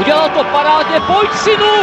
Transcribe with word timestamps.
Udělal 0.00 0.28
to 0.28 0.44
parádně, 0.44 1.00
pojď 1.00 1.30
synu! 1.34 1.74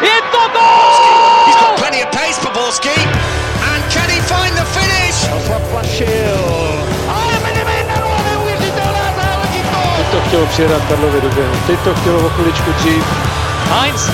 Je 0.00 0.22
to 0.32 0.38
gol! 0.52 1.46
He's 1.46 1.56
got 1.60 1.76
plenty 1.76 2.04
of 2.04 2.10
pace 2.10 2.40
for 2.40 2.52
Borski. 2.52 2.96
And 3.72 3.92
can 3.92 4.08
he 4.10 4.20
find 4.20 4.56
the 4.56 4.64
finish? 4.64 5.14
Zaplašil. 5.48 6.40
Ale 7.08 7.32
neuvěřitelná 8.24 9.06
záležitost! 9.16 9.96
Teď 9.96 10.06
to 10.10 10.20
chtělo 10.28 10.46
přijedat 10.46 10.82
Karlovi 10.88 11.20
do 11.20 11.28
běhu. 11.28 11.54
Teď 11.66 11.80
to 11.80 11.94
chtělo 11.94 12.26
o 12.26 12.28
chviličku 12.28 12.72
dřív. 12.72 13.04
Heinz. 13.70 14.10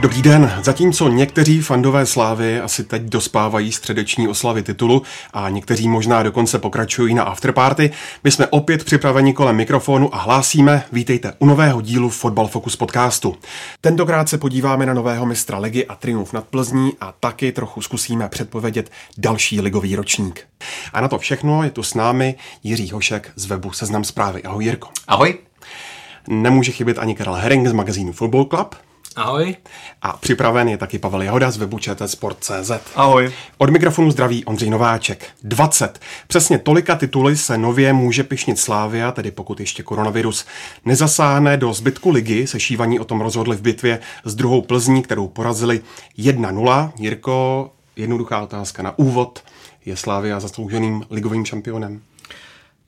Dobrý 0.00 0.22
den. 0.22 0.52
Zatímco 0.62 1.08
někteří 1.08 1.60
fandové 1.60 2.06
slávy 2.06 2.60
asi 2.60 2.84
teď 2.84 3.02
dospávají 3.02 3.72
středeční 3.72 4.28
oslavy 4.28 4.62
titulu 4.62 5.02
a 5.32 5.48
někteří 5.48 5.88
možná 5.88 6.22
dokonce 6.22 6.58
pokračují 6.58 7.14
na 7.14 7.22
afterparty, 7.22 7.90
my 8.24 8.30
jsme 8.30 8.46
opět 8.46 8.84
připraveni 8.84 9.32
kolem 9.32 9.56
mikrofonu 9.56 10.14
a 10.14 10.18
hlásíme, 10.18 10.84
vítejte 10.92 11.32
u 11.38 11.46
nového 11.46 11.80
dílu 11.80 12.10
Fotbal 12.10 12.46
Focus 12.46 12.76
podcastu. 12.76 13.36
Tentokrát 13.80 14.28
se 14.28 14.38
podíváme 14.38 14.86
na 14.86 14.94
nového 14.94 15.26
mistra 15.26 15.58
ligy 15.58 15.86
a 15.86 15.94
triumf 15.94 16.32
nad 16.32 16.44
Plzní 16.44 16.92
a 17.00 17.14
taky 17.20 17.52
trochu 17.52 17.82
zkusíme 17.82 18.28
předpovědět 18.28 18.90
další 19.18 19.60
ligový 19.60 19.96
ročník. 19.96 20.46
A 20.92 21.00
na 21.00 21.08
to 21.08 21.18
všechno 21.18 21.62
je 21.62 21.70
tu 21.70 21.82
s 21.82 21.94
námi 21.94 22.34
Jiří 22.62 22.90
Hošek 22.90 23.30
z 23.36 23.46
webu 23.46 23.72
Seznam 23.72 24.04
zprávy. 24.04 24.42
Ahoj 24.42 24.64
Jirko. 24.64 24.88
Ahoj. 25.08 25.38
Nemůže 26.28 26.72
chybět 26.72 26.98
ani 26.98 27.14
Karel 27.14 27.34
Herring 27.34 27.68
z 27.68 27.72
magazínu 27.72 28.12
Football 28.12 28.44
Club. 28.44 28.74
Ahoj. 29.16 29.56
A 30.02 30.16
připraven 30.16 30.68
je 30.68 30.78
taky 30.78 30.98
Pavel 30.98 31.22
Jahoda 31.22 31.50
z 31.50 31.56
webu 31.56 31.78
Sport.cz. 32.06 32.70
Ahoj. 32.94 33.32
Od 33.58 33.70
mikrofonu 33.70 34.10
zdraví 34.10 34.44
Ondřej 34.44 34.70
Nováček. 34.70 35.26
20. 35.42 36.00
Přesně 36.26 36.58
tolika 36.58 36.96
tituly 36.96 37.36
se 37.36 37.58
nově 37.58 37.92
může 37.92 38.24
pišnit 38.24 38.58
Slávia, 38.58 39.12
tedy 39.12 39.30
pokud 39.30 39.60
ještě 39.60 39.82
koronavirus 39.82 40.46
nezasáhne 40.84 41.56
do 41.56 41.72
zbytku 41.72 42.10
ligy. 42.10 42.46
Sešívaní 42.46 43.00
o 43.00 43.04
tom 43.04 43.20
rozhodli 43.20 43.56
v 43.56 43.62
bitvě 43.62 43.98
s 44.24 44.34
druhou 44.34 44.62
Plzní, 44.62 45.02
kterou 45.02 45.28
porazili 45.28 45.80
1-0. 46.18 46.92
Jirko, 46.96 47.70
jednoduchá 47.96 48.40
otázka 48.40 48.82
na 48.82 48.98
úvod. 48.98 49.42
Je 49.84 49.96
Slávia 49.96 50.40
zaslouženým 50.40 51.04
ligovým 51.10 51.44
šampionem? 51.44 52.00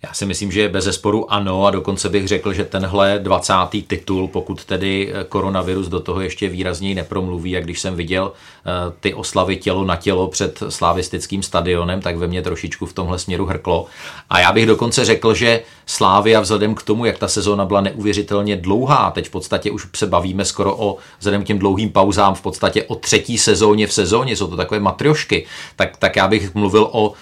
Já 0.03 0.13
si 0.13 0.27
myslím, 0.27 0.53
že 0.53 0.69
bez 0.69 0.85
zesporu 0.85 1.33
ano 1.33 1.67
a 1.67 1.71
dokonce 1.71 2.09
bych 2.09 2.29
řekl, 2.29 2.53
že 2.53 2.65
tenhle 2.65 3.19
20. 3.19 3.53
titul, 3.87 4.29
pokud 4.29 4.65
tedy 4.65 5.13
eh, 5.13 5.25
koronavirus 5.25 5.89
do 5.89 6.01
toho 6.01 6.21
ještě 6.21 6.49
výrazněji 6.49 6.95
nepromluví, 6.95 7.57
a 7.57 7.61
když 7.61 7.81
jsem 7.81 7.97
viděl 7.97 8.33
eh, 8.33 8.71
ty 9.01 9.15
oslavy 9.15 9.57
tělo 9.57 9.85
na 9.85 9.97
tělo 9.97 10.29
před 10.29 10.63
slavistickým 10.69 11.43
stadionem, 11.43 12.01
tak 12.01 12.17
ve 12.17 12.27
mně 12.27 12.43
trošičku 12.43 12.87
v 12.87 12.93
tomhle 12.93 13.19
směru 13.19 13.47
hrklo. 13.47 13.87
A 14.31 14.41
já 14.41 14.53
bych 14.53 14.67
dokonce 14.67 15.05
řekl, 15.05 15.35
že 15.35 15.63
Slávia 15.91 16.41
vzhledem 16.41 16.75
k 16.75 16.83
tomu, 16.83 17.05
jak 17.05 17.19
ta 17.19 17.29
sezóna 17.29 17.65
byla 17.65 17.81
neuvěřitelně 17.81 18.57
dlouhá, 18.57 19.11
teď 19.11 19.27
v 19.29 19.31
podstatě 19.31 19.71
už 19.71 19.87
se 19.97 20.07
bavíme 20.07 20.45
skoro 20.45 20.77
o, 20.77 20.97
vzhledem 21.19 21.45
k 21.45 21.47
těm 21.47 21.59
dlouhým 21.59 21.91
pauzám, 21.91 22.35
v 22.35 22.43
podstatě 22.43 22.85
o 22.85 22.95
třetí 22.95 23.39
sezóně 23.39 23.87
v 23.87 23.93
sezóně, 23.93 24.37
jsou 24.37 24.47
to 24.47 24.57
takové 24.57 24.81
matriošky, 24.81 25.47
tak, 25.77 25.97
tak 25.97 26.17
já 26.17 26.29
bych 26.29 26.55
mluvil 26.55 26.89
o 26.93 27.13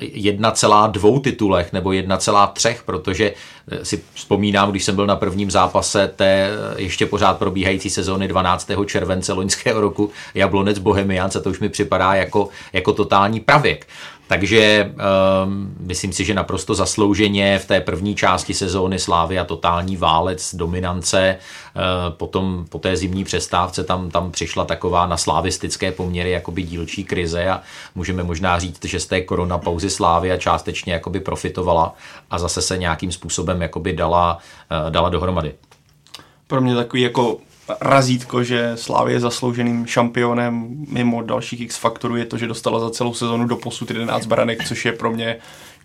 1,2 0.00 1.20
titulech 1.20 1.72
nebo 1.72 1.92
1,3, 2.18 2.76
protože 2.86 3.32
eh, 3.70 3.84
si 3.84 4.02
vzpomínám, 4.14 4.70
když 4.70 4.84
jsem 4.84 4.94
byl 4.94 5.06
na 5.06 5.16
prvním 5.16 5.50
zápase 5.50 6.10
té 6.16 6.48
eh, 6.48 6.82
ještě 6.82 7.06
pořád 7.06 7.38
probíhající 7.38 7.90
sezóny 7.90 8.28
12. 8.28 8.70
července 8.86 9.32
loňského 9.32 9.80
roku 9.80 10.10
Jablonec 10.34 10.78
Bohemians 10.78 11.36
a 11.36 11.40
to 11.40 11.50
už 11.50 11.60
mi 11.60 11.68
připadá 11.68 12.14
jako, 12.14 12.48
jako 12.72 12.92
totální 12.92 13.40
pravěk. 13.40 13.86
Takže 14.28 14.92
um, 15.44 15.74
myslím 15.80 16.12
si, 16.12 16.24
že 16.24 16.34
naprosto 16.34 16.74
zaslouženě 16.74 17.58
v 17.58 17.66
té 17.66 17.80
první 17.80 18.14
části 18.14 18.54
sezóny 18.54 18.98
Slávy 18.98 19.38
a 19.38 19.44
totální 19.44 19.96
válec, 19.96 20.54
dominance, 20.54 21.36
uh, 21.36 21.82
potom 22.16 22.66
po 22.68 22.78
té 22.78 22.96
zimní 22.96 23.24
přestávce 23.24 23.84
tam, 23.84 24.10
tam 24.10 24.30
přišla 24.30 24.64
taková 24.64 25.06
na 25.06 25.16
slavistické 25.16 25.92
poměry 25.92 26.30
jakoby 26.30 26.62
dílčí 26.62 27.04
krize 27.04 27.48
a 27.48 27.60
můžeme 27.94 28.22
možná 28.22 28.58
říct, 28.58 28.84
že 28.84 29.00
z 29.00 29.06
té 29.06 29.20
korona 29.20 29.58
pauzy 29.58 29.90
Slávy 29.90 30.32
a 30.32 30.36
částečně 30.36 30.92
jakoby 30.92 31.20
profitovala 31.20 31.94
a 32.30 32.38
zase 32.38 32.62
se 32.62 32.78
nějakým 32.78 33.12
způsobem 33.12 33.62
jakoby 33.62 33.92
dala, 33.92 34.38
uh, 34.84 34.90
dala 34.90 35.08
dohromady. 35.08 35.54
Pro 36.46 36.60
mě 36.60 36.74
takový 36.74 37.02
jako 37.02 37.38
razítko, 37.80 38.44
že 38.44 38.72
Slávě 38.74 39.14
je 39.14 39.20
zaslouženým 39.20 39.86
šampionem 39.86 40.66
mimo 40.88 41.22
dalších 41.22 41.60
X 41.60 41.76
faktorů 41.76 42.16
je 42.16 42.24
to, 42.24 42.38
že 42.38 42.46
dostala 42.46 42.80
za 42.80 42.90
celou 42.90 43.14
sezonu 43.14 43.46
do 43.46 43.56
posud 43.56 43.90
11 43.90 44.26
branek, 44.26 44.68
což 44.68 44.84
je 44.84 44.92
pro 44.92 45.10
mě 45.10 45.36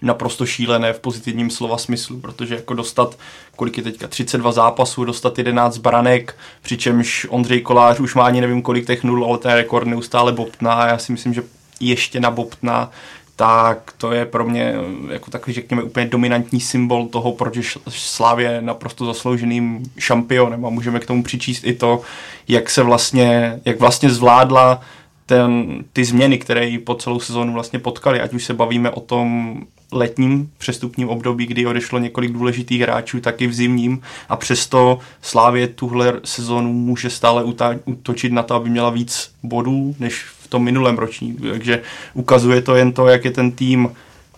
naprosto 0.01 0.45
šílené 0.45 0.93
v 0.93 0.99
pozitivním 0.99 1.49
slova 1.49 1.77
smyslu, 1.77 2.19
protože 2.19 2.55
jako 2.55 2.73
dostat, 2.73 3.17
kolik 3.55 3.77
je 3.77 3.83
teďka, 3.83 4.07
32 4.07 4.51
zápasů, 4.51 5.05
dostat 5.05 5.37
11 5.37 5.77
branek, 5.77 6.37
přičemž 6.61 7.27
Ondřej 7.29 7.61
Kolář 7.61 7.99
už 7.99 8.15
má 8.15 8.23
ani 8.23 8.41
nevím 8.41 8.61
kolik 8.61 8.87
těch 8.87 9.03
nul, 9.03 9.25
ale 9.25 9.37
ten 9.37 9.51
rekord 9.51 9.87
neustále 9.87 10.31
bobtná 10.31 10.73
a 10.73 10.87
já 10.87 10.97
si 10.97 11.11
myslím, 11.11 11.33
že 11.33 11.43
ještě 11.79 12.19
nabobtná 12.19 12.91
tak 13.41 13.93
to 13.97 14.11
je 14.11 14.25
pro 14.25 14.45
mě 14.45 14.73
jako 15.09 15.31
takový, 15.31 15.53
řekněme, 15.53 15.83
úplně 15.83 16.05
dominantní 16.05 16.59
symbol 16.59 17.07
toho, 17.07 17.31
proč 17.31 17.55
je 17.55 17.63
Slávě 17.87 18.61
naprosto 18.61 19.05
zaslouženým 19.05 19.83
šampionem. 19.97 20.65
A 20.65 20.69
můžeme 20.69 20.99
k 20.99 21.05
tomu 21.05 21.23
přičíst 21.23 21.63
i 21.65 21.73
to, 21.73 22.01
jak 22.47 22.69
se 22.69 22.83
vlastně, 22.83 23.59
jak 23.65 23.79
vlastně 23.79 24.09
zvládla 24.09 24.81
ten, 25.25 25.83
ty 25.93 26.05
změny, 26.05 26.37
které 26.37 26.65
ji 26.65 26.79
po 26.79 26.95
celou 26.95 27.19
sezónu 27.19 27.53
vlastně 27.53 27.79
potkaly, 27.79 28.21
ať 28.21 28.33
už 28.33 28.43
se 28.43 28.53
bavíme 28.53 28.89
o 28.89 28.99
tom 28.99 29.57
letním 29.91 30.51
přestupním 30.57 31.09
období, 31.09 31.45
kdy 31.45 31.65
odešlo 31.65 31.99
několik 31.99 32.31
důležitých 32.31 32.81
hráčů, 32.81 33.21
tak 33.21 33.41
i 33.41 33.47
v 33.47 33.53
zimním. 33.53 34.01
A 34.29 34.35
přesto 34.35 34.99
Slávě 35.21 35.67
tuhle 35.67 36.13
sezónu 36.23 36.73
může 36.73 37.09
stále 37.09 37.43
útočit 37.85 38.31
na 38.31 38.43
to, 38.43 38.55
aby 38.55 38.69
měla 38.69 38.89
víc 38.89 39.31
bodů 39.43 39.95
než 39.99 40.25
tom 40.51 40.63
minulém 40.63 40.97
ročníku. 40.97 41.43
Takže 41.49 41.81
ukazuje 42.13 42.61
to 42.61 42.75
jen 42.75 42.91
to, 42.91 43.07
jak 43.07 43.25
je 43.25 43.31
ten 43.31 43.51
tým 43.51 43.89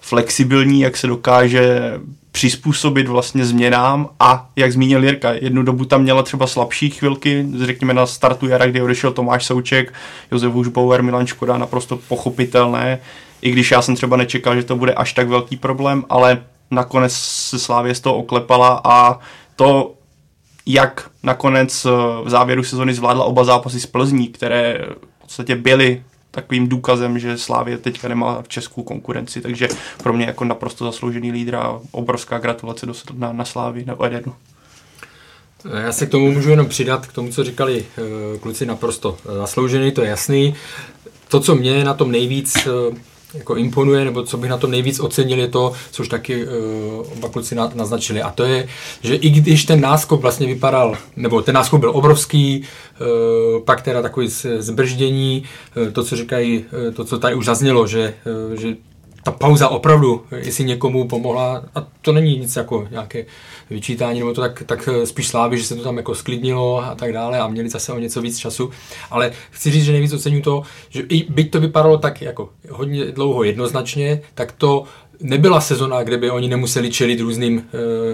flexibilní, 0.02 0.82
jak 0.82 0.98
se 0.98 1.08
dokáže 1.08 1.94
přizpůsobit 2.32 3.08
vlastně 3.08 3.46
změnám 3.46 4.10
a 4.20 4.50
jak 4.56 4.72
zmínil 4.72 5.04
Jirka, 5.04 5.32
jednu 5.32 5.64
dobu 5.64 5.86
tam 5.86 6.02
měla 6.02 6.24
třeba 6.24 6.48
slabší 6.48 6.90
chvilky, 6.90 7.46
řekněme 7.58 7.94
na 7.94 8.06
startu 8.06 8.48
jara, 8.48 8.66
kdy 8.66 8.82
odešel 8.82 9.12
Tomáš 9.12 9.46
Souček, 9.46 9.94
Josef 10.32 10.56
Užbauer, 10.56 11.04
Milan 11.04 11.28
Škoda, 11.28 11.58
naprosto 11.58 11.98
pochopitelné, 11.98 13.00
i 13.42 13.52
když 13.52 13.72
já 13.72 13.82
jsem 13.82 13.96
třeba 13.96 14.18
nečekal, 14.18 14.56
že 14.56 14.64
to 14.64 14.76
bude 14.76 14.94
až 14.94 15.14
tak 15.14 15.28
velký 15.28 15.58
problém, 15.58 16.04
ale 16.10 16.42
nakonec 16.72 17.14
se 17.14 17.60
Slávě 17.60 17.96
z 17.96 18.00
toho 18.00 18.16
oklepala 18.16 18.82
a 18.84 19.20
to, 19.56 19.94
jak 20.66 21.10
nakonec 21.24 21.86
v 22.24 22.30
závěru 22.30 22.64
sezony 22.64 22.94
zvládla 22.94 23.26
oba 23.26 23.44
zápasy 23.44 23.80
z 23.80 23.86
Plzní, 23.86 24.28
které 24.28 24.80
podstatě 25.34 25.56
byli 25.56 26.04
takovým 26.32 26.68
důkazem, 26.68 27.20
že 27.20 27.38
Slávě 27.38 27.78
teďka 27.78 28.08
nemá 28.08 28.42
v 28.42 28.48
Česku 28.48 28.84
konkurenci, 28.84 29.42
takže 29.42 29.68
pro 30.04 30.14
mě 30.14 30.26
jako 30.26 30.46
naprosto 30.46 30.86
zasloužený 30.86 31.32
lídr 31.32 31.56
a 31.56 31.80
obrovská 31.92 32.38
gratulace 32.38 32.86
do, 32.86 32.94
na, 33.14 33.34
na 33.34 33.46
Slávy, 33.46 33.86
na 33.86 34.06
Edenu. 34.06 34.34
Já 35.84 35.92
se 35.92 36.06
k 36.06 36.10
tomu 36.10 36.32
můžu 36.32 36.50
jenom 36.50 36.68
přidat, 36.68 37.08
k 37.08 37.14
tomu, 37.14 37.32
co 37.32 37.44
říkali 37.44 37.86
uh, 37.98 38.40
kluci 38.40 38.66
naprosto 38.66 39.18
zasloužený, 39.42 39.92
to 39.92 40.02
je 40.02 40.10
jasný. 40.10 40.56
To, 41.28 41.40
co 41.40 41.56
mě 41.56 41.84
na 41.84 41.94
tom 41.94 42.12
nejvíc 42.12 42.68
uh, 42.68 42.98
jako 43.34 43.56
imponuje, 43.56 44.06
nebo 44.06 44.24
co 44.24 44.38
bych 44.38 44.50
na 44.50 44.58
tom 44.58 44.72
nejvíc 44.72 45.00
ocenil, 45.00 45.40
je 45.40 45.48
to, 45.48 45.74
což 45.92 46.08
taky 46.08 46.46
uh, 46.46 46.52
oba 47.18 47.30
kluci 47.30 47.56
na, 47.56 47.72
naznačili. 47.76 48.22
A 48.22 48.32
to 48.32 48.44
je, 48.44 48.68
že 49.02 49.16
i 49.16 49.30
když 49.30 49.66
ten 49.66 49.82
náskok 49.82 50.22
vlastně 50.22 50.48
vypadal, 50.48 50.98
nebo 51.16 51.42
ten 51.42 51.56
náskok 51.56 51.80
byl 51.80 51.92
obrovský, 51.96 52.64
uh, 53.02 53.64
pak 53.64 53.82
teda 53.82 54.02
takový 54.02 54.28
zbrždění, 54.58 55.44
uh, 55.76 55.92
to, 55.92 56.04
co 56.04 56.16
říkají, 56.16 56.66
uh, 56.88 56.94
to, 56.94 57.04
co 57.04 57.20
tady 57.20 57.36
už 57.36 57.46
zaznělo, 57.46 57.88
že, 57.88 58.14
uh, 58.50 58.60
že 58.60 58.76
ta 59.24 59.32
pauza 59.32 59.70
opravdu, 59.70 60.24
jestli 60.38 60.64
někomu 60.64 61.08
pomohla, 61.08 61.64
a 61.76 61.88
to 62.02 62.12
není 62.12 62.38
nic 62.38 62.56
jako 62.56 62.88
nějaké 62.92 63.26
vyčítání, 63.70 64.20
nebo 64.20 64.34
to 64.34 64.42
tak, 64.42 64.64
tak 64.66 64.90
spíš 65.06 65.28
slávy, 65.28 65.58
že 65.58 65.64
se 65.64 65.76
to 65.76 65.84
tam 65.84 65.98
jako 65.98 66.16
sklidnilo 66.16 66.84
a 66.84 66.96
tak 66.96 67.14
dále 67.14 67.40
a 67.40 67.48
měli 67.48 67.70
zase 67.70 67.94
o 67.94 68.00
něco 68.00 68.22
víc 68.22 68.38
času, 68.38 68.72
ale 69.12 69.32
chci 69.52 69.72
říct, 69.72 69.84
že 69.84 69.92
nejvíc 69.92 70.14
oceňuji 70.14 70.42
to, 70.42 70.64
že 70.90 71.02
i 71.02 71.24
byť 71.30 71.52
to 71.52 71.60
vypadalo 71.60 71.98
tak 71.98 72.22
jako 72.22 72.50
hodně 72.70 73.06
dlouho 73.06 73.44
jednoznačně, 73.44 74.22
tak 74.34 74.52
to 74.52 74.84
nebyla 75.22 75.62
sezona, 75.62 76.04
kde 76.04 76.18
by 76.18 76.32
oni 76.32 76.48
nemuseli 76.48 76.92
čelit 76.92 77.20
různým 77.20 77.64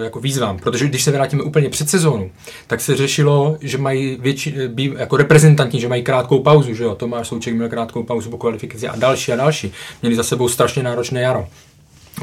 e, 0.00 0.04
jako 0.04 0.20
výzvám. 0.20 0.58
Protože 0.58 0.88
když 0.88 1.04
se 1.04 1.10
vrátíme 1.10 1.42
úplně 1.42 1.68
před 1.68 1.90
sezónu, 1.90 2.30
tak 2.66 2.80
se 2.80 2.96
řešilo, 2.96 3.56
že 3.60 3.78
mají 3.78 4.16
větší, 4.20 4.54
eh, 4.56 4.68
bí, 4.68 4.94
jako 4.98 5.16
reprezentanti, 5.16 5.80
že 5.80 5.88
mají 5.88 6.02
krátkou 6.02 6.42
pauzu, 6.42 6.74
že 6.74 6.84
jo. 6.84 6.94
Tomáš 6.94 7.28
Souček 7.28 7.54
měl 7.54 7.68
krátkou 7.68 8.02
pauzu 8.02 8.30
po 8.30 8.38
kvalifikaci 8.38 8.88
a 8.88 8.96
další 8.96 9.32
a 9.32 9.36
další. 9.36 9.72
Měli 10.02 10.16
za 10.16 10.22
sebou 10.22 10.48
strašně 10.48 10.82
náročné 10.82 11.20
jaro. 11.20 11.46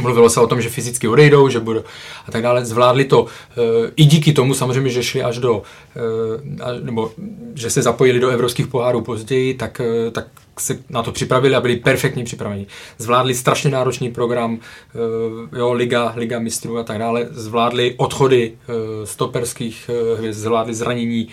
Mluvilo 0.02 0.30
se 0.30 0.40
o 0.40 0.48
tom, 0.48 0.62
že 0.62 0.70
fyzicky 0.70 1.08
odejdou, 1.08 1.50
že 1.50 1.60
budou 1.60 1.84
a 2.28 2.32
tak 2.32 2.44
dále. 2.44 2.66
Zvládli 2.66 3.06
to 3.06 3.26
e, 3.26 3.92
i 3.96 4.06
díky 4.06 4.34
tomu 4.34 4.54
samozřejmě, 4.54 4.90
že 4.90 5.04
šli 5.04 5.24
až 5.24 5.38
do, 5.38 5.62
e, 5.96 6.82
nebo 6.82 7.12
že 7.54 7.70
se 7.70 7.82
zapojili 7.82 8.20
do 8.20 8.30
evropských 8.30 8.68
pohárů 8.68 9.02
později, 9.02 9.54
tak, 9.54 9.82
e, 9.82 10.12
tak 10.12 10.28
se 10.62 10.80
na 10.90 11.04
to 11.04 11.12
připravili 11.12 11.56
a 11.56 11.62
byli 11.62 11.76
perfektně 11.76 12.24
připraveni. 12.24 12.66
Zvládli 12.98 13.36
strašně 13.36 13.70
náročný 13.70 14.12
program, 14.12 14.60
eh, 14.96 15.58
jo, 15.58 15.74
Liga, 15.74 16.14
Liga 16.16 16.40
mistrů 16.40 16.78
a 16.78 16.84
tak 16.84 16.98
dále. 17.00 17.28
Zvládli 17.32 17.94
odchody 17.98 18.54
eh, 18.54 19.06
stoperských 19.06 19.90
hvězd, 20.18 20.40
zvládli 20.40 20.74
zranění 20.74 21.28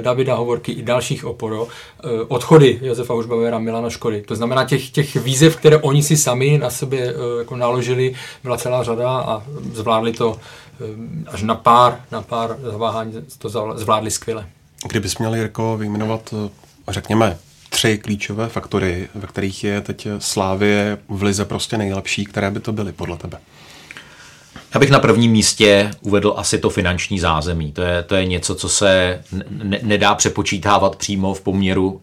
Davida 0.00 0.34
Hovorky 0.34 0.72
i 0.72 0.82
dalších 0.82 1.24
oporo, 1.24 1.68
odchody 2.28 2.78
Josefa 2.82 3.14
Užbavera, 3.14 3.58
Milana 3.58 3.90
Škody. 3.90 4.22
To 4.22 4.36
znamená 4.36 4.64
těch, 4.64 4.90
těch 4.90 5.16
výzev, 5.16 5.56
které 5.56 5.78
oni 5.78 6.02
si 6.02 6.16
sami 6.16 6.58
na 6.58 6.70
sebe 6.70 7.14
jako 7.38 7.56
naložili, 7.56 8.14
byla 8.42 8.56
celá 8.56 8.82
řada 8.82 9.10
a 9.10 9.42
zvládli 9.72 10.12
to 10.12 10.36
až 11.26 11.42
na 11.42 11.54
pár, 11.54 12.00
na 12.10 12.22
pár 12.22 12.56
zaváhání 12.62 13.12
to 13.38 13.48
zvládli 13.74 14.10
skvěle. 14.10 14.46
Kdybys 14.88 15.18
měl, 15.18 15.34
Jirko, 15.34 15.76
vyjmenovat, 15.76 16.34
řekněme, 16.88 17.38
tři 17.82 17.98
klíčové 17.98 18.48
faktory, 18.48 19.08
ve 19.14 19.26
kterých 19.26 19.64
je 19.64 19.80
teď 19.80 20.08
Slávie 20.18 20.98
v 21.08 21.22
Lize 21.22 21.44
prostě 21.44 21.78
nejlepší, 21.78 22.24
které 22.24 22.50
by 22.50 22.60
to 22.60 22.72
byly 22.72 22.92
podle 22.92 23.16
tebe? 23.16 23.38
Já 24.74 24.80
bych 24.80 24.90
na 24.90 24.98
prvním 24.98 25.32
místě 25.32 25.90
uvedl 26.00 26.34
asi 26.36 26.58
to 26.58 26.70
finanční 26.70 27.20
zázemí. 27.20 27.72
To 27.72 27.82
je, 27.82 28.02
to 28.02 28.14
je 28.14 28.26
něco, 28.26 28.54
co 28.54 28.68
se 28.68 29.22
ne, 29.50 29.78
nedá 29.82 30.14
přepočítávat 30.14 30.96
přímo 30.96 31.34
v 31.34 31.40
poměru 31.40 31.90
uh, 31.90 32.00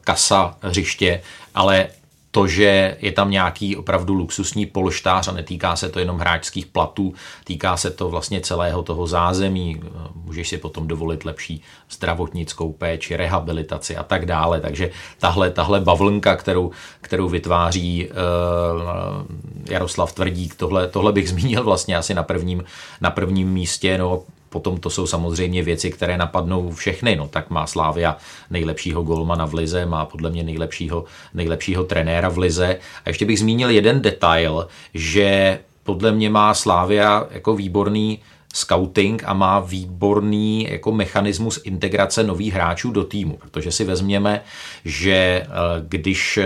kasa 0.00 0.56
hřiště, 0.62 1.22
ale 1.54 1.86
to, 2.32 2.46
že 2.46 2.96
je 3.00 3.12
tam 3.12 3.30
nějaký 3.30 3.76
opravdu 3.76 4.14
luxusní 4.14 4.66
polštář 4.66 5.28
a 5.28 5.32
netýká 5.32 5.76
se 5.76 5.88
to 5.88 5.98
jenom 5.98 6.18
hráčských 6.18 6.66
platů, 6.66 7.14
týká 7.44 7.76
se 7.76 7.90
to 7.90 8.10
vlastně 8.10 8.40
celého 8.40 8.82
toho 8.82 9.06
zázemí, 9.06 9.80
můžeš 10.14 10.48
si 10.48 10.58
potom 10.58 10.88
dovolit 10.88 11.24
lepší 11.24 11.62
zdravotnickou 11.90 12.72
péči, 12.72 13.16
rehabilitaci 13.16 13.96
a 13.96 14.02
tak 14.02 14.26
dále. 14.26 14.60
Takže 14.60 14.90
tahle, 15.18 15.50
tahle 15.50 15.80
bavlnka, 15.80 16.36
kterou, 16.36 16.70
kterou 17.00 17.28
vytváří 17.28 18.08
uh, 18.08 18.16
Jaroslav 19.70 20.12
Tvrdík, 20.12 20.54
tohle, 20.54 20.88
tohle 20.88 21.12
bych 21.12 21.28
zmínil 21.32 21.64
vlastně 21.64 21.96
asi 21.96 22.14
na 22.14 22.22
prvním, 22.22 22.64
na 23.00 23.10
prvním 23.10 23.48
místě. 23.52 23.98
No, 23.98 24.22
Potom 24.52 24.76
to 24.76 24.90
jsou 24.90 25.06
samozřejmě 25.06 25.62
věci, 25.62 25.90
které 25.90 26.18
napadnou 26.18 26.70
všechny. 26.70 27.16
No, 27.16 27.28
tak 27.28 27.50
má 27.50 27.66
Slávia 27.66 28.16
nejlepšího 28.50 29.02
golmana 29.02 29.46
v 29.46 29.54
lize, 29.54 29.86
má 29.86 30.06
podle 30.06 30.30
mě 30.30 30.42
nejlepšího, 30.42 31.04
nejlepšího 31.34 31.84
trenéra 31.84 32.28
v 32.28 32.38
lize. 32.38 32.78
A 33.04 33.08
ještě 33.08 33.24
bych 33.24 33.38
zmínil 33.38 33.70
jeden 33.70 34.00
detail, 34.00 34.66
že 34.94 35.58
podle 35.82 36.12
mě 36.12 36.30
má 36.30 36.54
Slávia 36.54 37.26
jako 37.30 37.54
výborný 37.54 38.18
scouting 38.54 39.22
a 39.26 39.32
má 39.32 39.60
výborný 39.60 40.68
jako 40.70 40.92
mechanismus 40.92 41.60
integrace 41.64 42.22
nových 42.22 42.54
hráčů 42.54 42.90
do 42.90 43.04
týmu, 43.04 43.36
protože 43.36 43.72
si 43.72 43.84
vezměme, 43.84 44.40
že 44.84 45.14
eh, 45.14 45.48
když 45.88 46.38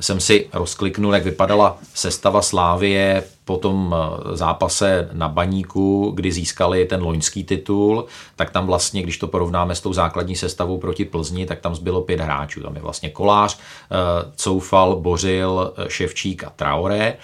jsem 0.00 0.20
si 0.20 0.48
rozkliknul, 0.52 1.14
jak 1.14 1.24
vypadala 1.24 1.78
sestava 1.94 2.42
Slávie 2.42 3.24
po 3.44 3.56
tom 3.56 3.94
eh, 3.94 4.36
zápase 4.36 5.08
na 5.12 5.28
Baníku, 5.28 6.12
kdy 6.14 6.32
získali 6.32 6.84
ten 6.84 7.02
loňský 7.02 7.44
titul, 7.44 8.06
tak 8.36 8.50
tam 8.50 8.66
vlastně, 8.66 9.02
když 9.02 9.18
to 9.18 9.26
porovnáme 9.26 9.74
s 9.74 9.80
tou 9.80 9.92
základní 9.92 10.36
sestavou 10.36 10.78
proti 10.78 11.04
Plzni, 11.04 11.46
tak 11.46 11.60
tam 11.60 11.74
zbylo 11.74 12.00
pět 12.00 12.20
hráčů. 12.20 12.60
Tam 12.60 12.76
je 12.76 12.82
vlastně 12.82 13.10
Kolář, 13.10 13.58
eh, 13.58 14.32
Coufal, 14.36 14.96
Bořil, 14.96 15.72
eh, 15.76 15.90
Ševčík 15.90 16.44
a 16.44 16.50
Traoré. 16.50 17.16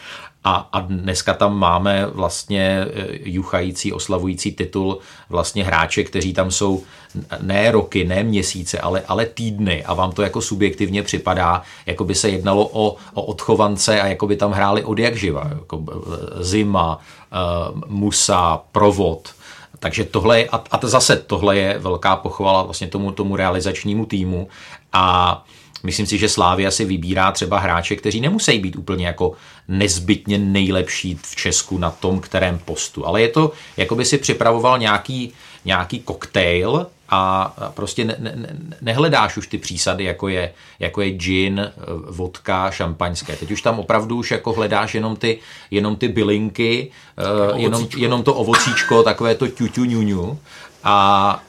A, 0.45 0.69
a 0.73 0.81
dneska 0.81 1.35
tam 1.35 1.59
máme 1.59 2.07
vlastně 2.07 2.61
e, 2.61 2.87
juchající, 3.25 3.93
oslavující 3.93 4.53
titul 4.53 4.99
vlastně 5.29 5.65
hráče, 5.65 6.05
kteří 6.05 6.33
tam 6.33 6.51
jsou 6.51 6.83
ne 7.43 7.71
roky, 7.71 8.05
ne 8.05 8.23
měsíce, 8.23 8.79
ale, 8.79 9.03
ale 9.09 9.27
týdny 9.27 9.85
a 9.85 9.95
vám 9.95 10.13
to 10.13 10.23
jako 10.23 10.41
subjektivně 10.41 11.03
připadá, 11.03 11.63
jako 11.87 12.05
by 12.05 12.15
se 12.15 12.31
jednalo 12.31 12.69
o, 12.73 12.97
o 13.15 13.23
odchovance 13.23 14.01
a 14.01 14.07
jako 14.07 14.27
by 14.27 14.37
tam 14.37 14.53
hráli 14.53 14.85
od 14.85 14.99
jak 14.99 15.17
živa. 15.17 15.51
Jako 15.59 15.85
e, 15.91 16.45
zima, 16.45 16.99
uh, 16.99 17.81
musa, 17.87 18.61
provod. 18.73 19.29
Takže 19.79 20.05
tohle 20.05 20.41
je, 20.41 20.49
a, 20.49 20.65
a 20.71 20.79
zase 20.83 21.17
tohle 21.17 21.57
je 21.57 21.79
velká 21.79 22.17
pochvala 22.17 22.63
vlastně 22.63 22.87
tomu, 22.87 23.13
tomu 23.13 23.37
realizačnímu 23.37 24.07
týmu 24.07 24.49
a 24.93 25.45
Myslím 25.83 26.07
si, 26.07 26.19
že 26.19 26.29
Slávia 26.29 26.71
si 26.71 26.85
vybírá 26.85 27.33
třeba 27.33 27.59
hráče, 27.59 27.97
kteří 27.97 28.21
nemusí 28.21 28.59
být 28.59 28.77
úplně 28.77 29.07
jako 29.07 29.33
nezbytně 29.69 30.39
nejlepší 30.39 31.19
v 31.23 31.37
Česku 31.37 31.79
na 31.79 31.91
tom, 31.91 32.21
kterém 32.21 32.59
postu. 32.59 33.07
Ale 33.07 33.23
je 33.23 33.29
to, 33.29 33.53
jako 33.77 33.95
by 33.95 34.05
si 34.05 34.19
připravoval 34.19 34.79
nějaký, 34.79 35.33
nějaký 35.65 36.01
koktejl 36.01 36.87
a 37.09 37.53
prostě 37.75 38.05
ne, 38.05 38.17
ne, 38.19 38.57
nehledáš 38.81 39.37
už 39.37 39.47
ty 39.47 39.59
přísady, 39.59 40.05
jako 40.05 40.29
je, 40.29 40.53
jako 40.79 41.01
je 41.01 41.11
gin, 41.11 41.73
vodka, 42.09 42.71
šampaňské. 42.71 43.37
Teď 43.37 43.51
už 43.51 43.63
tam 43.63 43.79
opravdu 43.79 44.17
už 44.17 44.31
jako 44.31 44.53
hledáš 44.53 44.95
jenom 44.95 45.17
ty, 45.17 45.39
jenom 45.71 45.97
ty 45.97 46.09
bylinky, 46.09 46.91
uh, 47.51 47.61
jenom, 47.61 47.89
jenom 47.97 48.23
to 48.23 48.35
ovocíčko, 48.35 49.03
takové 49.03 49.35
to 49.35 49.49
ťuťu 49.49 49.85
ňuňu. 49.85 50.39
A, 50.85 50.95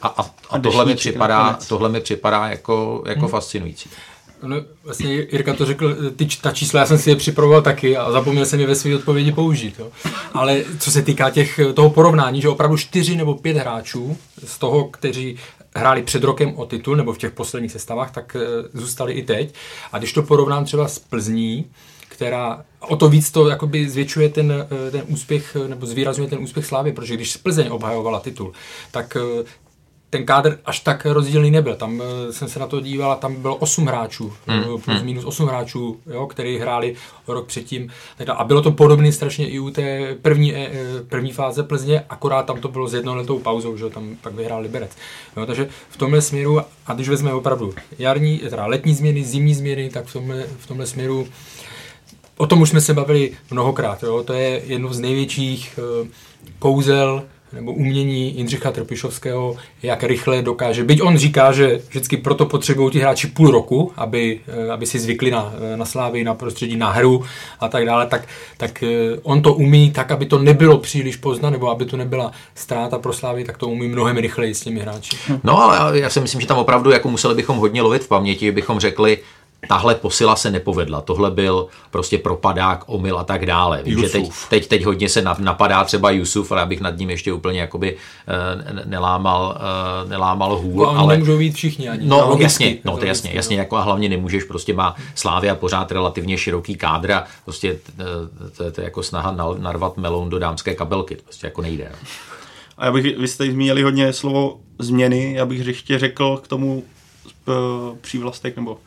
a, 0.01 0.07
a, 0.07 0.25
a 0.49 0.59
tohle, 0.59 0.85
mi 0.85 0.95
připadá, 0.95 1.59
tohle 1.67 1.89
mi 1.89 2.01
připadá 2.01 2.47
jako, 2.47 3.03
jako 3.05 3.19
hmm. 3.19 3.29
fascinující. 3.29 3.89
No, 4.43 4.55
vlastně 4.83 5.13
Jirka 5.13 5.53
to 5.53 5.65
řekl, 5.65 6.11
ty, 6.11 6.27
ta 6.41 6.51
čísla, 6.51 6.79
já 6.79 6.85
jsem 6.85 6.97
si 6.97 7.09
je 7.09 7.15
připravoval 7.15 7.61
taky 7.61 7.97
a 7.97 8.11
zapomněl 8.11 8.45
jsem 8.45 8.59
je 8.59 8.67
ve 8.67 8.75
své 8.75 8.95
odpovědi 8.95 9.31
použít. 9.31 9.75
Jo. 9.79 9.87
Ale 10.33 10.63
co 10.79 10.91
se 10.91 11.01
týká 11.01 11.29
těch, 11.29 11.59
toho 11.73 11.89
porovnání, 11.89 12.41
že 12.41 12.49
opravdu 12.49 12.77
čtyři 12.77 13.15
nebo 13.15 13.35
pět 13.35 13.57
hráčů 13.57 14.17
z 14.45 14.59
toho, 14.59 14.83
kteří 14.83 15.37
hráli 15.75 16.03
před 16.03 16.23
rokem 16.23 16.53
o 16.55 16.65
titul 16.65 16.95
nebo 16.95 17.13
v 17.13 17.17
těch 17.17 17.31
posledních 17.31 17.71
sestavách, 17.71 18.11
tak 18.11 18.35
e, 18.35 18.39
zůstali 18.73 19.13
i 19.13 19.23
teď. 19.23 19.53
A 19.91 19.97
když 19.97 20.13
to 20.13 20.23
porovnám 20.23 20.65
třeba 20.65 20.87
s 20.87 20.99
Plzní, 20.99 21.65
která 22.07 22.65
o 22.79 22.95
to 22.95 23.09
víc 23.09 23.31
to 23.31 23.49
jakoby 23.49 23.89
zvětšuje 23.89 24.29
ten, 24.29 24.67
e, 24.87 24.91
ten 24.91 25.01
úspěch, 25.07 25.57
nebo 25.67 25.85
zvýrazňuje 25.85 26.29
ten 26.29 26.39
úspěch 26.39 26.65
Slávy, 26.65 26.91
protože 26.91 27.13
když 27.13 27.37
Plzeň 27.37 27.67
obhajovala 27.71 28.19
titul, 28.19 28.53
tak 28.91 29.17
ten 30.09 30.25
kádr 30.25 30.59
až 30.65 30.79
tak 30.79 31.05
rozdílný 31.05 31.51
nebyl. 31.51 31.75
Tam 31.75 31.93
uh, 31.93 32.05
jsem 32.31 32.47
se 32.47 32.59
na 32.59 32.67
to 32.67 32.81
díval 32.81 33.11
a 33.11 33.15
tam 33.15 33.35
bylo 33.35 33.55
8 33.55 33.85
hráčů, 33.85 34.33
hmm. 34.47 34.63
plus 34.63 34.85
hmm. 34.85 35.05
minus 35.05 35.25
8 35.25 35.47
hráčů, 35.47 35.99
jo, 36.05 36.27
který 36.27 36.57
hráli 36.57 36.95
rok 37.27 37.47
předtím. 37.47 37.89
A 38.33 38.43
bylo 38.43 38.61
to 38.61 38.71
podobné 38.71 39.11
strašně 39.11 39.49
i 39.49 39.59
u 39.59 39.69
té 39.69 40.15
první, 40.21 40.55
eh, 40.55 40.69
první 41.09 41.31
fáze 41.31 41.63
Plzně, 41.63 42.05
akorát 42.09 42.45
tam 42.45 42.61
to 42.61 42.67
bylo 42.67 42.87
s 42.87 42.93
jednoletou 42.93 43.39
pauzou, 43.39 43.77
že 43.77 43.89
tam 43.89 44.15
pak 44.21 44.33
vyhrál 44.33 44.61
Liberec. 44.61 44.91
Jo, 45.37 45.45
takže 45.45 45.69
v 45.89 45.97
tomhle 45.97 46.21
směru, 46.21 46.61
a 46.85 46.93
když 46.93 47.09
vezmeme 47.09 47.35
opravdu 47.35 47.73
jarní, 47.99 48.37
teda 48.37 48.65
letní 48.65 48.93
změny, 48.93 49.23
zimní 49.23 49.55
změny, 49.55 49.89
tak 49.89 50.05
v 50.05 50.13
tomhle, 50.13 50.43
v 50.59 50.67
tomhle 50.67 50.85
směru 50.85 51.27
O 52.37 52.47
tom 52.47 52.61
už 52.61 52.69
jsme 52.69 52.81
se 52.81 52.93
bavili 52.93 53.31
mnohokrát. 53.51 54.03
Jo? 54.03 54.23
To 54.23 54.33
je 54.33 54.61
jedno 54.65 54.93
z 54.93 54.99
největších 54.99 55.79
kouzel 56.59 57.23
nebo 57.53 57.71
umění 57.73 58.37
Jindřicha 58.37 58.71
Trpišovského, 58.71 59.57
jak 59.83 60.03
rychle 60.03 60.41
dokáže. 60.41 60.83
Byť 60.83 61.01
on 61.01 61.17
říká, 61.17 61.51
že 61.51 61.81
vždycky 61.89 62.17
proto 62.17 62.45
potřebují 62.45 62.91
ti 62.91 62.99
hráči 62.99 63.27
půl 63.27 63.51
roku, 63.51 63.91
aby, 63.95 64.39
eh, 64.47 64.71
aby 64.71 64.85
si 64.85 64.99
zvykli 64.99 65.31
na, 65.31 65.53
eh, 65.73 65.77
na 65.77 65.85
slávy, 65.85 66.23
na 66.23 66.33
prostředí, 66.33 66.77
na 66.77 66.91
hru 66.91 67.23
a 67.59 67.67
tak 67.67 67.85
dále, 67.85 68.07
tak, 68.07 68.27
tak 68.57 68.83
eh, 68.83 68.87
on 69.23 69.41
to 69.41 69.53
umí 69.53 69.91
tak, 69.91 70.11
aby 70.11 70.25
to 70.25 70.39
nebylo 70.39 70.77
příliš 70.77 71.15
pozna, 71.15 71.49
nebo 71.49 71.69
aby 71.69 71.85
to 71.85 71.97
nebyla 71.97 72.31
ztráta 72.55 72.99
pro 72.99 73.13
slávy, 73.13 73.43
tak 73.43 73.57
to 73.57 73.67
umí 73.67 73.87
mnohem 73.87 74.17
rychleji 74.17 74.55
s 74.55 74.61
těmi 74.61 74.79
hráči. 74.79 75.17
No 75.43 75.61
ale 75.63 75.99
já 75.99 76.09
si 76.09 76.19
myslím, 76.19 76.41
že 76.41 76.47
tam 76.47 76.57
opravdu 76.57 76.91
jako 76.91 77.09
museli 77.09 77.35
bychom 77.35 77.57
hodně 77.57 77.81
lovit 77.81 78.03
v 78.03 78.07
paměti, 78.07 78.51
bychom 78.51 78.79
řekli, 78.79 79.17
tahle 79.67 79.95
posila 79.95 80.35
se 80.35 80.51
nepovedla. 80.51 81.01
Tohle 81.01 81.31
byl 81.31 81.67
prostě 81.91 82.17
propadák, 82.17 82.83
omyl 82.85 83.19
a 83.19 83.23
tak 83.23 83.45
dále. 83.45 83.83
Vím, 83.83 83.99
že 83.99 84.09
teď, 84.09 84.31
teď, 84.49 84.67
teď 84.67 84.85
hodně 84.85 85.09
se 85.09 85.23
napadá 85.39 85.83
třeba 85.83 86.11
Jusuf, 86.11 86.51
ale 86.51 86.61
abych 86.61 86.81
nad 86.81 86.97
ním 86.97 87.09
ještě 87.09 87.33
úplně 87.33 87.59
jakoby 87.59 87.95
uh, 87.95 88.85
nelámal, 88.85 89.57
uh, 90.03 90.09
nelámal 90.09 90.55
hůl. 90.55 90.85
No, 90.85 90.89
ale 90.89 91.13
nemůžou 91.13 91.37
být 91.37 91.55
všichni 91.55 91.89
ani. 91.89 92.07
No, 92.07 92.17
no 92.17 92.37
jasně, 92.39 92.77
no, 92.85 92.97
to 92.97 93.05
jasně, 93.05 93.31
jasně, 93.33 93.57
jako 93.57 93.75
a 93.75 93.81
hlavně 93.81 94.09
nemůžeš, 94.09 94.43
prostě 94.43 94.73
má 94.73 94.95
Slávia 95.15 95.55
pořád 95.55 95.91
relativně 95.91 96.37
široký 96.37 96.75
kádr 96.75 97.11
a 97.11 97.23
prostě 97.45 97.73
uh, 97.73 98.49
to, 98.57 98.71
to, 98.71 98.81
je 98.81 98.85
jako 98.85 99.03
snaha 99.03 99.35
narvat 99.57 99.97
melon 99.97 100.29
do 100.29 100.39
dámské 100.39 100.75
kabelky, 100.75 101.15
to 101.15 101.23
prostě 101.23 101.47
jako 101.47 101.61
nejde. 101.61 101.89
No. 101.91 102.07
A 102.77 102.85
já 102.85 102.91
bych, 102.91 103.17
vy 103.17 103.27
jste 103.27 103.51
zmínili 103.51 103.81
hodně 103.83 104.13
slovo 104.13 104.59
změny, 104.79 105.33
já 105.33 105.45
bych 105.45 105.67
ještě 105.67 105.99
řekl 105.99 106.37
k 106.37 106.47
tomu 106.47 106.83
přívlastek 108.01 108.55
nebo 108.55 108.77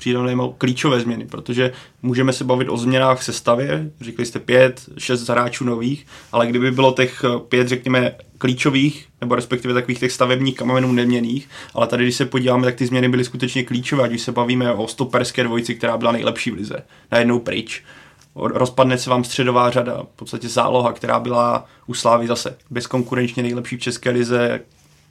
přijde 0.00 0.18
klíčové 0.58 1.00
změny, 1.00 1.26
protože 1.26 1.72
můžeme 2.02 2.32
se 2.32 2.44
bavit 2.44 2.68
o 2.68 2.76
změnách 2.76 3.22
sestavě, 3.22 3.90
říkali 4.00 4.26
jste 4.26 4.38
pět, 4.38 4.80
šest 4.98 5.28
hráčů 5.28 5.64
nových, 5.64 6.06
ale 6.32 6.46
kdyby 6.46 6.70
bylo 6.70 6.92
těch 6.92 7.24
pět, 7.48 7.68
řekněme, 7.68 8.14
klíčových, 8.38 9.08
nebo 9.20 9.34
respektive 9.34 9.74
takových 9.74 10.00
těch 10.00 10.12
stavebních 10.12 10.56
kamenů 10.56 10.92
neměných, 10.92 11.48
ale 11.74 11.86
tady, 11.86 12.04
když 12.04 12.16
se 12.16 12.26
podíváme, 12.26 12.64
tak 12.64 12.74
ty 12.74 12.86
změny 12.86 13.08
byly 13.08 13.24
skutečně 13.24 13.62
klíčové, 13.62 14.08
když 14.08 14.22
se 14.22 14.32
bavíme 14.32 14.72
o 14.72 14.88
stoperské 14.88 15.44
dvojici, 15.44 15.74
která 15.74 15.96
byla 15.96 16.12
nejlepší 16.12 16.50
v 16.50 16.54
lize, 16.54 16.76
najednou 17.12 17.38
pryč. 17.38 17.84
Rozpadne 18.34 18.98
se 18.98 19.10
vám 19.10 19.24
středová 19.24 19.70
řada, 19.70 20.02
v 20.02 20.16
podstatě 20.16 20.48
záloha, 20.48 20.92
která 20.92 21.20
byla 21.20 21.66
u 21.86 21.94
Slávy 21.94 22.26
zase 22.26 22.56
bezkonkurenčně 22.70 23.42
nejlepší 23.42 23.76
v 23.76 23.80
České 23.80 24.10
lize, 24.10 24.60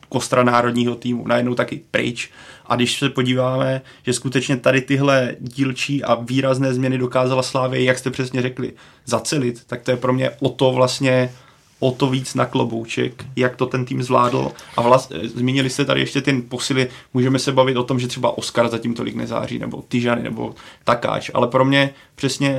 kostra 0.10 0.44
národního 0.44 0.96
týmu, 0.96 1.28
najednou 1.28 1.56
taky 1.56 1.82
pryč. 1.92 2.30
A 2.66 2.75
když 2.75 3.00
se 3.00 3.10
podíváme, 3.10 3.82
že 4.06 4.13
skutečně 4.13 4.58
tady 4.58 4.82
tyhle 4.82 5.36
dílčí 5.39 6.04
a 6.04 6.16
výrazné 6.16 6.74
změny 6.74 6.98
dokázala 6.98 7.44
Slávě, 7.44 7.84
jak 7.84 7.98
jste 7.98 8.12
přesně 8.12 8.42
řekli, 8.42 8.74
zacelit, 9.06 9.63
tak 9.68 9.82
to 9.82 9.92
je 9.92 9.98
pro 9.98 10.13
mě 10.13 10.32
o 10.39 10.50
to 10.50 10.72
vlastně 10.72 11.32
o 11.80 11.92
to 11.92 12.10
víc 12.10 12.36
na 12.36 12.46
klobouček, 12.46 13.25
jak 13.36 13.56
to 13.56 13.66
ten 13.66 13.86
tým 13.86 14.04
zvládl. 14.04 14.51
A 14.78 14.82
vlast, 14.82 15.12
zmínili 15.24 15.70
jste 15.70 15.86
tady 15.86 16.00
ještě 16.00 16.22
ty 16.22 16.34
posily, 16.42 16.88
můžeme 17.13 17.39
se 17.39 17.51
bavit 17.51 17.78
o 17.78 17.84
tom, 17.84 18.00
že 18.00 18.08
třeba 18.08 18.38
Oscar 18.38 18.70
zatím 18.70 18.94
tolik 18.94 19.16
nezáří, 19.16 19.60
nebo 19.60 19.84
Tyžany, 19.88 20.24
nebo 20.24 20.56
Takáč, 20.84 21.32
ale 21.34 21.48
pro 21.48 21.66
mě 21.66 21.89
přesně 22.16 22.58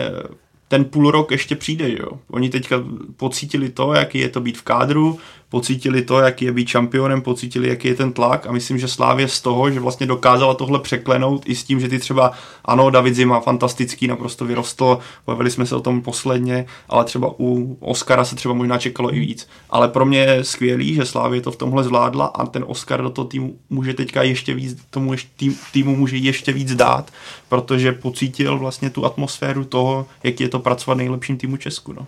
ten 0.69 0.85
půl 0.85 1.11
rok 1.11 1.30
ještě 1.30 1.57
přijde, 1.57 1.90
jo. 1.90 2.09
Oni 2.30 2.50
teďka 2.50 2.76
pocítili 3.16 3.69
to, 3.69 3.92
jaký 3.92 4.19
je 4.19 4.28
to 4.28 4.40
být 4.40 4.59
v 4.59 4.62
kádru, 4.62 5.19
pocítili 5.50 6.02
to, 6.02 6.19
jaký 6.19 6.45
je 6.45 6.52
být 6.52 6.69
šampionem, 6.69 7.23
pocítili, 7.23 7.69
jaký 7.69 7.88
je 7.88 7.95
ten 7.95 8.12
tlak 8.12 8.47
a 8.47 8.52
myslím, 8.52 8.78
že 8.78 8.88
Slávě 8.88 9.28
z 9.28 9.40
toho, 9.40 9.71
že 9.71 9.80
vlastně 9.80 10.07
dokázala 10.07 10.54
tohle 10.54 10.80
překlenout 10.80 11.42
i 11.47 11.54
s 11.54 11.64
tím, 11.64 11.80
že 11.80 11.88
ty 11.88 11.99
třeba, 11.99 12.33
ano, 12.64 12.90
David 12.90 13.14
Zima 13.14 13.40
fantastický, 13.40 14.07
naprosto 14.07 14.45
vyrostl, 14.45 14.99
bavili 15.26 15.50
jsme 15.50 15.66
se 15.66 15.76
o 15.76 15.80
tom 15.80 16.02
posledně, 16.02 16.66
ale 16.88 17.04
třeba 17.04 17.35
u 17.38 17.76
Oscara 17.80 18.25
se 18.25 18.37
třeba 18.37 18.54
možná 18.54 18.78
čekalo 18.78 19.14
i 19.14 19.19
víc. 19.19 19.49
Ale 19.71 19.88
pro 19.88 20.07
mě 20.07 20.19
je 20.19 20.45
skvělý, 20.45 20.95
že 20.95 21.04
Slávě 21.04 21.40
to 21.40 21.50
v 21.50 21.57
tomhle 21.57 21.85
zvládla 21.85 22.26
a 22.26 22.47
ten 22.47 22.64
Oscar 22.66 23.02
do 23.02 23.11
toho 23.11 23.28
týmu 23.28 23.57
může 23.71 23.95
teďka 23.95 24.23
ještě 24.23 24.54
víc, 24.54 24.78
tomu 24.90 25.12
ještě, 25.12 25.30
tým, 25.37 25.59
týmu 25.73 25.97
může 25.97 26.16
ještě 26.16 26.52
víc 26.52 26.75
dát, 26.75 27.11
protože 27.49 27.92
pocítil 27.92 28.59
vlastně 28.59 28.90
tu 28.90 29.04
atmosféru 29.04 29.64
toho, 29.64 30.07
jak 30.23 30.40
je 30.40 30.49
to 30.49 30.59
pracovat 30.59 30.95
nejlepším 30.95 31.37
týmu 31.37 31.57
Česku. 31.57 31.92
No. 31.92 32.07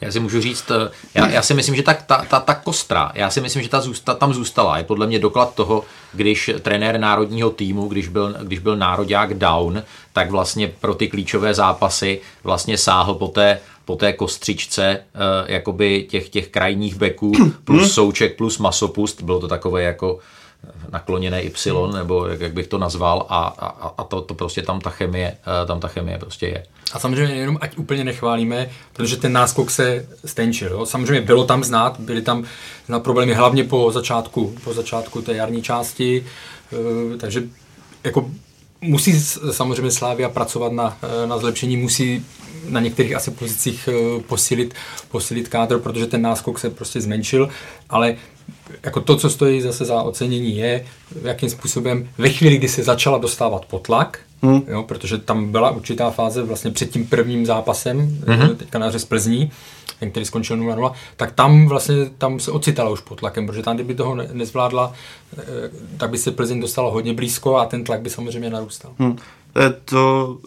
Já 0.00 0.12
si 0.12 0.20
můžu 0.20 0.40
říct, 0.40 0.70
eh, 0.70 0.90
já, 1.14 1.28
já 1.28 1.42
si 1.42 1.54
myslím, 1.54 1.74
že 1.74 1.82
ta, 1.82 1.94
ta, 1.94 2.24
ta, 2.24 2.40
ta 2.40 2.54
kostra, 2.54 3.12
já 3.14 3.30
si 3.30 3.40
myslím, 3.40 3.62
že 3.62 3.68
ta 3.68 3.80
zůsta, 3.80 4.14
tam 4.14 4.34
zůstala. 4.34 4.78
Je 4.78 4.84
podle 4.84 5.06
mě 5.06 5.18
doklad 5.18 5.54
toho, 5.54 5.84
když 6.12 6.50
trenér 6.62 7.00
národního 7.00 7.50
týmu, 7.50 7.88
když 7.88 8.08
byl, 8.08 8.36
když 8.42 8.58
byl 8.58 8.76
národák 8.76 9.34
down, 9.34 9.82
tak 10.12 10.30
vlastně 10.30 10.72
pro 10.80 10.94
ty 10.94 11.08
klíčové 11.08 11.54
zápasy 11.54 12.20
vlastně 12.44 12.78
sáhl 12.78 13.14
po 13.14 13.28
té, 13.28 13.60
po 13.84 13.96
té 13.96 14.12
kostřičce 14.12 14.98
uh, 15.14 15.50
jakoby 15.50 16.06
těch, 16.10 16.28
těch 16.28 16.48
krajních 16.48 16.94
beků 16.94 17.32
plus 17.64 17.92
souček 17.92 18.36
plus 18.36 18.58
masopust. 18.58 19.22
Bylo 19.22 19.40
to 19.40 19.48
takové 19.48 19.82
jako 19.82 20.18
nakloněné 20.92 21.42
Y, 21.42 21.94
nebo 21.94 22.26
jak, 22.26 22.40
jak 22.40 22.52
bych 22.52 22.66
to 22.66 22.78
nazval, 22.78 23.26
a, 23.28 23.38
a, 23.58 23.94
a 23.98 24.04
to, 24.04 24.20
to 24.20 24.34
prostě 24.34 24.62
tam 24.62 24.80
ta 24.80 24.90
chemie, 24.90 25.36
eh, 25.62 25.66
tam 25.66 25.80
ta 25.80 25.88
chemie 25.88 26.18
prostě 26.18 26.46
je. 26.46 26.64
A 26.92 26.98
samozřejmě 26.98 27.34
jenom 27.34 27.58
ať 27.60 27.78
úplně 27.78 28.04
nechválíme, 28.04 28.70
protože 28.92 29.16
ten 29.16 29.32
náskok 29.32 29.70
se 29.70 30.06
stenčil. 30.24 30.68
Jo. 30.70 30.86
Samozřejmě 30.86 31.20
bylo 31.20 31.44
tam 31.44 31.64
znát, 31.64 32.00
byly 32.00 32.22
tam 32.22 32.44
na 32.88 33.00
problémy 33.00 33.34
hlavně 33.34 33.64
po 33.64 33.92
začátku, 33.92 34.54
po 34.64 34.74
začátku 34.74 35.22
té 35.22 35.34
jarní 35.34 35.62
části, 35.62 36.26
eh, 36.72 37.16
takže 37.18 37.42
jako 38.04 38.30
musí 38.80 39.20
samozřejmě 39.50 39.90
Slávia 39.90 40.28
pracovat 40.28 40.72
na, 40.72 40.98
eh, 41.02 41.26
na 41.26 41.38
zlepšení, 41.38 41.76
musí 41.76 42.26
na 42.68 42.80
některých 42.80 43.16
asi 43.16 43.30
pozicích 43.30 43.88
posílit, 44.26 44.74
posílit 45.10 45.48
kádr, 45.48 45.78
protože 45.78 46.06
ten 46.06 46.22
náskok 46.22 46.58
se 46.58 46.70
prostě 46.70 47.00
zmenšil, 47.00 47.48
ale 47.90 48.16
jako 48.82 49.00
to, 49.00 49.16
co 49.16 49.30
stojí 49.30 49.60
zase 49.60 49.84
za 49.84 50.02
ocenění, 50.02 50.56
je, 50.56 50.84
jakým 51.22 51.50
způsobem 51.50 52.08
ve 52.18 52.28
chvíli, 52.28 52.58
kdy 52.58 52.68
se 52.68 52.82
začala 52.82 53.18
dostávat 53.18 53.64
potlak, 53.64 54.18
hmm. 54.42 54.62
jo, 54.68 54.82
protože 54.82 55.18
tam 55.18 55.52
byla 55.52 55.70
určitá 55.70 56.10
fáze 56.10 56.42
vlastně 56.42 56.70
před 56.70 56.90
tím 56.90 57.06
prvním 57.06 57.46
zápasem, 57.46 58.18
hmm. 58.26 58.56
teďka 58.56 58.78
na 58.78 58.98
z 58.98 59.04
Plzní, 59.04 59.50
ten, 60.00 60.10
který 60.10 60.26
skončil 60.26 60.56
0-0, 60.56 60.92
tak 61.16 61.32
tam 61.32 61.66
vlastně 61.66 61.94
tam 62.18 62.40
se 62.40 62.50
ocitala 62.50 62.90
už 62.90 63.00
pod 63.00 63.18
tlakem, 63.18 63.46
protože 63.46 63.62
tam, 63.62 63.76
kdyby 63.76 63.94
toho 63.94 64.14
nezvládla, 64.14 64.92
eh, 65.38 65.42
tak 65.96 66.10
by 66.10 66.18
se 66.18 66.30
Plzeň 66.30 66.60
dostala 66.60 66.90
hodně 66.90 67.14
blízko 67.14 67.56
a 67.56 67.66
ten 67.66 67.84
tlak 67.84 68.00
by 68.00 68.10
samozřejmě 68.10 68.50
narůstal. 68.50 68.92
Hmm. 68.98 69.18
To 69.84 70.38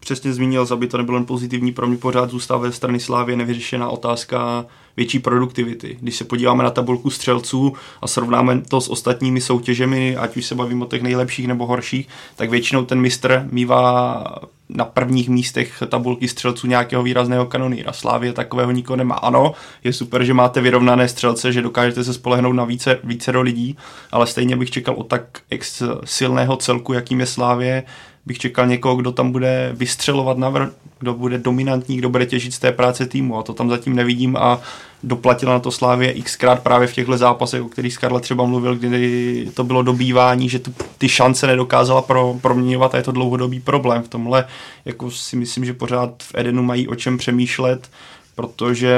přesně 0.00 0.32
zmínil, 0.32 0.66
aby 0.70 0.86
to 0.86 0.98
nebylo 0.98 1.16
jen 1.16 1.26
pozitivní, 1.26 1.72
pro 1.72 1.86
mě 1.86 1.96
pořád 1.96 2.30
zůstává 2.30 2.62
ve 2.62 2.72
strany 2.72 3.00
Slávě 3.00 3.36
nevyřešená 3.36 3.88
otázka 3.88 4.66
větší 4.96 5.18
produktivity. 5.18 5.96
Když 6.00 6.16
se 6.16 6.24
podíváme 6.24 6.64
na 6.64 6.70
tabulku 6.70 7.10
střelců 7.10 7.72
a 8.02 8.06
srovnáme 8.06 8.60
to 8.60 8.80
s 8.80 8.88
ostatními 8.88 9.40
soutěžemi, 9.40 10.16
ať 10.16 10.36
už 10.36 10.46
se 10.46 10.54
bavíme 10.54 10.84
o 10.84 10.88
těch 10.88 11.02
nejlepších 11.02 11.48
nebo 11.48 11.66
horších, 11.66 12.08
tak 12.36 12.50
většinou 12.50 12.84
ten 12.84 13.00
mistr 13.00 13.48
mývá 13.50 14.24
na 14.68 14.84
prvních 14.84 15.28
místech 15.28 15.82
tabulky 15.88 16.28
střelců 16.28 16.66
nějakého 16.66 17.02
výrazného 17.02 17.46
kanonýra. 17.46 17.92
Slávě 17.92 18.32
takového 18.32 18.70
nikoho 18.70 18.96
nemá. 18.96 19.14
Ano, 19.14 19.54
je 19.84 19.92
super, 19.92 20.24
že 20.24 20.34
máte 20.34 20.60
vyrovnané 20.60 21.08
střelce, 21.08 21.52
že 21.52 21.62
dokážete 21.62 22.04
se 22.04 22.14
spolehnout 22.14 22.54
na 22.54 22.64
více, 22.64 22.98
více 23.04 23.32
do 23.32 23.42
lidí, 23.42 23.76
ale 24.12 24.26
stejně 24.26 24.56
bych 24.56 24.70
čekal 24.70 24.94
o 24.94 25.02
tak 25.02 25.24
ex 25.50 25.82
silného 26.04 26.56
celku, 26.56 26.92
jakým 26.92 27.20
je 27.20 27.26
Slávě, 27.26 27.82
bych 28.26 28.38
čekal 28.38 28.66
někoho, 28.66 28.96
kdo 28.96 29.12
tam 29.12 29.32
bude 29.32 29.70
vystřelovat 29.74 30.38
navrh, 30.38 30.68
kdo 30.98 31.14
bude 31.14 31.38
dominantní, 31.38 31.96
kdo 31.96 32.08
bude 32.08 32.26
těžit 32.26 32.54
z 32.54 32.58
té 32.58 32.72
práce 32.72 33.06
týmu 33.06 33.38
a 33.38 33.42
to 33.42 33.52
tam 33.52 33.70
zatím 33.70 33.96
nevidím 33.96 34.36
a 34.36 34.60
doplatila 35.02 35.52
na 35.52 35.60
to 35.60 35.70
Slávě 35.70 36.14
xkrát 36.22 36.62
právě 36.62 36.88
v 36.88 36.92
těchto 36.92 37.16
zápasech, 37.16 37.62
o 37.62 37.68
kterých 37.68 37.92
Skarla 37.92 38.20
třeba 38.20 38.44
mluvil, 38.44 38.76
kdy 38.76 39.48
to 39.54 39.64
bylo 39.64 39.82
dobývání, 39.82 40.48
že 40.48 40.58
tu, 40.58 40.74
ty 40.98 41.08
šance 41.08 41.46
nedokázala 41.46 42.02
pro, 42.02 42.36
proměňovat 42.40 42.94
a 42.94 42.96
je 42.96 43.02
to 43.02 43.12
dlouhodobý 43.12 43.60
problém 43.60 44.02
v 44.02 44.08
tomhle. 44.08 44.44
Jako 44.84 45.10
si 45.10 45.36
myslím, 45.36 45.64
že 45.64 45.72
pořád 45.72 46.22
v 46.22 46.32
Edenu 46.34 46.62
mají 46.62 46.88
o 46.88 46.94
čem 46.94 47.18
přemýšlet, 47.18 47.90
protože 48.34 48.96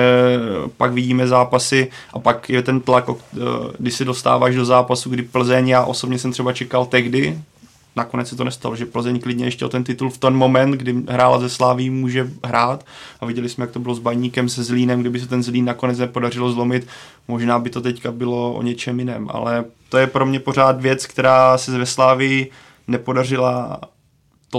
pak 0.76 0.92
vidíme 0.92 1.26
zápasy 1.26 1.88
a 2.12 2.18
pak 2.18 2.50
je 2.50 2.62
ten 2.62 2.80
tlak, 2.80 3.04
když 3.78 3.95
si 3.95 4.04
dostáváš 4.04 4.54
do 4.54 4.64
zápasu, 4.64 5.11
kdy 5.11 5.23
Plzeň, 5.23 5.68
já 5.68 5.85
osobně 5.85 6.18
jsem 6.18 6.33
třeba 6.33 6.52
čekal 6.52 6.87
tehdy, 6.87 7.38
nakonec 7.97 8.29
se 8.29 8.37
to 8.37 8.45
nestalo, 8.45 8.76
že 8.76 8.87
Plzeň 8.87 9.21
klidně 9.21 9.45
ještě 9.45 9.65
o 9.65 9.69
ten 9.69 9.85
titul 9.85 10.11
v 10.11 10.19
ten 10.19 10.35
moment, 10.35 10.71
kdy 10.71 10.95
hrála 11.09 11.38
ze 11.38 11.50
Sláví, 11.50 11.91
může 11.91 12.31
hrát. 12.45 12.87
A 13.21 13.26
viděli 13.26 13.49
jsme, 13.49 13.62
jak 13.62 13.71
to 13.71 13.79
bylo 13.79 13.95
s 13.95 13.99
Baníkem, 13.99 14.49
se 14.49 14.65
Zlínem, 14.65 15.00
kdyby 15.00 15.21
se 15.21 15.26
ten 15.26 15.43
Zlín 15.43 15.65
nakonec 15.65 15.99
nepodařilo 15.99 16.53
zlomit, 16.53 16.87
možná 17.29 17.59
by 17.59 17.71
to 17.71 17.81
teďka 17.81 18.12
bylo 18.12 18.55
o 18.55 18.62
něčem 18.62 18.99
jiném, 18.99 19.29
ale 19.31 19.65
to 19.88 19.99
je 19.99 20.07
pro 20.07 20.26
mě 20.26 20.41
pořád 20.41 20.81
věc, 20.81 21.07
která 21.07 21.59
se 21.59 21.79
ve 21.79 21.87
Slávii 21.87 22.50
nepodařila 22.88 23.81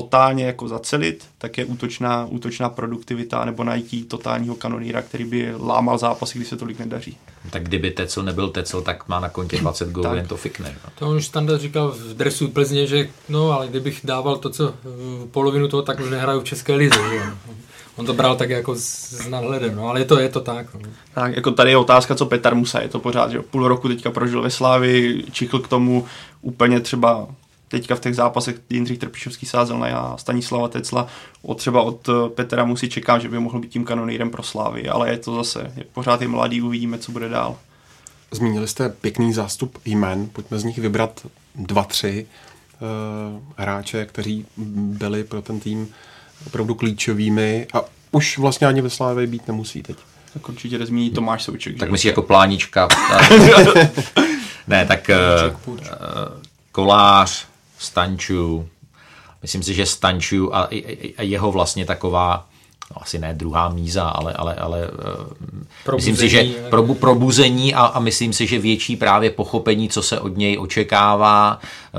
totálně 0.01 0.45
jako 0.45 0.67
zacelit, 0.67 1.25
tak 1.37 1.57
je 1.57 1.65
útočná, 1.65 2.25
útočná 2.25 2.69
produktivita 2.69 3.45
nebo 3.45 3.63
najít 3.63 4.09
totálního 4.09 4.55
kanoníra, 4.55 5.01
který 5.01 5.25
by 5.25 5.53
lámal 5.59 5.97
zápasy, 5.97 6.37
když 6.37 6.47
se 6.47 6.57
tolik 6.57 6.79
nedaří. 6.79 7.17
Tak 7.49 7.63
kdyby 7.63 7.91
Tecel 7.91 8.23
nebyl 8.23 8.49
Tecel, 8.49 8.81
tak 8.81 9.07
má 9.07 9.19
na 9.19 9.29
kontě 9.29 9.57
20 9.57 9.89
gólů, 9.89 10.15
jen 10.15 10.27
to 10.27 10.37
fikne. 10.37 10.75
No. 10.85 10.91
To 10.99 11.15
už 11.15 11.25
Standa 11.25 11.57
říkal 11.57 11.91
v 11.91 12.13
dresu 12.13 12.47
Plzně, 12.47 12.87
že 12.87 13.09
no, 13.29 13.51
ale 13.51 13.67
kdybych 13.67 14.01
dával 14.03 14.37
to, 14.37 14.49
co 14.49 14.69
eh, 14.69 15.27
polovinu 15.31 15.67
toho, 15.67 15.83
tak 15.83 15.99
už 15.99 16.09
nehraju 16.09 16.39
v 16.39 16.43
České 16.43 16.75
lize. 16.75 16.99
Že? 17.09 17.21
On 17.95 18.05
to 18.05 18.13
bral 18.13 18.35
tak 18.35 18.49
jako 18.49 18.75
s 18.75 19.27
nadhledem, 19.29 19.75
no, 19.75 19.87
ale 19.89 19.99
je 19.99 20.05
to, 20.05 20.19
je 20.19 20.29
to 20.29 20.41
tak. 20.41 20.73
No. 20.73 20.89
Tak, 21.13 21.35
jako 21.35 21.51
tady 21.51 21.69
je 21.69 21.77
otázka, 21.77 22.15
co 22.15 22.25
Petar 22.25 22.55
Musa, 22.55 22.81
je 22.81 22.89
to 22.89 22.99
pořád, 22.99 23.31
že 23.31 23.41
půl 23.41 23.67
roku 23.67 23.87
teďka 23.87 24.11
prožil 24.11 24.41
ve 24.41 24.49
Slávi, 24.49 25.23
čichl 25.31 25.59
k 25.59 25.67
tomu 25.67 26.05
úplně 26.41 26.79
třeba 26.79 27.27
teďka 27.67 27.95
v 27.95 27.99
těch 27.99 28.15
zápasech 28.15 28.55
Jindřich 28.69 28.99
Trpišovský 28.99 29.45
sázel 29.45 29.79
na 29.79 29.87
já, 29.87 30.17
Stanislava 30.17 30.67
Tecla, 30.67 31.07
o 31.41 31.55
třeba 31.55 31.81
od 31.81 32.09
eh, 32.09 32.29
Petra 32.29 32.65
musí 32.65 32.89
čekám, 32.89 33.19
že 33.19 33.29
by 33.29 33.39
mohl 33.39 33.59
být 33.59 33.71
tím 33.71 33.85
kanonýrem 33.85 34.29
pro 34.29 34.43
Slávy, 34.43 34.89
ale 34.89 35.09
je 35.09 35.17
to 35.17 35.35
zase, 35.35 35.71
je, 35.77 35.83
pořád 35.93 36.21
je 36.21 36.27
mladý, 36.27 36.61
uvidíme, 36.61 36.97
co 36.97 37.11
bude 37.11 37.29
dál. 37.29 37.55
Zmínili 38.31 38.67
jste 38.67 38.89
pěkný 38.89 39.33
zástup 39.33 39.77
jmen, 39.85 40.29
pojďme 40.33 40.59
z 40.59 40.63
nich 40.63 40.77
vybrat 40.77 41.27
dva, 41.55 41.83
tři 41.83 42.27
uh, 42.79 43.41
hráče, 43.57 44.05
kteří 44.05 44.45
byli 44.77 45.23
pro 45.23 45.41
ten 45.41 45.59
tým 45.59 45.87
opravdu 46.47 46.75
klíčovými 46.75 47.67
a 47.73 47.81
už 48.11 48.37
vlastně 48.37 48.67
ani 48.67 48.81
ve 48.81 48.89
Slávě 48.89 49.27
být 49.27 49.47
nemusí 49.47 49.83
teď. 49.83 49.97
Tak 50.33 50.49
určitě 50.49 50.85
zmíní 50.85 51.09
Tomáš 51.09 51.43
Souček. 51.43 51.77
Tak 51.77 51.91
myslí 51.91 52.07
jako 52.07 52.21
plánička. 52.21 52.87
ne, 54.67 54.85
tak 54.85 55.09
uh, 55.09 55.57
kolář, 56.71 57.47
Stanču, 57.77 58.69
myslím 59.41 59.63
si, 59.63 59.73
že 59.73 59.85
Stanču 59.85 60.55
a, 60.55 60.69
a 61.17 61.21
jeho 61.21 61.51
vlastně 61.51 61.85
taková 61.85 62.47
no, 62.91 63.01
asi 63.01 63.19
ne 63.19 63.33
druhá 63.33 63.69
míza, 63.69 64.09
ale, 64.09 64.33
ale, 64.33 64.55
ale 64.55 64.89
probuzení, 65.83 66.11
myslím 66.11 66.15
si, 66.15 66.29
že 66.29 66.43
probu, 66.69 66.93
probuzení 66.93 67.73
a, 67.73 67.85
a 67.85 67.99
myslím 67.99 68.33
si, 68.33 68.47
že 68.47 68.59
větší 68.59 68.95
právě 68.95 69.29
pochopení, 69.29 69.89
co 69.89 70.01
se 70.01 70.19
od 70.19 70.37
něj 70.37 70.57
očekává, 70.59 71.59
eh, 71.61 71.97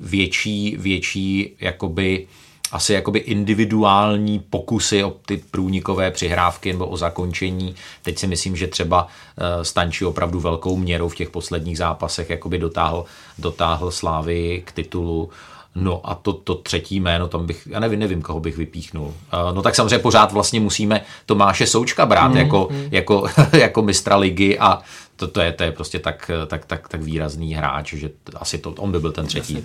větší, 0.00 0.76
větší 0.76 1.50
jakoby 1.60 2.26
asi 2.72 2.92
jakoby 2.92 3.18
individuální 3.18 4.38
pokusy 4.38 5.04
o 5.04 5.10
ty 5.26 5.42
průnikové 5.50 6.10
přihrávky 6.10 6.72
nebo 6.72 6.86
o 6.86 6.96
zakončení. 6.96 7.74
Teď 8.02 8.18
si 8.18 8.26
myslím, 8.26 8.56
že 8.56 8.66
třeba 8.66 9.06
eh, 9.38 9.64
Stanči 9.64 10.04
opravdu 10.04 10.40
velkou 10.40 10.76
měrou 10.76 11.08
v 11.08 11.14
těch 11.14 11.30
posledních 11.30 11.78
zápasech 11.78 12.30
jakoby 12.30 12.58
dotáhl, 12.58 13.04
dotáhl 13.38 13.90
Slávy 13.90 14.62
k 14.64 14.72
titulu. 14.72 15.30
No 15.74 16.00
a 16.04 16.14
to, 16.14 16.32
to 16.32 16.54
třetí 16.54 17.00
jméno, 17.00 17.28
tam 17.28 17.46
bych, 17.46 17.68
já 17.70 17.80
nevím, 17.80 17.98
nevím, 17.98 18.22
koho 18.22 18.40
bych 18.40 18.56
vypíchnul. 18.56 19.14
Eh, 19.32 19.54
no 19.54 19.62
tak 19.62 19.74
samozřejmě 19.74 19.98
pořád 19.98 20.32
vlastně 20.32 20.60
musíme 20.60 21.00
Tomáše 21.26 21.66
Součka 21.66 22.06
brát 22.06 22.28
mm, 22.28 22.36
jako, 22.36 22.68
mm. 22.70 22.88
Jako, 22.90 23.26
jako 23.52 23.82
mistra 23.82 24.16
ligy 24.16 24.58
a 24.58 24.82
to, 25.16 25.28
to, 25.28 25.40
je, 25.40 25.52
to 25.52 25.62
je 25.62 25.72
prostě 25.72 25.98
tak, 25.98 26.30
tak, 26.46 26.64
tak, 26.64 26.88
tak 26.88 27.02
výrazný 27.02 27.54
hráč, 27.54 27.94
že 27.94 28.10
asi 28.34 28.58
to, 28.58 28.70
on 28.70 28.92
by 28.92 29.00
byl 29.00 29.12
ten 29.12 29.26
třetí. 29.26 29.64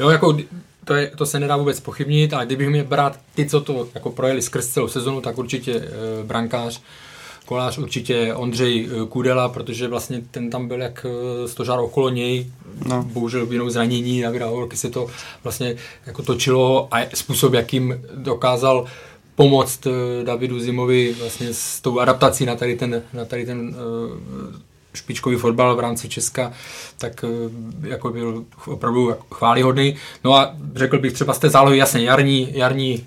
Jo, 0.00 0.08
jako 0.08 0.36
to, 0.84 0.94
je, 0.94 1.12
to 1.16 1.26
se 1.26 1.40
nedá 1.40 1.56
vůbec 1.56 1.80
pochybnit, 1.80 2.34
ale 2.34 2.46
kdybych 2.46 2.68
měl 2.68 2.84
brát 2.84 3.18
ty, 3.34 3.46
co 3.46 3.60
to 3.60 3.88
jako 3.94 4.10
projeli 4.10 4.42
skrz 4.42 4.68
celou 4.68 4.88
sezonu, 4.88 5.20
tak 5.20 5.38
určitě 5.38 5.72
e, 5.74 6.24
brankář, 6.24 6.82
kolář 7.46 7.78
určitě 7.78 8.34
Ondřej 8.34 8.88
eh, 8.90 9.06
Kudela, 9.06 9.48
protože 9.48 9.88
vlastně 9.88 10.22
ten 10.30 10.50
tam 10.50 10.68
byl 10.68 10.80
jak 10.80 11.06
eh, 11.08 11.48
stožár 11.48 11.80
okolo 11.80 12.08
něj, 12.08 12.46
no. 12.88 13.02
bohužel 13.02 13.46
vinou 13.46 13.70
zranění, 13.70 14.22
Davida 14.22 14.46
Holky 14.46 14.76
se 14.76 14.90
to 14.90 15.06
vlastně 15.42 15.76
jako 16.06 16.22
točilo 16.22 16.88
a 16.90 17.06
způsob, 17.14 17.54
jakým 17.54 18.00
dokázal 18.14 18.86
pomoct 19.34 19.86
Davidu 20.24 20.60
Zimovi 20.60 21.14
vlastně 21.18 21.48
s 21.54 21.80
tou 21.80 21.98
adaptací 21.98 22.46
na 22.46 22.56
tady 22.56 22.76
ten, 22.76 23.02
na 23.12 23.24
tady 23.24 23.46
ten 23.46 23.74
špičkový 24.94 25.36
fotbal 25.36 25.76
v 25.76 25.80
rámci 25.80 26.08
Česka, 26.08 26.52
tak 26.98 27.24
eh, 27.24 27.88
jako 27.88 28.10
byl 28.10 28.44
opravdu 28.66 29.14
chválihodný. 29.34 29.96
No 30.24 30.34
a 30.34 30.56
řekl 30.74 30.98
bych 30.98 31.12
třeba 31.12 31.34
z 31.34 31.38
té 31.38 31.50
zálohy, 31.50 31.78
jasně, 31.78 32.04
jarní, 32.04 32.48
jarní 32.52 33.06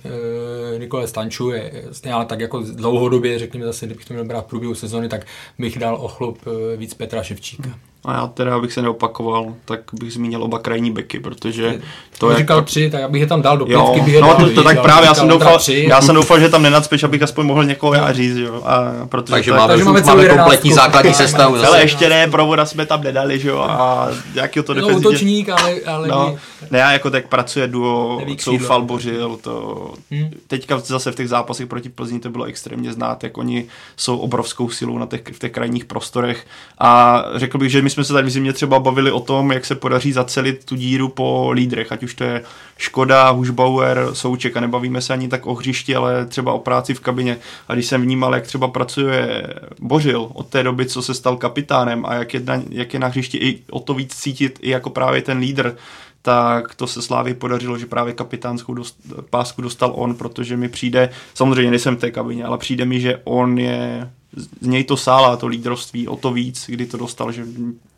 e, 0.76 0.80
Nikole 0.80 1.08
Stanču 1.08 1.50
je 1.50 1.84
jasně, 1.88 2.14
ale 2.14 2.26
tak 2.26 2.40
jako 2.40 2.60
dlouhodobě, 2.60 3.40
řekněme 3.40 3.66
zase, 3.66 3.86
kdybych 3.86 4.06
to 4.06 4.14
měl 4.14 4.26
brát 4.26 4.46
v 4.46 4.50
průběhu 4.50 4.76
sezony, 4.76 5.10
tak 5.10 5.26
bych 5.60 5.80
dal 5.80 5.98
ochlop 6.02 6.38
e, 6.48 6.78
víc 6.78 6.94
Petra 6.94 7.24
Ševčíka. 7.24 7.70
Hmm. 7.70 7.80
A 8.06 8.14
já 8.14 8.28
teda, 8.28 8.56
abych 8.56 8.74
se 8.74 8.82
neopakoval, 8.82 9.54
tak 9.66 9.80
bych 9.94 10.14
zmínil 10.14 10.44
oba 10.44 10.60
krajní 10.60 10.92
beky, 10.92 11.20
protože 11.20 11.80
to 12.18 12.32
je... 12.32 12.38
říkal 12.38 12.62
tři, 12.62 12.90
tak 12.90 13.04
abych 13.04 13.22
je 13.22 13.28
tam 13.28 13.42
dal 13.42 13.58
do 13.58 13.66
pětky, 13.66 14.02
bych 14.02 14.14
je 14.14 14.22
No 14.22 14.36
to, 14.36 14.50
to 14.50 14.64
tak 14.64 14.82
právě, 14.82 15.08
já 15.08 15.14
jsem, 15.14 15.28
doufal, 15.28 15.58
tři. 15.58 15.86
já 15.90 16.02
jsem 16.02 16.16
doufal, 16.16 16.40
že 16.40 16.50
tam 16.50 16.62
nenacpeš, 16.62 17.04
abych 17.04 17.22
aspoň 17.22 17.46
mohl 17.46 17.64
někoho 17.64 17.94
já 17.94 18.14
říct, 18.14 18.36
jo. 18.36 18.62
A 18.66 19.08
protože 19.10 19.32
takže, 19.32 19.52
máme, 19.52 19.68
takže 19.68 19.84
máme, 19.84 20.02
máme 20.02 20.28
kompletní 20.28 20.74
základní 20.74 21.14
sestavu. 21.14 21.56
Ale 21.56 21.82
ještě 21.82 22.10
ne, 22.10 22.28
provoda 22.28 22.66
jsme 22.66 22.86
tam 22.86 23.04
nedali, 23.04 23.40
že 23.40 23.50
jo, 23.50 23.60
a 23.60 24.08
jaký 24.34 24.62
to 24.64 24.74
defenzivně... 24.74 25.04
No, 25.04 25.10
útočník, 25.10 25.50
ale... 25.50 25.74
ale 25.86 26.08
no, 26.08 26.36
ne, 26.72 26.80
já 26.80 26.92
jako 26.92 27.10
tak 27.10 27.28
pracuje 27.28 27.68
duo 27.68 28.22
Soufal, 28.40 28.82
Bořil, 28.82 29.38
to... 29.42 29.94
Hmm. 30.12 30.30
Teďka 30.48 30.80
zase 30.80 31.12
v 31.12 31.16
těch 31.16 31.30
zápasech 31.30 31.68
proti 31.68 31.90
Plzni 31.90 32.20
to 32.20 32.30
bylo 32.30 32.46
extrémně 32.46 32.94
znát, 32.94 33.24
jak 33.24 33.38
oni 33.38 33.66
jsou 33.98 34.18
obrovskou 34.18 34.70
silou 34.70 34.98
na 34.98 35.06
těch, 35.06 35.22
v 35.32 35.40
těch 35.40 35.52
krajních 35.52 35.86
prostorech 35.86 36.46
a 36.80 37.24
řekl 37.36 37.58
bych, 37.58 37.72
že 37.72 37.82
my 37.82 37.90
jsme 37.96 38.04
se 38.04 38.14
tady 38.14 38.28
v 38.28 38.32
zimě 38.32 38.54
třeba 38.54 38.80
bavili 38.80 39.12
o 39.12 39.20
tom, 39.20 39.52
jak 39.52 39.66
se 39.66 39.76
podaří 39.76 40.12
zacelit 40.12 40.66
tu 40.66 40.76
díru 40.76 41.10
po 41.10 41.52
lídrech, 41.52 41.92
ať 41.92 42.04
už 42.04 42.14
to 42.14 42.24
je 42.24 42.42
Škoda, 42.78 43.30
Hušbauer, 43.30 44.10
Souček 44.14 44.58
a 44.58 44.60
nebavíme 44.60 45.02
se 45.02 45.14
ani 45.14 45.28
tak 45.28 45.46
o 45.46 45.54
hřišti, 45.54 45.96
ale 45.96 46.26
třeba 46.26 46.54
o 46.54 46.60
práci 46.60 46.94
v 46.94 47.00
kabině. 47.00 47.38
A 47.68 47.74
když 47.74 47.86
jsem 47.86 48.02
vnímal, 48.02 48.36
jak 48.36 48.48
třeba 48.48 48.68
pracuje 48.68 49.48
Bořil 49.80 50.30
od 50.34 50.48
té 50.48 50.64
doby, 50.64 50.86
co 50.86 51.02
se 51.02 51.14
stal 51.14 51.38
kapitánem 51.38 52.06
a 52.06 52.14
jak 52.14 52.34
je 52.34 52.40
na, 52.40 52.62
jak 52.70 52.94
je 52.94 53.00
na 53.00 53.08
hřišti 53.08 53.38
i 53.38 53.62
o 53.72 53.80
to 53.80 53.94
víc 53.94 54.16
cítit 54.16 54.60
i 54.62 54.70
jako 54.70 54.90
právě 54.90 55.22
ten 55.22 55.38
lídr, 55.38 55.76
tak 56.22 56.76
to 56.76 56.88
se 56.88 57.02
Slávy 57.02 57.34
podařilo, 57.34 57.78
že 57.78 57.86
právě 57.86 58.14
kapitánskou 58.14 58.74
dost, 58.74 58.98
pásku 59.30 59.62
dostal 59.62 59.92
on, 59.96 60.16
protože 60.16 60.58
mi 60.58 60.70
přijde, 60.70 61.10
samozřejmě 61.34 61.72
nejsem 61.72 61.96
v 61.96 62.00
té 62.00 62.12
kabině, 62.12 62.46
ale 62.46 62.58
přijde 62.58 62.86
mi, 62.86 63.00
že 63.00 63.22
on 63.24 63.60
je 63.60 64.12
z 64.36 64.68
něj 64.68 64.84
to 64.84 64.98
sála, 64.98 65.38
to 65.38 65.48
lídrovství, 65.48 66.08
o 66.08 66.16
to 66.16 66.34
víc, 66.34 66.66
kdy 66.68 66.86
to 66.86 66.98
dostal, 66.98 67.32
že, 67.32 67.46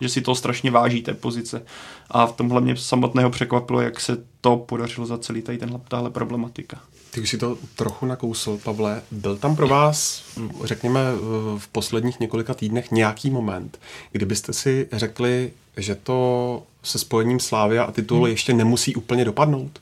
že 0.01 0.09
si 0.09 0.21
to 0.21 0.35
strašně 0.35 0.71
váží, 0.71 1.01
té 1.01 1.13
pozice. 1.13 1.63
A 2.09 2.25
v 2.25 2.31
tomhle 2.31 2.61
mě 2.61 2.75
samotného 2.75 3.29
překvapilo, 3.29 3.81
jak 3.81 3.99
se 3.99 4.17
to 4.41 4.57
podařilo 4.57 5.07
za 5.07 5.17
celý 5.17 5.41
tady 5.41 5.57
tenhle, 5.57 5.79
tahle 5.87 6.09
problematika. 6.09 6.79
Ty 7.11 7.21
už 7.21 7.29
si 7.29 7.37
to 7.37 7.57
trochu 7.75 8.05
nakousl, 8.05 8.59
Pavle. 8.63 9.01
Byl 9.11 9.37
tam 9.37 9.55
pro 9.55 9.67
vás, 9.67 10.23
řekněme, 10.63 10.99
v 11.57 11.67
posledních 11.67 12.19
několika 12.19 12.53
týdnech 12.53 12.91
nějaký 12.91 13.29
moment, 13.29 13.79
kdybyste 14.11 14.53
si 14.53 14.87
řekli, 14.91 15.51
že 15.77 15.95
to 15.95 16.63
se 16.83 16.99
spojením 16.99 17.39
Slávia 17.39 17.83
a 17.83 17.91
titul 17.91 18.17
hmm. 18.17 18.27
ještě 18.27 18.53
nemusí 18.53 18.95
úplně 18.95 19.25
dopadnout? 19.25 19.79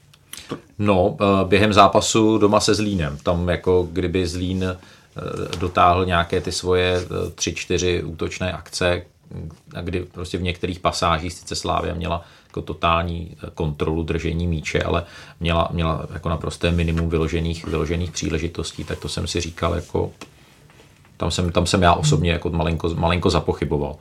No, 0.80 1.18
eh, 1.22 1.48
během 1.48 1.74
zápasu 1.74 2.38
doma 2.38 2.60
se 2.60 2.76
Zlínem. 2.76 3.18
Tam 3.24 3.50
jako 3.50 3.88
kdyby 3.92 4.28
Zlín 4.28 4.66
dotáhl 5.60 6.06
nějaké 6.06 6.42
ty 6.42 6.52
svoje 6.52 7.02
eh, 7.02 7.32
tři, 7.36 7.54
čtyři 7.54 8.04
útočné 8.04 8.52
akce, 8.52 9.02
kdy 9.82 10.00
prostě 10.12 10.38
v 10.38 10.42
některých 10.42 10.80
pasážích 10.80 11.34
sice 11.34 11.56
Slávia 11.56 11.94
měla 11.94 12.26
jako 12.48 12.62
totální 12.62 13.32
eh, 13.32 13.50
kontrolu 13.54 14.04
držení 14.04 14.48
míče, 14.48 14.84
ale 14.84 15.06
měla, 15.40 15.70
měla 15.72 16.06
jako 16.14 16.30
naprosté 16.30 16.72
minimum 16.72 17.10
vyložených, 17.10 17.66
vyložených 17.66 18.12
příležitostí, 18.12 18.84
tak 18.84 19.00
to 19.00 19.10
jsem 19.10 19.28
si 19.28 19.42
říkal 19.42 19.76
jako 19.76 20.12
tam 21.18 21.32
jsem, 21.32 21.52
tam 21.52 21.66
jsem 21.66 21.82
já 21.82 21.94
osobně 21.94 22.32
jako 22.32 22.50
malinko, 22.50 22.90
malinko 22.96 23.30
zapochyboval. 23.30 23.96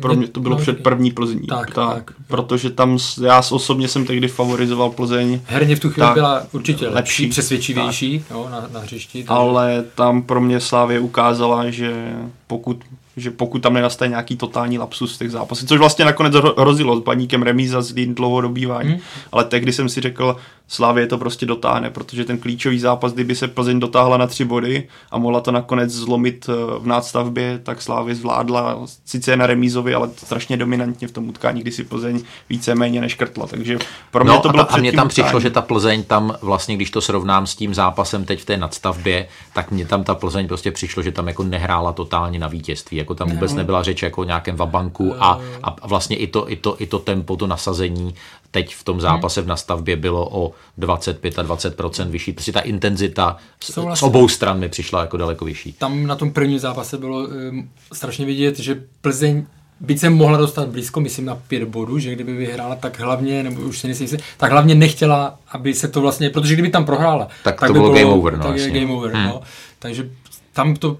Pro 0.00 0.14
mě 0.14 0.28
to 0.28 0.40
bylo 0.40 0.56
no, 0.56 0.62
před 0.62 0.82
první 0.82 1.10
Plzní. 1.10 1.46
Tak, 1.46 1.74
tak, 1.74 1.94
tak. 1.94 2.12
Protože 2.28 2.70
tam 2.70 2.98
já 3.22 3.42
osobně 3.50 3.88
jsem 3.88 4.06
tehdy 4.06 4.28
favorizoval 4.28 4.90
Plzeň. 4.90 5.40
Herně 5.46 5.76
v 5.76 5.80
tu 5.80 5.90
chvíli 5.90 6.08
byla 6.14 6.46
určitě 6.52 6.84
lepší, 6.84 6.94
lepší 6.94 7.26
přesvědčivější 7.26 8.24
jo, 8.30 8.48
na, 8.50 8.68
na 8.72 8.80
hřišti. 8.80 9.18
Takže... 9.18 9.28
Ale 9.28 9.84
tam 9.94 10.22
pro 10.22 10.40
mě 10.40 10.60
Slávě 10.60 11.00
ukázala, 11.00 11.70
že 11.70 12.12
pokud 12.46 12.84
že 13.16 13.30
pokud 13.30 13.62
tam 13.62 13.74
nenastane 13.74 14.08
nějaký 14.08 14.36
totální 14.36 14.78
lapsus 14.78 15.14
v 15.14 15.18
těch 15.18 15.30
zápasech, 15.30 15.68
což 15.68 15.78
vlastně 15.78 16.04
nakonec 16.04 16.34
hrozilo 16.34 16.96
s 16.96 17.02
baníkem 17.02 17.42
remíza 17.42 17.82
z 17.82 17.92
dlouhodobývání, 18.14 18.90
hmm. 18.90 19.00
ale 19.32 19.44
tehdy 19.44 19.72
jsem 19.72 19.88
si 19.88 20.00
řekl, 20.00 20.36
Slávě 20.70 21.06
to 21.06 21.18
prostě 21.18 21.46
dotáhne, 21.46 21.90
protože 21.90 22.24
ten 22.24 22.38
klíčový 22.38 22.78
zápas, 22.80 23.12
kdyby 23.12 23.34
se 23.34 23.48
Plzeň 23.48 23.80
dotáhla 23.80 24.16
na 24.16 24.26
tři 24.26 24.44
body 24.44 24.88
a 25.10 25.18
mohla 25.18 25.40
to 25.40 25.52
nakonec 25.52 25.90
zlomit 25.90 26.46
eh, 26.48 26.78
v 26.78 26.86
nástavbě, 26.86 27.60
tak 27.62 27.82
Slávě 27.82 28.14
zvládla 28.14 28.78
sice 29.04 29.36
na 29.36 29.46
remízovi, 29.46 29.94
ale 29.94 30.10
strašně 30.16 30.56
dominantně 30.56 31.08
v 31.08 31.12
tom 31.12 31.28
utkání, 31.28 31.60
kdy 31.60 31.70
si 31.70 31.84
Plzeň 31.84 32.20
víceméně 32.48 33.00
neškrtla. 33.00 33.46
Takže 33.46 33.78
pro 34.10 34.24
mě 34.24 34.32
no, 34.32 34.40
to 34.40 34.48
bylo 34.48 34.62
a, 34.62 34.74
a 34.74 34.76
mě 34.76 34.92
tam 34.92 35.06
utkání. 35.06 35.24
přišlo, 35.24 35.40
že 35.40 35.50
ta 35.50 35.62
Plzeň 35.62 36.04
tam 36.04 36.34
vlastně, 36.42 36.76
když 36.76 36.90
to 36.90 37.00
srovnám 37.00 37.46
s 37.46 37.54
tím 37.54 37.74
zápasem 37.74 38.24
teď 38.24 38.40
v 38.40 38.44
té 38.44 38.56
nadstavbě, 38.56 39.28
tak 39.54 39.70
mě 39.70 39.86
tam 39.86 40.04
ta 40.04 40.14
Plzeň 40.14 40.48
prostě 40.48 40.72
přišlo, 40.72 41.02
že 41.02 41.12
tam 41.12 41.28
jako 41.28 41.42
nehrála 41.42 41.92
totálně 41.92 42.38
na 42.38 42.48
vítězství. 42.48 42.96
Jako 42.96 43.14
tam 43.14 43.30
vůbec 43.30 43.54
nebyla 43.54 43.82
řeč 43.82 44.02
jako 44.02 44.20
o 44.20 44.24
nějakém 44.24 44.56
vabanku 44.56 45.14
a, 45.18 45.40
a 45.62 45.86
vlastně 45.86 46.16
i 46.16 46.26
to, 46.26 46.52
i, 46.52 46.56
to, 46.56 46.76
i 46.78 46.86
to 46.86 46.98
tempo, 46.98 47.36
to 47.36 47.46
nasazení 47.46 48.14
teď 48.50 48.74
v 48.74 48.84
tom 48.84 49.00
zápase 49.00 49.42
v 49.42 49.46
nastavbě 49.46 49.96
bylo 49.96 50.28
o 50.32 50.52
25 50.78 51.38
a 51.38 51.42
20 51.42 51.80
vyšší. 52.04 52.32
Prostě 52.32 52.52
ta 52.52 52.60
intenzita 52.60 53.36
z, 53.60 53.78
z 53.94 54.02
obou 54.02 54.28
stran 54.28 54.58
mi 54.58 54.68
přišla 54.68 55.00
jako 55.00 55.16
daleko 55.16 55.44
vyšší. 55.44 55.72
Tam 55.72 56.06
na 56.06 56.16
tom 56.16 56.32
prvním 56.32 56.58
zápase 56.58 56.98
bylo 56.98 57.18
um, 57.18 57.70
strašně 57.92 58.26
vidět, 58.26 58.58
že 58.58 58.82
Plzeň 59.00 59.46
byť 59.80 59.98
se 59.98 60.10
mohla 60.10 60.38
dostat 60.38 60.68
blízko, 60.68 61.00
myslím 61.00 61.24
na 61.24 61.34
pět 61.34 61.64
bodů, 61.64 61.98
že 61.98 62.12
kdyby 62.12 62.36
vyhrála, 62.36 62.74
tak 62.74 63.00
hlavně, 63.00 63.42
nebo 63.42 63.60
už 63.60 63.78
si 63.78 63.86
nejsem 63.86 64.18
tak 64.36 64.52
hlavně 64.52 64.74
nechtěla, 64.74 65.38
aby 65.52 65.74
se 65.74 65.88
to 65.88 66.00
vlastně, 66.00 66.30
protože 66.30 66.54
kdyby 66.54 66.70
tam 66.70 66.84
prohrála, 66.84 67.28
tak, 67.44 67.60
tak 67.60 67.68
to 67.68 67.72
by 67.72 67.78
bylo, 67.78 67.92
game 67.92 68.04
over. 68.04 68.36
No, 68.38 68.44
tak 68.44 68.56
je 68.56 68.70
game 68.70 68.92
over, 68.92 69.12
hmm. 69.12 69.24
no. 69.24 69.40
Takže 69.78 70.10
tam 70.52 70.76
to 70.76 70.98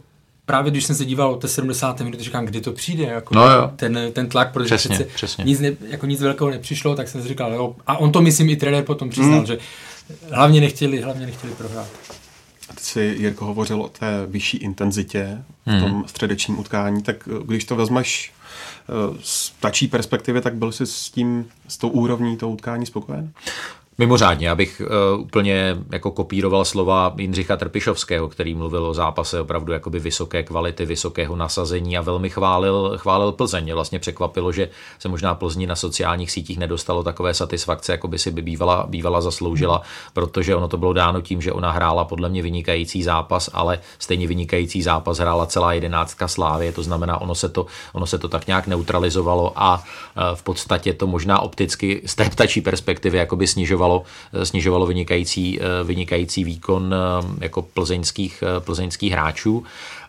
právě 0.48 0.70
když 0.70 0.84
jsem 0.84 0.96
se 0.96 1.04
díval 1.04 1.30
o 1.30 1.36
té 1.36 1.48
70. 1.48 2.00
minuty, 2.00 2.22
říkám, 2.22 2.44
kdy 2.44 2.60
to 2.60 2.72
přijde, 2.72 3.04
jako 3.04 3.34
no 3.34 3.50
jo. 3.50 3.70
Ten, 3.76 3.98
ten 4.12 4.28
tlak, 4.28 4.52
protože 4.52 4.76
přesně, 4.76 4.94
přece 4.94 5.10
přesně. 5.14 5.44
Nic, 5.44 5.60
ne, 5.60 5.72
jako 5.88 6.06
nic 6.06 6.20
velkého 6.20 6.50
nepřišlo, 6.50 6.94
tak 6.94 7.08
jsem 7.08 7.22
si 7.22 7.28
říkal, 7.28 7.52
jo, 7.52 7.76
a 7.86 7.96
on 7.96 8.12
to 8.12 8.20
myslím 8.20 8.50
i 8.50 8.56
trenér 8.56 8.84
potom 8.84 9.10
přiznal, 9.10 9.40
mm. 9.40 9.46
že 9.46 9.58
hlavně 10.32 10.60
nechtěli, 10.60 11.00
hlavně 11.00 11.26
nechtěli 11.26 11.52
prohrát. 11.52 11.88
A 12.70 12.74
ty 12.74 12.80
jsi, 12.80 13.00
Jirko, 13.18 13.44
hovořil 13.44 13.82
o 13.82 13.88
té 13.88 14.26
vyšší 14.26 14.56
intenzitě 14.56 15.42
v 15.66 15.70
hmm. 15.70 15.80
tom 15.80 16.04
středečním 16.06 16.58
utkání, 16.58 17.02
tak 17.02 17.28
když 17.44 17.64
to 17.64 17.76
vezmeš 17.76 18.32
eh, 18.32 19.18
z 19.22 19.52
tačí 19.60 19.88
perspektivy, 19.88 20.40
tak 20.40 20.54
byl 20.54 20.72
jsi 20.72 20.86
s 20.86 21.10
tím, 21.10 21.46
s 21.68 21.76
tou 21.76 21.88
úrovní 21.88 22.36
toho 22.36 22.52
utkání 22.52 22.86
spokojen? 22.86 23.32
Mimořádně, 24.00 24.50
abych 24.50 24.82
uh, 25.14 25.20
úplně 25.20 25.76
jako 25.92 26.10
kopíroval 26.10 26.64
slova 26.64 27.14
Jindřicha 27.18 27.56
Trpišovského, 27.56 28.28
který 28.28 28.54
mluvil 28.54 28.84
o 28.84 28.94
zápase 28.94 29.40
opravdu 29.40 29.72
jakoby 29.72 30.00
vysoké 30.00 30.42
kvality, 30.42 30.86
vysokého 30.86 31.36
nasazení 31.36 31.98
a 31.98 32.00
velmi 32.00 32.30
chválil, 32.30 32.92
chválil 32.96 33.32
Plzeň. 33.32 33.64
Mě 33.64 33.74
vlastně 33.74 33.98
překvapilo, 33.98 34.52
že 34.52 34.68
se 34.98 35.08
možná 35.08 35.34
Plzni 35.34 35.66
na 35.66 35.76
sociálních 35.76 36.30
sítích 36.30 36.58
nedostalo 36.58 37.02
takové 37.02 37.34
satisfakce, 37.34 37.92
jako 37.92 38.08
by 38.08 38.18
si 38.18 38.30
by 38.30 38.42
bývala, 38.42 38.86
bývala 38.88 39.20
zasloužila, 39.20 39.82
protože 40.12 40.56
ono 40.56 40.68
to 40.68 40.76
bylo 40.76 40.92
dáno 40.92 41.20
tím, 41.20 41.40
že 41.40 41.52
ona 41.52 41.70
hrála 41.70 42.04
podle 42.04 42.28
mě 42.28 42.42
vynikající 42.42 43.02
zápas, 43.02 43.50
ale 43.52 43.78
stejně 43.98 44.26
vynikající 44.26 44.82
zápas 44.82 45.18
hrála 45.18 45.46
celá 45.46 45.72
jedenáctka 45.72 46.28
Slávy, 46.28 46.72
to 46.72 46.82
znamená, 46.82 47.20
ono 47.20 47.34
se 47.34 47.48
to, 47.48 47.66
ono 47.92 48.06
se 48.06 48.18
to 48.18 48.28
tak 48.28 48.46
nějak 48.46 48.66
neutralizovalo 48.66 49.52
a 49.56 49.74
uh, 49.74 49.82
v 50.34 50.42
podstatě 50.42 50.92
to 50.94 51.06
možná 51.06 51.42
opticky 51.42 52.02
z 52.06 52.14
té 52.14 52.30
ptačí 52.30 52.60
perspektivy 52.60 53.18
jakoby 53.18 53.46
snižovalo 53.46 53.87
snižovalo, 53.88 54.02
eh, 54.32 54.46
snižovalo 54.46 54.86
vynikající, 54.86 55.60
eh, 55.60 55.84
vynikající 55.84 56.44
výkon 56.44 56.94
eh, 56.94 57.44
jako 57.44 57.62
plzeňských, 57.62 58.44
plzeňských 58.60 59.12
hráčů. 59.12 59.64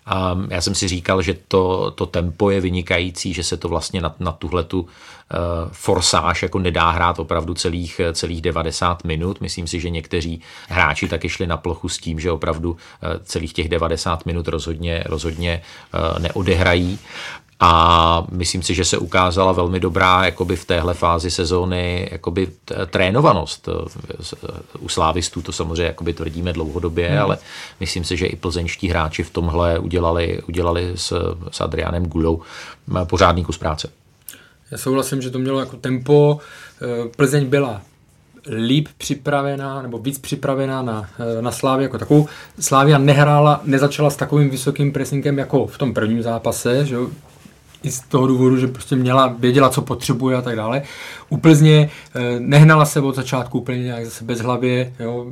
A 0.06 0.38
já 0.50 0.62
jsem 0.62 0.76
si 0.76 0.88
říkal, 0.88 1.22
že 1.22 1.38
to, 1.48 1.92
to 1.92 2.06
tempo 2.06 2.50
je 2.50 2.62
vynikající, 2.62 3.34
že 3.34 3.44
se 3.44 3.58
to 3.58 3.70
vlastně 3.70 4.02
na, 4.02 4.16
na 4.20 4.32
tuhletu 4.32 4.82
uh, 4.82 4.88
forsáž 5.72 6.44
jako 6.44 6.60
nedá 6.60 6.90
hrát 6.90 7.20
opravdu 7.20 7.54
celých, 7.54 8.02
celých 8.14 8.42
90 8.42 9.04
minut. 9.04 9.42
Myslím 9.42 9.68
si, 9.68 9.80
že 9.80 9.90
někteří 9.90 10.42
hráči 10.70 11.08
taky 11.08 11.30
šli 11.30 11.48
na 11.48 11.58
plochu 11.58 11.90
s 11.90 11.98
tím, 11.98 12.20
že 12.20 12.32
opravdu 12.32 12.78
celých 13.24 13.54
těch 13.54 13.70
90 13.70 14.26
minut 14.26 14.48
rozhodně, 14.48 15.04
rozhodně 15.06 15.62
neodehrají. 16.20 17.00
A 17.60 18.24
myslím 18.32 18.64
si, 18.64 18.74
že 18.74 18.86
se 18.86 18.98
ukázala 18.98 19.52
velmi 19.52 19.80
dobrá 19.80 20.26
jakoby 20.26 20.56
v 20.56 20.66
téhle 20.66 20.94
fázi 20.94 21.32
sezóny 21.32 22.10
jakoby 22.12 22.48
trénovanost 22.90 23.70
u 24.80 24.90
slávistů, 24.90 25.42
to 25.42 25.52
samozřejmě 25.52 25.84
jakoby 25.84 26.14
tvrdíme 26.14 26.54
dlouhodobě, 26.54 27.10
hmm. 27.10 27.22
ale 27.22 27.38
myslím 27.80 28.04
si, 28.04 28.18
že 28.18 28.26
i 28.26 28.36
plzeňští 28.36 28.88
hráči 28.88 29.24
v 29.24 29.30
tomhle 29.30 29.80
udělali, 29.80 30.42
udělali 30.48 30.92
s, 30.96 31.36
s 31.52 31.62
Adrianem 31.62 32.06
Gulou 32.06 32.42
pořádný 33.04 33.44
kus 33.44 33.58
práce. 33.58 33.90
Já 34.72 34.78
souhlasím, 34.78 35.22
že 35.22 35.30
to 35.30 35.40
mělo 35.40 35.60
jako 35.60 35.78
tempo. 35.78 36.40
Plzeň 37.16 37.46
byla 37.46 37.82
líp 38.66 38.88
připravená 38.98 39.82
nebo 39.82 39.98
víc 39.98 40.20
připravená 40.20 40.82
na, 40.82 41.10
na 41.42 41.52
Slávě 41.52 41.84
jako 41.84 41.98
takovou. 41.98 42.28
Slávia 42.60 42.98
nehrála, 42.98 43.62
nezačala 43.64 44.10
s 44.10 44.16
takovým 44.16 44.50
vysokým 44.50 44.92
pressingem 44.92 45.38
jako 45.38 45.68
v 45.68 45.78
tom 45.78 45.94
prvním 45.94 46.22
zápase, 46.24 46.86
že 46.86 46.98
i 47.84 47.92
z 47.92 48.00
toho 48.00 48.28
důvodu, 48.28 48.58
že 48.58 48.68
prostě 48.68 48.96
měla, 48.96 49.36
věděla, 49.40 49.70
co 49.70 49.82
potřebuje 49.82 50.38
a 50.38 50.42
tak 50.42 50.56
dále. 50.56 50.82
U 51.30 51.38
Plzně 51.38 51.90
eh, 52.16 52.40
nehnala 52.40 52.86
se 52.86 53.02
od 53.02 53.16
začátku 53.16 53.60
úplně 53.60 53.84
nějak 53.84 54.06
zase 54.06 54.24
bez 54.24 54.40
hlavě, 54.40 54.94
jo, 55.00 55.26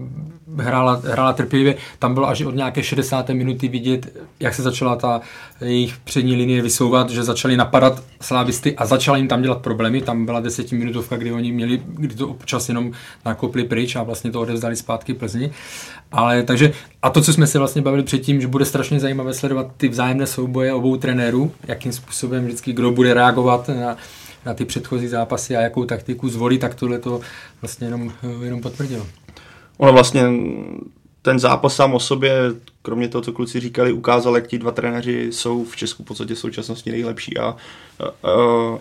hrála, 0.57 1.01
hrála 1.03 1.33
trpělivě, 1.33 1.75
tam 1.99 2.13
bylo 2.13 2.27
až 2.27 2.41
od 2.41 2.55
nějaké 2.55 2.83
60. 2.83 3.29
minuty 3.29 3.67
vidět, 3.67 4.17
jak 4.39 4.55
se 4.55 4.61
začala 4.61 4.95
ta 4.95 5.21
jejich 5.61 5.97
přední 5.97 6.35
linie 6.35 6.61
vysouvat, 6.61 7.09
že 7.09 7.23
začali 7.23 7.57
napadat 7.57 8.03
slávisty 8.21 8.75
a 8.75 8.85
začala 8.85 9.17
jim 9.17 9.27
tam 9.27 9.41
dělat 9.41 9.61
problémy, 9.61 10.01
tam 10.01 10.25
byla 10.25 10.39
desetiminutovka, 10.39 11.17
kdy 11.17 11.31
oni 11.31 11.51
měli, 11.51 11.81
kdy 11.85 12.15
to 12.15 12.27
občas 12.27 12.69
jenom 12.69 12.91
nakopli 13.25 13.63
pryč 13.63 13.95
a 13.95 14.03
vlastně 14.03 14.31
to 14.31 14.41
odevzdali 14.41 14.75
zpátky 14.75 15.13
Plzni. 15.13 15.51
Ale 16.11 16.43
takže, 16.43 16.73
a 17.01 17.09
to, 17.09 17.21
co 17.21 17.33
jsme 17.33 17.47
se 17.47 17.59
vlastně 17.59 17.81
bavili 17.81 18.03
předtím, 18.03 18.41
že 18.41 18.47
bude 18.47 18.65
strašně 18.65 18.99
zajímavé 18.99 19.33
sledovat 19.33 19.67
ty 19.77 19.87
vzájemné 19.87 20.27
souboje 20.27 20.73
obou 20.73 20.97
trenérů, 20.97 21.51
jakým 21.67 21.91
způsobem 21.91 22.45
vždycky 22.45 22.73
kdo 22.73 22.91
bude 22.91 23.13
reagovat 23.13 23.69
na, 23.69 23.97
na 24.45 24.53
ty 24.53 24.65
předchozí 24.65 25.07
zápasy 25.07 25.55
a 25.55 25.61
jakou 25.61 25.85
taktiku 25.85 26.29
zvolí, 26.29 26.59
tak 26.59 26.75
tohle 26.75 26.99
to 26.99 27.21
vlastně 27.61 27.87
jenom, 27.87 28.11
jenom 28.43 28.61
potvrdilo. 28.61 29.07
Ono 29.77 29.93
vlastně 29.93 30.23
ten 31.21 31.39
zápas 31.39 31.75
sám 31.75 31.93
o 31.93 31.99
sobě, 31.99 32.33
kromě 32.81 33.07
toho, 33.07 33.21
co 33.21 33.33
kluci 33.33 33.59
říkali, 33.59 33.91
ukázal, 33.91 34.35
jak 34.35 34.47
ti 34.47 34.57
dva 34.57 34.71
trenéři 34.71 35.27
jsou 35.31 35.63
v 35.63 35.75
Česku 35.75 36.03
v 36.03 36.05
podstatě 36.05 36.33
v 36.33 36.39
současnosti 36.39 36.91
nejlepší 36.91 37.37
a, 37.37 37.43
a, 37.43 37.55
a 38.03 38.35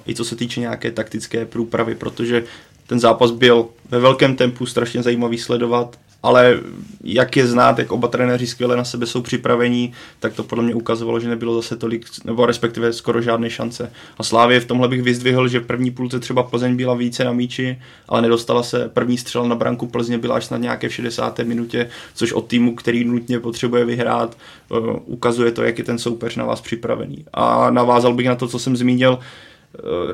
i 0.06 0.14
co 0.14 0.24
se 0.24 0.36
týče 0.36 0.60
nějaké 0.60 0.90
taktické 0.90 1.46
průpravy, 1.46 1.94
protože 1.94 2.44
ten 2.86 3.00
zápas 3.00 3.30
byl 3.30 3.68
ve 3.88 3.98
velkém 3.98 4.36
tempu 4.36 4.66
strašně 4.66 5.02
zajímavý 5.02 5.38
sledovat 5.38 5.98
ale 6.26 6.60
jak 7.04 7.36
je 7.36 7.46
znát, 7.46 7.78
jak 7.78 7.92
oba 7.92 8.08
trenéři 8.08 8.46
skvěle 8.46 8.76
na 8.76 8.84
sebe 8.84 9.06
jsou 9.06 9.22
připravení, 9.22 9.92
tak 10.20 10.34
to 10.34 10.42
podle 10.42 10.64
mě 10.64 10.74
ukazovalo, 10.74 11.20
že 11.20 11.28
nebylo 11.28 11.54
zase 11.54 11.76
tolik, 11.76 12.06
nebo 12.24 12.46
respektive 12.46 12.92
skoro 12.92 13.22
žádné 13.22 13.50
šance. 13.50 13.92
A 14.18 14.22
Slávě 14.22 14.60
v 14.60 14.64
tomhle 14.64 14.88
bych 14.88 15.02
vyzdvihl, 15.02 15.48
že 15.48 15.60
v 15.60 15.66
první 15.66 15.90
půlce 15.90 16.20
třeba 16.20 16.42
Plzeň 16.42 16.76
byla 16.76 16.94
více 16.94 17.24
na 17.24 17.32
míči, 17.32 17.78
ale 18.08 18.22
nedostala 18.22 18.62
se 18.62 18.88
první 18.88 19.18
střel 19.18 19.48
na 19.48 19.54
branku 19.54 19.86
Plzně 19.86 20.18
byla 20.18 20.34
až 20.34 20.48
na 20.48 20.56
nějaké 20.56 20.88
v 20.88 20.94
60. 20.94 21.38
minutě, 21.38 21.88
což 22.14 22.32
od 22.32 22.46
týmu, 22.46 22.74
který 22.74 23.04
nutně 23.04 23.40
potřebuje 23.40 23.84
vyhrát, 23.84 24.36
eh, 24.36 24.74
ukazuje 25.04 25.52
to, 25.52 25.62
jak 25.62 25.78
je 25.78 25.84
ten 25.84 25.98
soupeř 25.98 26.36
na 26.36 26.44
vás 26.44 26.60
připravený. 26.60 27.24
A 27.32 27.70
navázal 27.70 28.14
bych 28.14 28.26
na 28.26 28.34
to, 28.34 28.48
co 28.48 28.58
jsem 28.58 28.76
zmínil, 28.76 29.18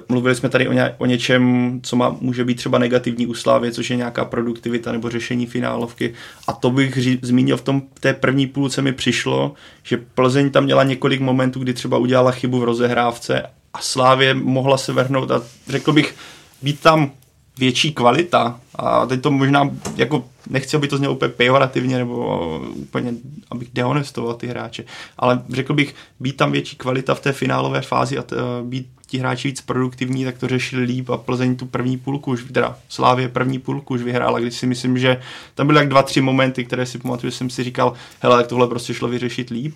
mluvili 0.08 0.34
jsme 0.34 0.48
tady 0.48 0.68
o, 0.68 0.72
ně, 0.72 0.94
o 0.98 1.06
něčem, 1.06 1.80
co 1.82 1.96
má, 1.96 2.16
může 2.20 2.44
být 2.44 2.54
třeba 2.54 2.78
negativní 2.78 3.26
u 3.26 3.34
Slávy, 3.34 3.72
což 3.72 3.90
je 3.90 3.96
nějaká 3.96 4.24
produktivita 4.24 4.92
nebo 4.92 5.10
řešení 5.10 5.46
finálovky. 5.46 6.14
A 6.48 6.52
to 6.52 6.70
bych 6.70 6.96
ří, 6.96 7.18
zmínil 7.22 7.56
v 7.56 7.62
tom 7.62 7.82
té 8.00 8.14
první 8.14 8.46
půlce 8.46 8.82
mi 8.82 8.92
přišlo, 8.92 9.52
že 9.82 9.96
Plzeň 10.14 10.50
tam 10.50 10.64
měla 10.64 10.82
několik 10.82 11.20
momentů, 11.20 11.60
kdy 11.60 11.74
třeba 11.74 11.98
udělala 11.98 12.30
chybu 12.30 12.60
v 12.60 12.64
rozehrávce 12.64 13.42
a 13.74 13.80
Slávě 13.80 14.34
mohla 14.34 14.78
se 14.78 14.92
vrhnout 14.92 15.30
a 15.30 15.42
řekl 15.68 15.92
bych, 15.92 16.14
být 16.62 16.80
tam 16.80 17.10
větší 17.58 17.92
kvalita 17.92 18.60
a 18.74 19.06
teď 19.06 19.20
to 19.20 19.30
možná 19.30 19.70
jako 19.96 20.24
nechci, 20.50 20.76
aby 20.76 20.88
to 20.88 20.96
znělo 20.96 21.14
úplně 21.14 21.28
pejorativně 21.28 21.98
nebo 21.98 22.60
úplně, 22.74 23.14
abych 23.50 23.68
dehonestoval 23.72 24.34
ty 24.34 24.46
hráče, 24.46 24.84
ale 25.18 25.42
řekl 25.52 25.74
bych, 25.74 25.94
být 26.20 26.36
tam 26.36 26.52
větší 26.52 26.76
kvalita 26.76 27.14
v 27.14 27.20
té 27.20 27.32
finálové 27.32 27.80
fázi 27.80 28.18
a 28.18 28.22
t, 28.22 28.36
být 28.62 28.86
ti 29.12 29.18
hráči 29.18 29.48
víc 29.48 29.60
produktivní, 29.60 30.24
tak 30.24 30.38
to 30.38 30.48
řešili 30.48 30.82
líp 30.82 31.10
a 31.10 31.16
Plzeň 31.16 31.56
tu 31.56 31.66
první 31.66 31.98
půlku 31.98 32.30
už, 32.30 32.44
teda 32.52 32.78
Slávě 32.88 33.28
první 33.28 33.58
půlku 33.58 33.94
už 33.94 34.02
vyhrála, 34.02 34.40
když 34.40 34.54
si 34.54 34.66
myslím, 34.66 34.98
že 34.98 35.20
tam 35.54 35.66
byly 35.66 35.78
tak 35.78 35.88
dva, 35.88 36.02
tři 36.02 36.20
momenty, 36.20 36.64
které 36.64 36.86
si 36.86 36.98
pamatuju, 36.98 37.30
že 37.30 37.36
jsem 37.36 37.50
si 37.50 37.64
říkal, 37.64 37.92
hele, 38.20 38.36
tak 38.36 38.46
tohle 38.46 38.68
prostě 38.68 38.94
šlo 38.94 39.08
vyřešit 39.08 39.50
líp, 39.50 39.74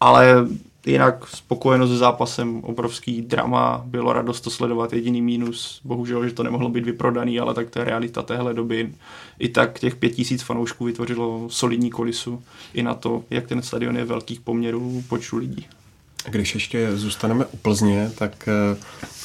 ale 0.00 0.46
jinak 0.86 1.26
spokojenost 1.26 1.90
se 1.90 1.96
zápasem, 1.96 2.60
obrovský 2.64 3.22
drama, 3.22 3.82
bylo 3.86 4.12
radost 4.12 4.40
to 4.40 4.50
sledovat, 4.50 4.92
jediný 4.92 5.22
mínus, 5.22 5.80
bohužel, 5.84 6.28
že 6.28 6.34
to 6.34 6.42
nemohlo 6.42 6.68
být 6.68 6.84
vyprodaný, 6.84 7.40
ale 7.40 7.54
tak 7.54 7.70
to 7.70 7.78
je 7.78 7.84
realita 7.84 8.22
téhle 8.22 8.54
doby. 8.54 8.92
I 9.38 9.48
tak 9.48 9.78
těch 9.78 9.96
pět 9.96 10.10
tisíc 10.10 10.42
fanoušků 10.42 10.84
vytvořilo 10.84 11.46
solidní 11.48 11.90
kolisu 11.90 12.42
i 12.74 12.82
na 12.82 12.94
to, 12.94 13.24
jak 13.30 13.46
ten 13.46 13.62
stadion 13.62 13.96
je 13.96 14.04
velkých 14.04 14.40
poměrů 14.40 15.02
počtu 15.08 15.36
lidí. 15.36 15.66
Když 16.30 16.54
ještě 16.54 16.96
zůstaneme 16.96 17.44
u 17.44 17.56
Plzně, 17.56 18.10
tak 18.18 18.48
eh, 18.48 18.76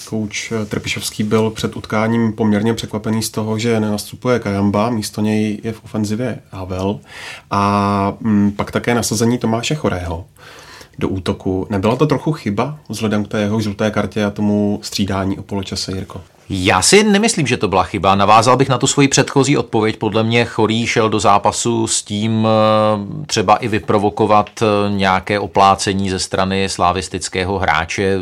kouč 0.10 0.54
Trpišovský 0.70 1.24
byl 1.24 1.50
před 1.50 1.78
utkáním 1.78 2.34
poměrně 2.34 2.74
překvapený 2.74 3.24
z 3.24 3.30
toho, 3.30 3.60
že 3.60 3.80
nenastupuje 3.80 4.40
Kajamba, 4.40 4.90
místo 4.90 5.22
něj 5.22 5.60
je 5.64 5.74
v 5.74 5.84
ofenzivě 5.84 6.40
Havel 6.52 7.00
a 7.52 8.14
mm, 8.20 8.52
pak 8.52 8.72
také 8.72 8.96
nasazení 8.96 9.38
Tomáše 9.38 9.76
Chorého 9.76 10.26
do 11.00 11.10
útoku. 11.10 11.68
Nebyla 11.70 11.96
to 11.96 12.06
trochu 12.06 12.32
chyba 12.32 12.80
vzhledem 12.90 13.26
k 13.26 13.28
té 13.28 13.42
jeho 13.42 13.62
žluté 13.62 13.92
kartě 13.92 14.26
a 14.26 14.30
tomu 14.30 14.80
střídání 14.84 15.38
o 15.38 15.44
poločase, 15.44 15.92
Jirko? 15.92 16.22
Já 16.52 16.82
si 16.82 17.04
nemyslím, 17.04 17.48
že 17.48 17.58
to 17.58 17.68
byla 17.68 17.84
chyba. 17.84 18.16
Navázal 18.16 18.58
bych 18.58 18.70
na 18.70 18.78
tu 18.78 18.88
svoji 18.88 19.08
předchozí 19.08 19.58
odpověď. 19.58 19.98
Podle 19.98 20.24
mě 20.24 20.46
Chorý 20.46 20.88
šel 20.88 21.10
do 21.10 21.20
zápasu 21.20 21.88
s 21.88 22.04
tím 22.04 22.48
eh, 22.48 23.26
třeba 23.26 23.56
i 23.56 23.68
vyprovokovat 23.68 24.50
eh, 24.62 24.66
nějaké 24.90 25.40
oplácení 25.40 26.10
ze 26.10 26.20
strany 26.20 26.70
slavistického 26.70 27.60
hráče. 27.60 28.18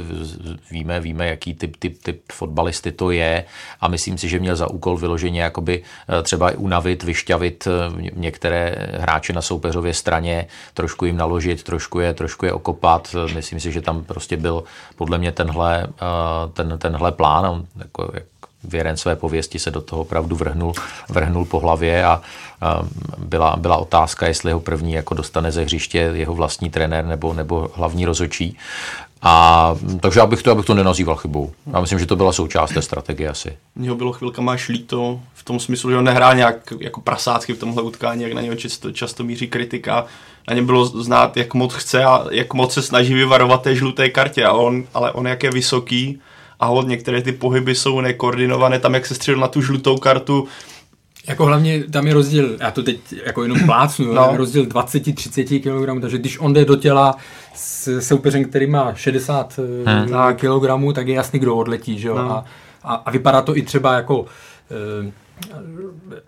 Víme, 0.71 0.99
víme, 0.99 1.27
jaký 1.27 1.53
typ, 1.53 1.75
typ, 1.77 2.03
typ 2.03 2.21
fotbalisty 2.31 2.91
to 2.91 3.11
je 3.11 3.45
a 3.81 3.87
myslím 3.87 4.17
si, 4.17 4.29
že 4.29 4.39
měl 4.39 4.55
za 4.55 4.69
úkol 4.69 4.97
vyloženě 4.97 5.41
jakoby 5.41 5.83
eh, 6.19 6.23
třeba 6.23 6.49
i 6.49 6.55
unavit, 6.55 7.03
vyšťavit 7.03 7.67
některé 8.13 8.75
hráče 8.93 9.33
na 9.33 9.41
soupeřově 9.41 9.93
straně, 9.93 10.47
trošku 10.73 11.05
jim 11.05 11.17
naložit, 11.17 11.63
trošku 11.63 11.99
je, 11.99 12.13
trošku 12.13 12.45
je 12.45 12.53
okopat. 12.53 13.15
Myslím 13.35 13.59
si, 13.59 13.71
že 13.71 13.81
tam 13.81 14.03
prostě 14.03 14.37
byl 14.37 14.63
podle 14.95 15.17
mě 15.17 15.31
tenhle, 15.31 15.87
ten, 16.53 16.77
tenhle 16.77 17.11
plán. 17.11 17.65
Jako 17.77 18.16
věren 18.67 18.97
své 18.97 19.15
pověsti 19.15 19.59
se 19.59 19.71
do 19.71 19.81
toho 19.81 20.01
opravdu 20.01 20.35
vrhnul, 20.35 20.73
vrhnul 21.09 21.45
po 21.45 21.59
hlavě 21.59 22.05
a, 22.05 22.21
a 22.61 22.81
byla, 23.17 23.55
byla 23.55 23.77
otázka, 23.77 24.27
jestli 24.27 24.51
ho 24.51 24.59
první 24.59 24.93
jako 24.93 25.13
dostane 25.13 25.51
ze 25.51 25.63
hřiště 25.63 25.97
jeho 26.13 26.35
vlastní 26.35 26.69
trenér 26.69 27.05
nebo, 27.05 27.33
nebo 27.33 27.71
hlavní 27.73 28.05
rozočí. 28.05 28.57
A 29.21 29.75
takže 29.99 30.21
abych 30.21 30.43
to, 30.43 30.51
abych 30.51 30.65
to 30.65 30.73
nenazýval 30.73 31.15
chybou. 31.15 31.51
Já 31.73 31.81
myslím, 31.81 31.99
že 31.99 32.05
to 32.05 32.15
byla 32.15 32.33
součást 32.33 32.73
té 32.73 32.81
strategie 32.81 33.29
asi. 33.29 33.57
Mně 33.75 33.93
bylo 33.93 34.13
chvilkama 34.13 34.51
až 34.51 34.69
líto 34.69 35.19
v 35.33 35.43
tom 35.43 35.59
smyslu, 35.59 35.89
že 35.89 35.97
on 35.97 36.03
nehrál 36.03 36.35
nějak 36.35 36.73
jako 36.79 37.01
prasácky 37.01 37.53
v 37.53 37.59
tomhle 37.59 37.83
utkání, 37.83 38.23
jak 38.23 38.33
na 38.33 38.41
něho 38.41 38.55
často, 38.55 38.91
často 38.91 39.23
míří 39.23 39.47
kritika. 39.47 40.05
Na 40.47 40.53
něm 40.53 40.65
bylo 40.65 40.85
znát, 40.85 41.37
jak 41.37 41.53
moc 41.53 41.73
chce 41.73 42.03
a 42.03 42.25
jak 42.31 42.53
moc 42.53 42.73
se 42.73 42.81
snaží 42.81 43.13
vyvarovat 43.13 43.61
té 43.61 43.75
žluté 43.75 44.09
kartě. 44.09 44.45
A 44.45 44.51
on, 44.51 44.83
ale 44.93 45.11
on 45.11 45.27
jak 45.27 45.43
je 45.43 45.51
vysoký, 45.51 46.19
a 46.59 46.65
hod 46.65 46.87
některé 46.87 47.21
ty 47.21 47.31
pohyby 47.31 47.75
jsou 47.75 48.01
nekoordinované, 48.01 48.79
tam 48.79 48.93
jak 48.93 49.05
se 49.05 49.15
střelil 49.15 49.41
na 49.41 49.47
tu 49.47 49.61
žlutou 49.61 49.97
kartu, 49.97 50.47
jako 51.27 51.45
hlavně 51.45 51.83
tam 51.83 52.07
je 52.07 52.13
rozdíl, 52.13 52.57
já 52.59 52.71
to 52.71 52.83
teď 52.83 52.99
jako 53.25 53.43
jenom 53.43 53.59
plácnu, 53.65 54.13
no. 54.13 54.37
rozdíl 54.37 54.65
20-30 54.65 55.59
kg, 55.59 56.01
takže 56.01 56.17
když 56.17 56.39
on 56.39 56.53
jde 56.53 56.65
do 56.65 56.75
těla 56.75 57.15
s 57.55 57.99
soupeřem, 58.01 58.45
který 58.45 58.67
má 58.67 58.93
60 58.93 59.59
hmm. 59.85 60.35
kg, 60.35 60.95
tak 60.95 61.07
je 61.07 61.15
jasný, 61.15 61.39
kdo 61.39 61.55
odletí, 61.55 61.99
že 61.99 62.07
jo? 62.07 62.15
No. 62.15 62.31
A, 62.31 62.45
a, 62.83 62.93
a 62.95 63.11
vypadá 63.11 63.41
to 63.41 63.57
i 63.57 63.61
třeba 63.61 63.93
jako 63.93 64.25
e, 64.71 65.11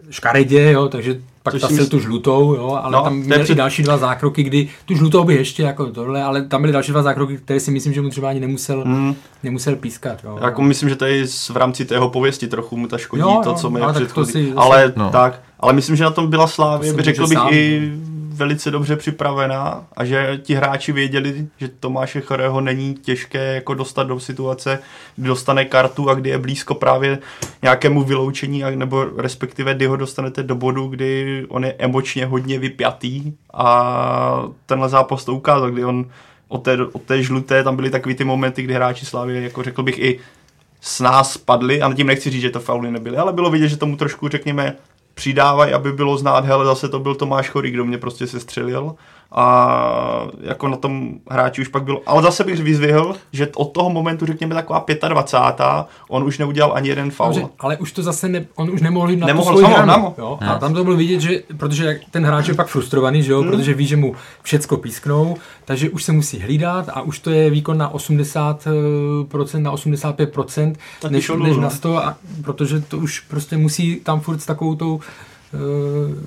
škaredě, 0.10 0.72
jo, 0.72 0.88
takže 0.88 1.22
pak 1.52 1.62
Což 1.62 1.62
tasil 1.62 1.88
tu 1.88 2.00
žlutou, 2.00 2.54
jo, 2.54 2.80
ale 2.84 2.92
no, 2.92 3.04
tam 3.04 3.16
měl 3.18 3.44
před... 3.44 3.56
další 3.56 3.84
dva 3.84 3.98
zákroky, 3.98 4.44
kdy 4.44 4.70
tu 4.86 4.96
žlutou 4.96 5.24
by 5.24 5.36
ještě 5.36 5.64
jako 5.64 5.86
tohle, 5.86 6.24
ale 6.24 6.42
tam 6.42 6.62
byly 6.62 6.74
další 6.74 6.92
dva 6.92 7.02
zákroky, 7.02 7.38
které 7.38 7.60
si 7.60 7.72
myslím, 7.72 7.94
že 7.94 8.02
mu 8.02 8.10
třeba 8.10 8.30
ani 8.30 8.40
nemusel, 8.40 8.84
hmm. 8.84 9.16
nemusel 9.44 9.76
pískat. 9.76 10.24
Jo. 10.24 10.40
Jako 10.42 10.62
myslím, 10.62 10.90
že 10.90 10.96
to 10.96 11.06
je 11.06 11.28
v 11.28 11.58
rámci 11.58 11.86
tého 11.86 12.10
pověsti 12.10 12.48
trochu 12.48 12.78
mu 12.78 12.88
ta 12.88 12.98
škodí 12.98 13.22
jo, 13.22 13.42
to, 13.44 13.54
co 13.54 13.70
mi 13.70 13.82
předchozí. 13.94 14.54
Ale, 14.56 14.94
no. 14.96 15.10
tak, 15.10 15.42
ale 15.60 15.74
myslím, 15.74 15.96
že 15.96 16.04
na 16.04 16.12
tom 16.12 16.30
byla 16.30 16.48
Slávě, 16.48 16.94
by 16.94 17.04
řekl 17.04 17.28
bych 17.28 17.38
sám, 17.38 17.48
i 17.52 17.92
velice 18.40 18.72
dobře 18.72 18.96
připravená 18.96 19.88
a 19.98 20.06
že 20.06 20.40
ti 20.44 20.56
hráči 20.56 20.92
věděli, 20.92 21.48
že 21.58 21.68
Tomáše 21.68 22.22
Chorého 22.22 22.62
není 22.62 22.96
těžké 22.96 23.56
jako 23.56 23.74
dostat 23.74 24.04
do 24.04 24.20
situace, 24.20 24.80
kdy 25.16 25.28
dostane 25.28 25.66
kartu 25.66 26.10
a 26.10 26.14
kdy 26.14 26.30
je 26.30 26.38
blízko 26.38 26.76
právě 26.76 27.20
nějakému 27.62 28.04
vyloučení, 28.04 28.64
nebo 28.76 29.06
respektive 29.18 29.74
kdy 29.74 29.86
ho 29.86 29.96
dostanete 29.96 30.44
do 30.44 30.56
bodu, 30.56 30.88
kdy 30.88 31.46
on 31.50 31.66
je 31.66 31.76
emočně 31.78 32.26
hodně 32.26 32.60
vypjatý 32.60 33.34
a 33.54 34.44
tenhle 34.66 34.90
zápas 34.90 35.26
to 35.26 35.36
ukázal, 35.36 35.72
kdy 35.72 35.86
on 35.86 36.06
od 36.48 36.58
té, 36.58 36.78
od 36.92 37.02
té 37.02 37.24
žluté 37.24 37.64
tam 37.64 37.76
byly 37.76 37.90
takový 37.90 38.16
ty 38.16 38.24
momenty, 38.24 38.62
kdy 38.62 38.74
hráči 38.74 39.06
Slávy, 39.06 39.44
jako 39.44 39.64
řekl 39.64 39.84
bych 39.84 40.00
i 40.00 40.20
s 40.82 41.00
nás 41.00 41.38
padli, 41.38 41.82
a 41.82 41.94
tím 41.94 42.08
nechci 42.08 42.30
říct, 42.30 42.42
že 42.42 42.50
to 42.50 42.60
fauly 42.60 42.92
nebyly, 42.92 43.18
ale 43.18 43.34
bylo 43.34 43.50
vidět, 43.50 43.68
že 43.68 43.78
tomu 43.78 43.96
trošku, 43.96 44.28
řekněme, 44.28 44.76
přidávají, 45.20 45.74
aby 45.74 45.92
bylo 45.92 46.18
znát, 46.18 46.46
hele, 46.46 46.66
zase 46.66 46.90
to 46.90 47.00
byl 47.00 47.16
Tomáš 47.16 47.50
Chorý, 47.50 47.72
kdo 47.72 47.86
mě 47.86 47.98
prostě 47.98 48.28
se 48.28 48.40
střelil 48.40 48.96
a 49.32 50.28
jako 50.42 50.68
na 50.68 50.78
tom 50.78 51.14
hráči 51.30 51.62
už 51.62 51.68
pak 51.68 51.84
bylo, 51.84 52.02
ale 52.06 52.22
zase 52.22 52.44
bych 52.44 52.64
vyzvihl, 52.64 53.16
že 53.32 53.48
od 53.56 53.72
toho 53.72 53.90
momentu, 53.90 54.26
řekněme 54.26 54.56
taková 54.56 54.86
25. 55.08 55.68
on 56.10 56.24
už 56.24 56.38
neudělal 56.38 56.72
ani 56.76 56.90
jeden 56.90 57.12
faul. 57.12 57.34
Dobře, 57.34 57.50
ale 57.60 57.78
už 57.78 57.92
to 57.92 58.04
zase, 58.04 58.30
ne, 58.30 58.46
on 58.56 58.70
už 58.70 58.82
nemohl 58.82 59.10
jít 59.10 59.18
na 59.18 59.28
nemohl, 59.28 59.52
tu 59.52 59.60
svoji 59.60 59.74
hranu, 59.74 60.16
jo? 60.18 60.38
A 60.42 60.56
tam 60.56 60.74
to 60.74 60.84
bylo 60.84 60.96
vidět, 60.96 61.20
že, 61.22 61.44
protože 61.58 62.00
ten 62.12 62.26
hráč 62.26 62.48
je 62.48 62.54
pak 62.54 62.68
frustrovaný, 62.68 63.24
že 63.24 63.32
jo? 63.32 63.42
Hmm. 63.42 63.52
protože 63.52 63.74
ví, 63.74 63.88
že 63.88 63.98
mu 63.98 64.16
všecko 64.42 64.78
písknou, 64.78 65.38
takže 65.66 65.90
už 65.90 66.04
se 66.04 66.12
musí 66.12 66.40
hlídat 66.40 66.90
a 66.90 67.02
už 67.02 67.20
to 67.20 67.30
je 67.30 67.50
výkon 67.50 67.78
na 67.78 67.94
80%, 67.94 69.62
na 69.62 69.74
85%, 69.74 70.76
než, 71.10 71.32
než 71.44 71.58
na 71.58 71.70
100, 71.70 71.98
a, 71.98 72.18
protože 72.44 72.82
to 72.82 72.98
už 72.98 73.20
prostě 73.20 73.58
musí 73.58 73.96
tam 73.96 74.20
furt 74.20 74.40
s 74.40 74.46
takovou 74.46 74.76
tou 74.76 74.96
uh, 74.96 75.02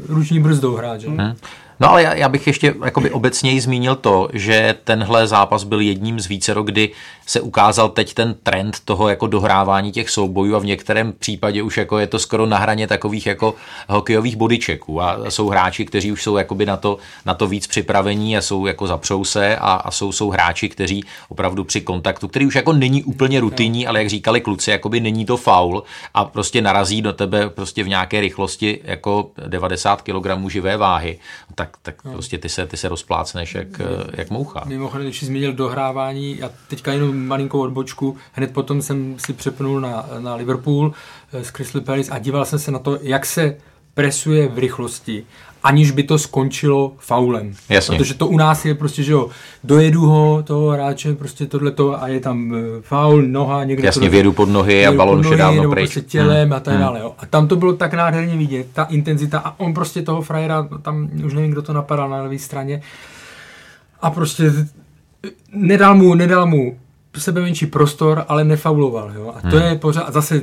ruční 0.09 0.41
brzdou 0.41 0.77
hrát. 0.77 1.01
Že? 1.01 1.09
Hmm. 1.09 1.35
No 1.83 1.91
ale 1.91 2.03
já, 2.03 2.15
já 2.15 2.29
bych 2.29 2.47
ještě 2.47 2.75
jakoby 2.85 3.11
obecněji 3.11 3.61
zmínil 3.61 3.97
to, 3.97 4.29
že 4.33 4.75
tenhle 4.85 5.27
zápas 5.27 5.65
byl 5.65 5.81
jedním 5.81 6.21
z 6.21 6.27
vícero, 6.27 6.63
kdy 6.63 6.91
se 7.27 7.41
ukázal 7.41 7.89
teď 7.89 8.15
ten 8.15 8.35
trend 8.43 8.77
toho 8.85 9.09
jako 9.09 9.27
dohrávání 9.27 9.93
těch 9.93 10.11
soubojů 10.11 10.57
a 10.57 10.59
v 10.59 10.65
některém 10.65 11.13
případě 11.13 11.63
už 11.63 11.77
jako 11.77 11.99
je 11.99 12.07
to 12.07 12.19
skoro 12.19 12.47
na 12.47 12.59
hraně 12.59 12.87
takových 12.87 13.27
jako 13.27 13.55
hokejových 13.89 14.37
bodyčeků 14.37 15.03
a 15.03 15.19
jsou 15.29 15.49
hráči, 15.49 15.85
kteří 15.85 16.13
už 16.13 16.23
jsou 16.23 16.37
jakoby 16.37 16.67
na 16.67 16.77
to, 16.77 16.99
na 17.27 17.35
to 17.35 17.47
víc 17.47 17.67
připravení 17.67 18.37
a 18.37 18.43
jsou 18.43 18.67
jako 18.67 18.87
zapřou 18.87 19.25
se 19.25 19.57
a, 19.57 19.73
a 19.73 19.91
jsou, 19.91 20.13
jsou 20.13 20.31
hráči, 20.31 20.69
kteří 20.69 21.05
opravdu 21.29 21.65
při 21.65 21.81
kontaktu, 21.81 22.29
který 22.29 22.47
už 22.47 22.55
jako 22.55 22.73
není 22.73 23.05
úplně 23.05 23.41
rutinní, 23.41 23.87
ale 23.87 23.99
jak 23.99 24.09
říkali 24.09 24.41
kluci, 24.41 24.71
jakoby 24.71 25.01
není 25.01 25.25
to 25.25 25.37
faul 25.37 25.83
a 26.15 26.25
prostě 26.25 26.63
narazí 26.63 27.03
do 27.03 27.13
tebe 27.13 27.51
prostě 27.51 27.85
v 27.85 27.89
nějaké 27.89 28.21
rychlosti 28.21 28.81
jako 28.85 29.31
90 29.47 30.03
kg 30.03 30.49
živé 30.49 30.77
váhy, 30.77 31.19
tak, 31.55 31.72
tak 31.83 32.05
no. 32.05 32.13
prostě 32.13 32.39
ty 32.39 32.49
se, 32.49 32.67
ty 32.67 32.77
se 32.77 32.89
rozplácneš 32.89 33.55
jak, 33.55 33.81
jak 34.13 34.31
moucha. 34.31 34.63
Mimochodem, 34.67 35.07
když 35.07 35.19
jsi 35.19 35.27
zmínil 35.27 35.53
dohrávání, 35.53 36.39
já 36.39 36.51
teďka 36.69 36.93
jenom 36.93 37.27
malinkou 37.27 37.61
odbočku. 37.61 38.17
Hned 38.33 38.53
potom 38.53 38.83
jsem 38.83 39.19
si 39.19 39.33
přepnul 39.33 39.81
na, 39.81 40.07
na 40.19 40.35
Liverpool 40.35 40.93
z 41.43 41.49
eh, 41.49 41.53
Crystal 41.53 41.81
Palace 41.81 42.11
a 42.11 42.19
díval 42.19 42.45
jsem 42.45 42.59
se 42.59 42.71
na 42.71 42.79
to, 42.79 42.99
jak 43.03 43.27
se 43.27 43.57
presuje 43.95 44.49
v 44.49 44.59
rychlosti, 44.59 45.27
aniž 45.63 45.91
by 45.91 46.03
to 46.03 46.19
skončilo 46.19 46.93
faulem. 46.99 47.55
Jasně. 47.69 47.99
Protože 47.99 48.15
to 48.15 48.27
u 48.27 48.37
nás 48.37 48.65
je 48.65 48.75
prostě, 48.75 49.03
že 49.03 49.13
jo, 49.13 49.29
dojedu 49.65 50.01
ho, 50.01 50.43
toho 50.43 50.71
hráče, 50.71 51.15
prostě 51.15 51.47
tohleto 51.47 52.03
a 52.03 52.09
je 52.09 52.21
tam 52.21 52.55
eh, 52.55 52.83
faul, 52.83 53.23
noha, 53.23 53.65
někde 53.65 53.87
Jasně, 53.87 54.09
to, 54.09 54.13
vědu 54.13 54.33
pod 54.33 54.49
nohy 54.49 54.87
a 54.87 54.93
balon 54.93 55.21
už 55.21 55.31
je 55.31 55.37
dávno 55.37 55.71
pryč. 55.71 55.93
Prostě 55.93 56.11
tělem 56.11 56.45
hmm. 56.45 56.53
a 56.53 56.61
tak 56.61 56.75
hmm. 56.75 56.83
dále. 56.83 57.01
Jo. 57.01 57.15
A 57.19 57.27
tam 57.27 57.49
to 57.49 57.57
bylo 57.57 57.73
tak 57.73 57.95
nádherně 57.95 58.37
vidět, 58.37 58.67
ta 58.73 58.85
intenzita 58.85 59.39
a 59.39 59.61
on 59.61 59.75
prostě 59.75 60.03
toho 60.03 60.23
frajera, 60.23 60.69
tam 60.83 61.11
už 61.25 61.35
nevím, 61.35 61.51
kdo 61.51 61.63
to 61.63 61.73
napadal 61.73 62.11
na 62.11 62.23
levé 62.23 62.39
straně, 62.39 62.83
a 64.03 64.11
prostě 64.11 64.53
nedal 65.53 65.95
mu, 65.95 66.15
nedal 66.15 66.47
mu 66.47 66.79
sebe 67.21 67.41
menší 67.41 67.67
prostor, 67.67 68.25
ale 68.29 68.45
nefauloval. 68.45 69.13
Jo? 69.15 69.33
A 69.37 69.41
to 69.51 69.57
hmm. 69.57 69.67
je 69.67 69.79
pořád, 69.79 70.13
zase 70.13 70.37
e, 70.37 70.41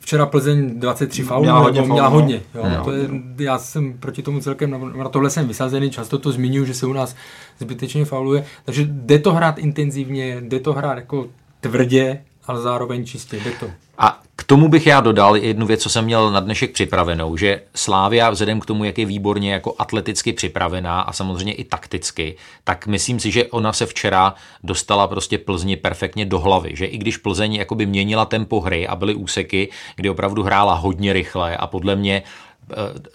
včera 0.00 0.26
Plzeň 0.26 0.80
23 0.80 1.22
faulů, 1.22 1.42
měla 1.42 1.58
hodně. 1.58 1.82
Měla 1.82 2.08
hodně 2.08 2.42
jo? 2.54 2.62
Hmm. 2.62 2.84
To 2.84 2.92
je, 2.92 3.08
já 3.38 3.58
jsem 3.58 3.92
proti 3.92 4.22
tomu 4.22 4.40
celkem, 4.40 4.70
na, 4.70 4.78
na 4.78 5.08
tohle 5.08 5.30
jsem 5.30 5.48
vysazený, 5.48 5.90
často 5.90 6.18
to 6.18 6.32
zmiňuji, 6.32 6.66
že 6.66 6.74
se 6.74 6.86
u 6.86 6.92
nás 6.92 7.16
zbytečně 7.58 8.04
fauluje, 8.04 8.44
takže 8.64 8.86
jde 8.88 9.18
to 9.18 9.32
hrát 9.32 9.58
intenzivně, 9.58 10.40
jde 10.40 10.60
to 10.60 10.72
hrát 10.72 10.96
jako 10.96 11.26
tvrdě, 11.60 12.22
ale 12.46 12.62
zároveň 12.62 13.04
čistě, 13.04 13.36
jde 13.36 13.50
to. 13.60 13.66
A 13.98 14.20
k 14.36 14.44
tomu 14.44 14.68
bych 14.68 14.86
já 14.86 15.00
dodal 15.00 15.36
jednu 15.36 15.66
věc, 15.66 15.82
co 15.82 15.90
jsem 15.90 16.04
měl 16.04 16.30
na 16.30 16.40
dnešek 16.40 16.72
připravenou, 16.72 17.36
že 17.36 17.62
Slávia 17.74 18.30
vzhledem 18.30 18.60
k 18.60 18.66
tomu, 18.66 18.84
jak 18.84 18.98
je 18.98 19.06
výborně 19.06 19.52
jako 19.52 19.74
atleticky 19.78 20.32
připravená 20.32 21.00
a 21.00 21.12
samozřejmě 21.12 21.52
i 21.52 21.64
takticky, 21.64 22.36
tak 22.64 22.86
myslím 22.86 23.20
si, 23.20 23.30
že 23.30 23.46
ona 23.46 23.72
se 23.72 23.86
včera 23.86 24.34
dostala 24.62 25.08
prostě 25.08 25.38
Plzni 25.38 25.76
perfektně 25.76 26.24
do 26.24 26.40
hlavy, 26.40 26.76
že 26.76 26.86
i 26.86 26.98
když 26.98 27.16
Plzeň 27.16 27.54
jakoby 27.54 27.86
měnila 27.86 28.24
tempo 28.24 28.60
hry 28.60 28.88
a 28.88 28.96
byly 28.96 29.14
úseky, 29.14 29.68
kdy 29.96 30.10
opravdu 30.10 30.42
hrála 30.42 30.74
hodně 30.74 31.12
rychle 31.12 31.56
a 31.56 31.66
podle 31.66 31.96
mě 31.96 32.22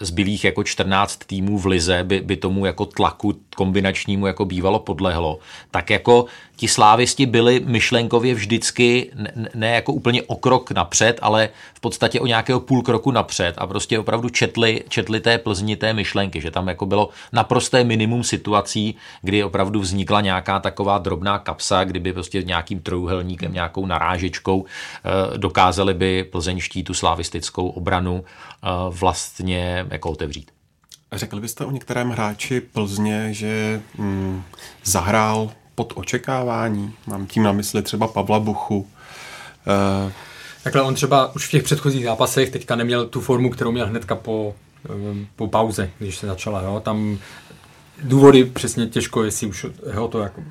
zbylých 0.00 0.44
jako 0.44 0.64
14 0.64 1.16
týmů 1.16 1.58
v 1.58 1.66
lize 1.66 2.04
by, 2.04 2.20
by 2.20 2.36
tomu 2.36 2.66
jako 2.66 2.84
tlaku 2.84 3.34
kombinačnímu 3.56 4.26
jako 4.26 4.44
bývalo 4.44 4.78
podlehlo, 4.78 5.38
tak 5.70 5.90
jako 5.90 6.26
ti 6.56 6.68
slávisti 6.68 7.26
byli 7.26 7.60
myšlenkově 7.64 8.34
vždycky 8.34 9.10
ne, 9.14 9.32
ne 9.54 9.70
jako 9.74 9.92
úplně 9.92 10.22
o 10.22 10.36
krok 10.36 10.70
napřed, 10.70 11.18
ale 11.22 11.48
v 11.74 11.80
podstatě 11.80 12.20
o 12.20 12.26
nějakého 12.26 12.60
půl 12.60 12.82
kroku 12.82 13.10
napřed 13.10 13.54
a 13.58 13.66
prostě 13.66 13.98
opravdu 13.98 14.28
četli, 14.28 14.84
četli 14.88 15.20
té 15.20 15.38
Plzni 15.38 15.76
té 15.76 15.92
myšlenky, 15.92 16.40
že 16.40 16.50
tam 16.50 16.68
jako 16.68 16.86
bylo 16.86 17.08
naprosté 17.32 17.84
minimum 17.84 18.24
situací, 18.24 18.94
kdy 19.22 19.44
opravdu 19.44 19.80
vznikla 19.80 20.20
nějaká 20.20 20.60
taková 20.60 20.98
drobná 20.98 21.38
kapsa, 21.38 21.84
kdyby 21.84 22.12
prostě 22.12 22.42
nějakým 22.42 22.80
trojuhelníkem, 22.80 23.52
nějakou 23.52 23.86
narážečkou 23.86 24.64
eh, 24.64 25.38
dokázali 25.38 25.94
by 25.94 26.24
plzeňští 26.24 26.84
tu 26.84 26.94
slavistickou 26.94 27.68
obranu 27.68 28.24
eh, 28.24 28.68
vlastně 29.42 29.86
jako 29.90 30.10
otevřít. 30.10 30.50
Řekl 31.12 31.40
byste 31.40 31.64
o 31.64 31.70
některém 31.70 32.10
hráči 32.10 32.60
Plzně, 32.60 33.34
že 33.34 33.82
mm, 33.98 34.42
zahrál 34.84 35.50
pod 35.74 35.92
očekávání? 35.96 36.94
Mám 37.06 37.26
tím 37.26 37.42
na 37.42 37.52
mysli 37.52 37.82
třeba 37.82 38.08
Pavla 38.08 38.40
Buchu. 38.40 38.86
E... 39.66 40.12
Takhle 40.62 40.82
on 40.82 40.94
třeba 40.94 41.34
už 41.34 41.46
v 41.46 41.50
těch 41.50 41.62
předchozích 41.62 42.04
zápasech 42.04 42.50
teďka 42.50 42.76
neměl 42.76 43.06
tu 43.06 43.20
formu, 43.20 43.50
kterou 43.50 43.72
měl 43.72 43.86
hnedka 43.86 44.14
po, 44.14 44.54
eh, 44.86 45.26
po 45.36 45.48
pauze, 45.48 45.90
když 45.98 46.18
se 46.18 46.26
začala. 46.26 46.62
Jo? 46.62 46.80
Tam 46.80 47.18
důvody 48.02 48.44
přesně 48.44 48.86
těžko, 48.86 49.24
jestli 49.24 49.46
už 49.46 49.66
ho 49.94 50.08
to 50.08 50.20
jako 50.20 50.42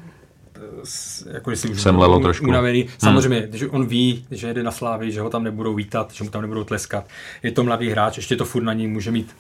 jako 1.33 1.51
jestli 1.51 1.69
už 1.69 1.81
Semlelo 1.81 2.19
trošku. 2.19 2.47
unavený. 2.47 2.81
Hmm. 2.81 2.91
Samozřejmě, 2.97 3.39
hmm. 3.39 3.49
když 3.49 3.63
on 3.69 3.85
ví, 3.85 4.25
že 4.31 4.47
jede 4.47 4.63
na 4.63 4.71
Slávy, 4.71 5.11
že 5.11 5.21
ho 5.21 5.29
tam 5.29 5.43
nebudou 5.43 5.73
vítat, 5.73 6.13
že 6.13 6.23
mu 6.23 6.29
tam 6.29 6.41
nebudou 6.41 6.63
tleskat. 6.63 7.07
Je 7.43 7.51
to 7.51 7.63
mladý 7.63 7.89
hráč, 7.89 8.17
ještě 8.17 8.35
to 8.35 8.45
furt 8.45 8.63
na 8.63 8.73
ní 8.73 8.87
může 8.87 9.11
mít 9.11 9.35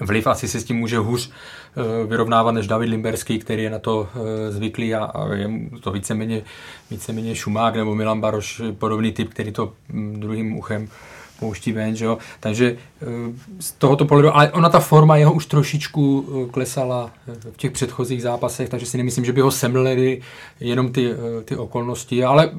vliv, 0.00 0.26
asi 0.26 0.48
se 0.48 0.60
s 0.60 0.64
tím 0.64 0.76
může 0.76 0.98
hůř 0.98 1.30
eh, 1.30 2.06
vyrovnávat 2.06 2.52
než 2.52 2.66
David 2.66 2.90
Limberský, 2.90 3.38
který 3.38 3.62
je 3.62 3.70
na 3.70 3.78
to 3.78 4.08
eh, 4.14 4.52
zvyklý 4.52 4.94
a, 4.94 5.04
a 5.04 5.34
je 5.34 5.50
to 5.80 5.92
víceméně, 5.92 6.42
víceméně 6.90 7.34
Šumák 7.34 7.76
nebo 7.76 7.94
Milan 7.94 8.20
Baroš, 8.20 8.62
podobný 8.78 9.12
typ, 9.12 9.30
který 9.30 9.52
to 9.52 9.72
mm, 9.88 10.20
druhým 10.20 10.56
uchem 10.56 10.88
pouští 11.40 11.72
ven, 11.72 11.96
že 11.96 12.04
jo? 12.04 12.18
Takže 12.40 12.76
eh, 12.76 13.06
z 13.60 13.72
tohoto 13.72 14.04
pohledu, 14.04 14.36
ale 14.36 14.52
ona 14.52 14.68
ta 14.68 14.80
forma 14.80 15.16
jeho 15.16 15.32
už 15.32 15.46
trošičku 15.46 16.28
eh, 16.28 16.50
klesala 16.50 17.10
eh, 17.28 17.50
v 17.50 17.56
těch 17.56 17.72
předchozích 17.72 18.22
zápasech, 18.22 18.68
takže 18.68 18.86
si 18.86 18.96
nemyslím, 18.96 19.24
že 19.24 19.32
by 19.32 19.40
ho 19.40 19.50
semleli 19.50 20.20
jenom 20.60 20.92
ty, 20.92 21.10
ty 21.44 21.56
okolnosti, 21.56 22.24
ale 22.24 22.50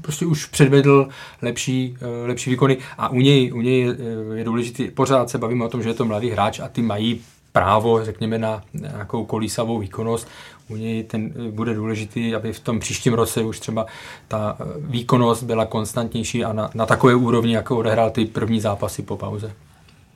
prostě 0.00 0.26
už 0.26 0.46
předvedl 0.46 1.08
lepší, 1.42 1.96
lepší 2.26 2.50
výkony 2.50 2.78
a 2.98 3.08
u 3.08 3.16
něj, 3.16 3.52
u 3.52 3.60
něj 3.60 3.80
je, 3.80 3.96
je 4.34 4.44
důležitý, 4.44 4.90
pořád 4.90 5.30
se 5.30 5.38
bavíme 5.38 5.64
o 5.64 5.68
tom, 5.68 5.82
že 5.82 5.88
je 5.88 5.94
to 5.94 6.04
mladý 6.04 6.30
hráč 6.30 6.60
a 6.60 6.68
ty 6.68 6.82
mají 6.82 7.20
právo, 7.56 8.04
řekněme, 8.04 8.38
na 8.38 8.62
nějakou 8.74 9.24
kolísavou 9.24 9.78
výkonnost. 9.78 10.28
U 10.68 10.76
něj 10.76 11.04
ten 11.04 11.32
bude 11.50 11.74
důležitý, 11.74 12.34
aby 12.34 12.52
v 12.52 12.60
tom 12.60 12.80
příštím 12.80 13.14
roce 13.14 13.42
už 13.42 13.60
třeba 13.60 13.86
ta 14.28 14.56
výkonnost 14.78 15.42
byla 15.42 15.66
konstantnější 15.66 16.44
a 16.44 16.52
na, 16.52 16.70
na 16.74 16.86
takové 16.86 17.14
úrovni, 17.14 17.54
jako 17.54 17.76
odehrál 17.76 18.10
ty 18.10 18.24
první 18.24 18.60
zápasy 18.60 19.02
po 19.02 19.16
pauze. 19.16 19.52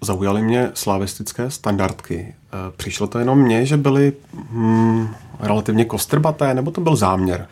Zaujaly 0.00 0.42
mě 0.42 0.70
slavistické 0.74 1.50
standardky. 1.50 2.18
E, 2.18 2.34
přišlo 2.76 3.06
to 3.06 3.18
jenom 3.18 3.38
mně, 3.38 3.66
že 3.66 3.76
byly 3.76 4.12
hmm, 4.50 5.08
relativně 5.40 5.84
kostrbaté, 5.84 6.54
nebo 6.54 6.70
to 6.70 6.80
byl 6.80 6.96
záměr? 6.96 7.46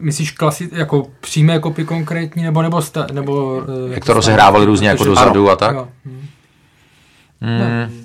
Myslíš 0.00 0.30
klasi, 0.30 0.68
jako 0.72 1.06
přímé 1.20 1.58
kopy 1.58 1.84
konkrétní, 1.84 2.42
nebo 2.42 2.62
nebo, 2.62 2.82
sta, 2.82 3.06
nebo 3.12 3.62
Jak 3.90 4.04
to 4.04 4.14
rozehrávali 4.14 4.66
různě 4.66 4.88
jako 4.88 5.04
dozadu 5.04 5.50
a 5.50 5.56
tak? 5.56 5.74
Jo. 5.74 5.88
Hmm. 6.04 6.26
Hmm. 7.40 8.04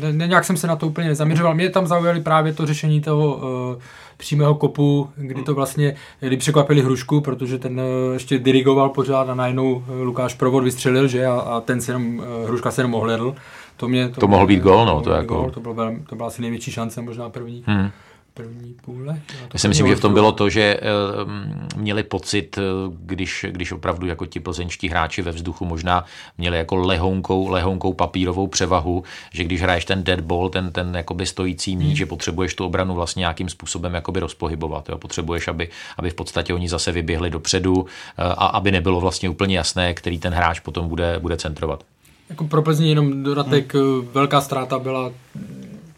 Ne, 0.00 0.12
ne, 0.12 0.26
nějak 0.26 0.44
jsem 0.44 0.56
se 0.56 0.66
na 0.66 0.76
to 0.76 0.86
úplně 0.86 1.14
zaměřoval. 1.14 1.54
Mě 1.54 1.70
tam 1.70 1.86
zaujali 1.86 2.20
právě 2.20 2.52
to 2.52 2.66
řešení 2.66 3.00
toho 3.00 3.34
uh, 3.34 3.82
přímého 4.16 4.54
kopu, 4.54 5.08
kdy 5.16 5.42
to 5.42 5.54
vlastně, 5.54 5.94
kdy 6.20 6.36
překvapili 6.36 6.82
Hrušku, 6.82 7.20
protože 7.20 7.58
ten 7.58 7.80
uh, 7.80 8.12
ještě 8.12 8.38
dirigoval 8.38 8.88
pořád 8.88 9.28
a 9.28 9.34
najednou 9.34 9.72
uh, 9.72 9.82
Lukáš 10.02 10.34
Provod 10.34 10.64
vystřelil, 10.64 11.08
že 11.08 11.26
a, 11.26 11.32
a 11.32 11.60
ten 11.60 11.80
se 11.80 11.92
jenom, 11.92 12.18
uh, 12.18 12.24
Hruška 12.46 12.70
se 12.70 12.80
jenom 12.80 12.94
ohledl. 12.94 13.34
To, 13.76 13.88
mě, 13.88 14.08
to, 14.08 14.20
to 14.20 14.28
mohl 14.28 14.46
být 14.46 14.60
gol, 14.60 14.86
no. 14.86 15.00
To, 15.00 15.10
jako... 15.10 15.34
gol, 15.34 15.50
to, 15.50 15.60
bylo, 15.60 15.74
to 16.08 16.16
byla 16.16 16.28
asi 16.28 16.42
největší 16.42 16.70
šance, 16.72 17.02
možná 17.02 17.30
první. 17.30 17.64
Hmm. 17.66 17.90
První 18.34 18.74
půle. 18.84 19.20
Já 19.52 19.58
si 19.58 19.68
myslím, 19.68 19.88
že 19.88 19.96
v 19.96 20.00
tom 20.00 20.14
bylo 20.14 20.32
to, 20.32 20.48
že 20.48 20.80
uh, 20.80 21.32
měli 21.76 22.02
pocit, 22.02 22.58
když, 22.88 23.46
když 23.50 23.72
opravdu 23.72 24.06
jako 24.06 24.26
ti 24.26 24.40
plzeňští 24.40 24.88
hráči 24.88 25.22
ve 25.22 25.30
vzduchu 25.30 25.64
možná 25.64 26.04
měli 26.38 26.58
jako 26.58 26.76
lehonkou, 26.76 27.48
lehonkou 27.48 27.92
papírovou 27.92 28.46
převahu, 28.46 29.04
že 29.32 29.44
když 29.44 29.62
hraješ 29.62 29.84
ten 29.84 30.04
dead 30.04 30.20
ball, 30.20 30.48
ten, 30.48 30.72
ten 30.72 30.94
jakoby 30.96 31.26
stojící 31.26 31.76
míč, 31.76 31.86
hmm. 31.86 31.96
že 31.96 32.06
potřebuješ 32.06 32.54
tu 32.54 32.64
obranu 32.64 32.94
vlastně 32.94 33.20
nějakým 33.20 33.48
způsobem 33.48 33.94
jakoby 33.94 34.20
rozpohybovat. 34.20 34.88
Jo? 34.88 34.98
Potřebuješ, 34.98 35.48
aby, 35.48 35.68
aby 35.98 36.10
v 36.10 36.14
podstatě 36.14 36.54
oni 36.54 36.68
zase 36.68 36.92
vyběhli 36.92 37.30
dopředu 37.30 37.74
uh, 37.74 37.86
a 38.18 38.46
aby 38.46 38.72
nebylo 38.72 39.00
vlastně 39.00 39.28
úplně 39.28 39.56
jasné, 39.56 39.94
který 39.94 40.18
ten 40.18 40.32
hráč 40.32 40.60
potom 40.60 40.88
bude, 40.88 41.18
bude 41.18 41.36
centrovat. 41.36 41.84
Jako 42.28 42.44
pro 42.44 42.62
Plzeň 42.62 42.86
jenom 42.86 43.22
dodatek, 43.22 43.74
hmm. 43.74 44.08
velká 44.12 44.40
ztráta 44.40 44.78
byla 44.78 45.10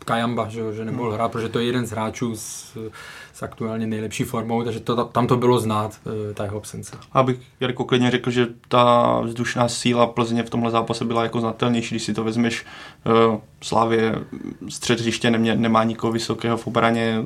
Kajamba, 0.04 0.48
že, 0.48 0.72
že 0.72 0.84
nemohl 0.84 1.12
hrát, 1.12 1.32
protože 1.32 1.48
to 1.48 1.58
je 1.58 1.64
jeden 1.64 1.86
z 1.86 1.90
hráčů 1.90 2.36
s, 2.36 2.76
s 3.32 3.42
aktuálně 3.42 3.86
nejlepší 3.86 4.24
formou, 4.24 4.64
takže 4.64 4.80
to, 4.80 5.04
tam 5.04 5.26
to 5.26 5.36
bylo 5.36 5.58
znát, 5.58 6.00
eh, 6.30 6.34
ta 6.34 6.44
jeho 6.44 6.56
absence. 6.56 6.96
Abych 7.12 7.36
Jarko 7.60 7.84
klidně 7.84 8.10
řekl, 8.10 8.30
že 8.30 8.46
ta 8.68 9.20
vzdušná 9.20 9.68
síla 9.68 10.06
Plzně 10.06 10.42
v 10.42 10.50
tomhle 10.50 10.70
zápase 10.70 11.04
byla 11.04 11.22
jako 11.22 11.40
znatelnější, 11.40 11.94
když 11.94 12.02
si 12.02 12.14
to 12.14 12.24
vezmeš, 12.24 12.66
uh, 13.04 13.40
Slávě 13.62 14.14
střed 14.68 15.00
hřiště 15.00 15.30
nemá 15.30 15.84
nikoho 15.84 16.12
vysokého 16.12 16.56
v 16.56 16.66
obraně, 16.66 17.24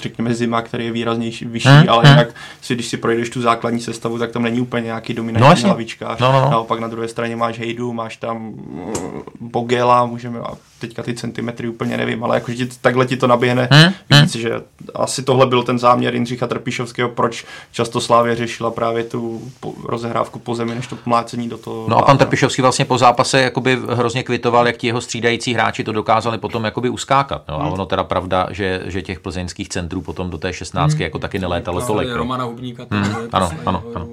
řekněme 0.00 0.34
zima, 0.34 0.62
který 0.62 0.84
je 0.84 0.92
výraznější, 0.92 1.44
vyšší, 1.44 1.68
hmm, 1.68 1.88
ale 1.88 2.02
hmm. 2.02 2.12
jinak 2.12 2.34
si, 2.62 2.74
když 2.74 2.86
si 2.86 2.96
projdeš 2.96 3.30
tu 3.30 3.42
základní 3.42 3.80
sestavu, 3.80 4.18
tak 4.18 4.30
tam 4.30 4.42
není 4.42 4.60
úplně 4.60 4.84
nějaký 4.84 5.14
dominantní 5.14 5.64
no. 5.64 5.76
No, 6.20 6.32
no, 6.32 6.40
no. 6.40 6.50
Naopak 6.50 6.80
na 6.80 6.88
druhé 6.88 7.08
straně 7.08 7.36
máš 7.36 7.58
Hejdu, 7.58 7.92
máš 7.92 8.16
tam 8.16 8.38
mm, 8.38 9.22
Bogela, 9.40 10.06
můžeme, 10.06 10.38
a 10.38 10.54
teďka 10.86 11.02
ty 11.02 11.14
centimetry 11.14 11.68
úplně 11.68 11.96
nevím, 11.96 12.24
ale 12.24 12.36
jakože 12.36 12.66
takhle 12.80 13.06
ti 13.06 13.16
to 13.16 13.26
naběhne 13.26 13.68
hmm, 13.70 13.82
hmm. 13.82 14.22
víc, 14.22 14.34
hmm. 14.34 14.42
že 14.42 14.50
asi 14.94 15.22
tohle 15.22 15.46
byl 15.46 15.62
ten 15.62 15.78
záměr 15.78 16.14
Jindřicha 16.14 16.46
Trpišovského, 16.46 17.08
proč 17.08 17.44
často 17.72 18.00
Slávě 18.00 18.36
řešila 18.36 18.70
právě 18.70 19.04
tu 19.04 19.42
rozehrávku 19.84 20.38
po 20.38 20.54
zemi, 20.54 20.74
než 20.74 20.86
to 20.86 20.98
mlácení 21.06 21.48
do 21.48 21.58
toho. 21.58 21.86
No 21.88 21.98
a 21.98 22.02
pan 22.02 22.18
Trpišovský 22.18 22.62
vlastně 22.62 22.84
po 22.84 22.98
zápase 22.98 23.40
jakoby 23.40 23.78
hrozně 23.88 24.22
kvitoval, 24.22 24.66
jak 24.66 24.76
ti 24.76 24.86
jeho 24.86 25.00
střídající 25.00 25.54
hráči 25.54 25.84
to 25.84 25.92
dokázali 25.92 26.38
potom 26.38 26.64
jakoby 26.64 26.88
uskákat. 26.88 27.42
No. 27.48 27.60
A 27.60 27.64
hmm. 27.64 27.72
ono 27.72 27.86
teda 27.86 28.04
pravda, 28.04 28.46
že, 28.50 28.82
že 28.84 29.02
těch 29.02 29.20
plzeňských 29.20 29.68
centrů 29.74 30.00
potom 30.00 30.30
do 30.30 30.38
té 30.38 30.52
16 30.52 30.92
hmm. 30.92 31.02
jako 31.02 31.18
taky 31.18 31.38
nelétalo 31.38 31.86
tolik. 31.86 32.08
No. 32.08 32.16
Romana 32.16 32.44
Hubníka. 32.44 32.86
Hmm. 32.90 33.04
Ano, 33.04 33.26
ano, 33.32 33.50
ano, 33.66 33.82
ano. 33.94 34.08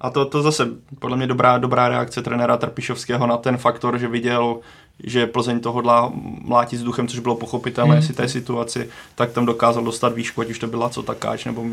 A 0.00 0.10
to, 0.10 0.24
to 0.24 0.42
zase 0.42 0.68
podle 0.98 1.16
mě 1.16 1.26
dobrá, 1.26 1.58
dobrá 1.58 1.88
reakce 1.88 2.22
trenéra 2.22 2.56
Trpišovského 2.56 3.26
na 3.26 3.36
ten 3.36 3.56
faktor, 3.56 3.98
že 3.98 4.08
viděl, 4.08 4.58
že 5.04 5.26
Plzeň 5.26 5.60
to 5.60 5.72
hodlá 5.72 6.12
mlátit 6.40 6.80
s 6.80 6.82
duchem, 6.82 7.08
což 7.08 7.18
bylo 7.18 7.36
pochopitelné 7.36 7.94
hmm. 7.94 8.02
si 8.02 8.12
té 8.12 8.28
situaci, 8.28 8.88
tak 9.14 9.32
tam 9.32 9.46
dokázal 9.46 9.84
dostat 9.84 10.14
výšku, 10.14 10.40
ať 10.40 10.50
už 10.50 10.58
to 10.58 10.66
byla 10.66 10.88
co 10.88 11.02
Takáč 11.02 11.44
nebo 11.44 11.64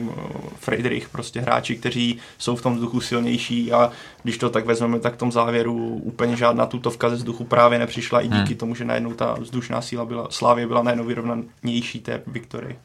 Friedrich, 0.56 1.10
prostě 1.10 1.42
hráči, 1.42 1.76
kteří 1.76 2.18
jsou 2.38 2.56
v 2.56 2.62
tom 2.62 2.76
vzduchu 2.76 3.02
silnější 3.02 3.72
a 3.72 3.92
když 4.24 4.38
to 4.38 4.50
tak 4.50 4.66
vezmeme, 4.66 5.00
tak 5.00 5.14
v 5.14 5.18
tom 5.18 5.32
závěru 5.32 5.76
úplně 6.04 6.36
žádná 6.36 6.66
tutovka 6.66 7.10
ze 7.10 7.16
vzduchu 7.16 7.44
právě 7.44 7.80
nepřišla 7.80 8.22
i 8.22 8.28
díky 8.28 8.54
hmm. 8.54 8.58
tomu, 8.58 8.76
že 8.76 8.86
najednou 8.86 9.14
ta 9.14 9.34
vzdušná 9.34 9.82
síla 9.82 10.06
byla, 10.06 10.28
Slávě 10.30 10.68
byla 10.68 10.84
najednou 10.84 11.06
vyrovnanější 11.06 12.00
té 12.00 12.22
Viktorii. 12.28 12.76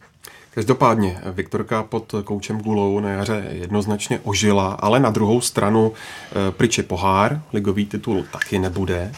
Každopádně 0.50 1.20
Viktorka 1.32 1.82
pod 1.82 2.14
koučem 2.24 2.58
Gulou 2.58 3.00
na 3.00 3.10
jaře 3.10 3.46
jednoznačně 3.50 4.20
ožila, 4.24 4.72
ale 4.72 5.00
na 5.00 5.10
druhou 5.10 5.40
stranu 5.40 5.92
eh, 5.92 6.50
pryč 6.50 6.78
je 6.78 6.84
pohár, 6.84 7.42
ligový 7.52 7.86
titul 7.86 8.24
taky 8.32 8.58
nebude, 8.58 9.12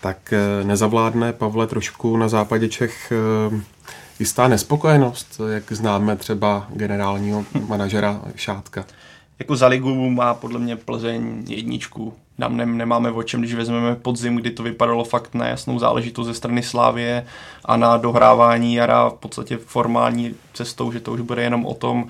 tak 0.00 0.32
eh, 0.32 0.64
nezavládne 0.64 1.32
Pavle 1.32 1.66
trošku 1.66 2.16
na 2.16 2.28
západě 2.28 2.68
Čech 2.68 3.12
eh, 3.12 3.60
jistá 4.18 4.48
nespokojenost, 4.48 5.40
jak 5.52 5.72
známe 5.72 6.16
třeba 6.16 6.66
generálního 6.70 7.44
manažera 7.68 8.20
Šátka. 8.36 8.84
Jako 9.38 9.56
za 9.56 9.66
ligu 9.66 10.10
má 10.10 10.34
podle 10.34 10.58
mě 10.58 10.76
Plzeň 10.76 11.44
jedničku. 11.48 12.14
Nám 12.38 12.56
ne, 12.56 12.66
nemáme 12.66 13.10
o 13.10 13.22
čem, 13.22 13.40
když 13.40 13.54
vezmeme 13.54 13.94
podzim, 13.94 14.36
kdy 14.36 14.50
to 14.50 14.62
vypadalo 14.62 15.04
fakt 15.04 15.34
na 15.34 15.46
jasnou 15.46 15.78
záležitost 15.78 16.26
ze 16.26 16.34
strany 16.34 16.62
Slávie 16.62 17.26
a 17.64 17.76
na 17.76 17.96
dohrávání 17.96 18.74
jara 18.74 19.08
v 19.08 19.14
podstatě 19.14 19.56
formální 19.56 20.34
cestou, 20.54 20.92
že 20.92 21.00
to 21.00 21.12
už 21.12 21.20
bude 21.20 21.42
jenom 21.42 21.66
o 21.66 21.74
tom, 21.74 22.06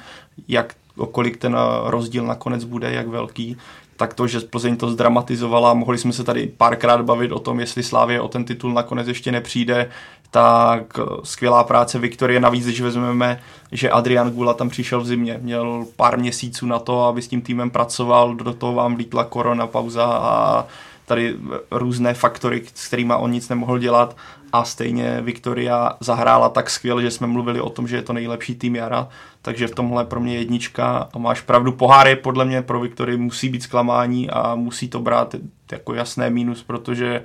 jak 0.48 0.74
o 0.96 1.06
kolik 1.06 1.36
ten 1.36 1.56
rozdíl 1.84 2.26
nakonec 2.26 2.64
bude, 2.64 2.92
jak 2.92 3.06
velký, 3.06 3.56
tak 3.96 4.14
to, 4.14 4.26
že 4.26 4.40
Plzeň 4.40 4.76
to 4.76 4.90
zdramatizovala, 4.90 5.74
mohli 5.74 5.98
jsme 5.98 6.12
se 6.12 6.24
tady 6.24 6.46
párkrát 6.56 7.02
bavit 7.02 7.32
o 7.32 7.38
tom, 7.38 7.60
jestli 7.60 7.82
Slávě 7.82 8.20
o 8.20 8.28
ten 8.28 8.44
titul 8.44 8.72
nakonec 8.72 9.08
ještě 9.08 9.32
nepřijde, 9.32 9.90
tak 10.30 10.98
skvělá 11.24 11.64
práce 11.64 11.98
Viktorie, 11.98 12.40
navíc, 12.40 12.64
když 12.64 12.80
vezmeme, 12.80 13.40
že 13.72 13.90
Adrian 13.90 14.30
Gula 14.30 14.54
tam 14.54 14.68
přišel 14.68 15.00
v 15.00 15.06
zimě, 15.06 15.38
měl 15.42 15.86
pár 15.96 16.18
měsíců 16.18 16.66
na 16.66 16.78
to, 16.78 17.04
aby 17.04 17.22
s 17.22 17.28
tím 17.28 17.42
týmem 17.42 17.70
pracoval, 17.70 18.34
do 18.34 18.52
toho 18.52 18.74
vám 18.74 18.94
vlítla 18.94 19.24
korona, 19.24 19.66
pauza 19.66 20.04
a 20.04 20.66
tady 21.06 21.36
různé 21.70 22.14
faktory, 22.14 22.62
s 22.74 22.86
kterými 22.86 23.14
on 23.16 23.30
nic 23.30 23.48
nemohl 23.48 23.78
dělat. 23.78 24.16
A 24.52 24.64
stejně 24.64 25.20
Viktoria 25.20 25.92
zahrála 26.00 26.48
tak 26.48 26.70
skvěle, 26.70 27.02
že 27.02 27.10
jsme 27.10 27.26
mluvili 27.26 27.60
o 27.60 27.70
tom, 27.70 27.88
že 27.88 27.96
je 27.96 28.02
to 28.02 28.12
nejlepší 28.12 28.54
tým 28.54 28.76
jara, 28.76 29.08
takže 29.42 29.66
v 29.66 29.74
tomhle 29.74 30.04
pro 30.04 30.20
mě 30.20 30.36
jednička. 30.36 31.08
A 31.12 31.18
máš 31.18 31.40
pravdu, 31.40 31.72
poháry 31.72 32.16
podle 32.16 32.44
mě 32.44 32.62
pro 32.62 32.80
Viktorii 32.80 33.18
musí 33.18 33.48
být 33.48 33.62
zklamání 33.62 34.30
a 34.30 34.54
musí 34.54 34.88
to 34.88 35.00
brát 35.00 35.34
jako 35.72 35.94
jasné 35.94 36.30
mínus, 36.30 36.62
protože 36.62 37.22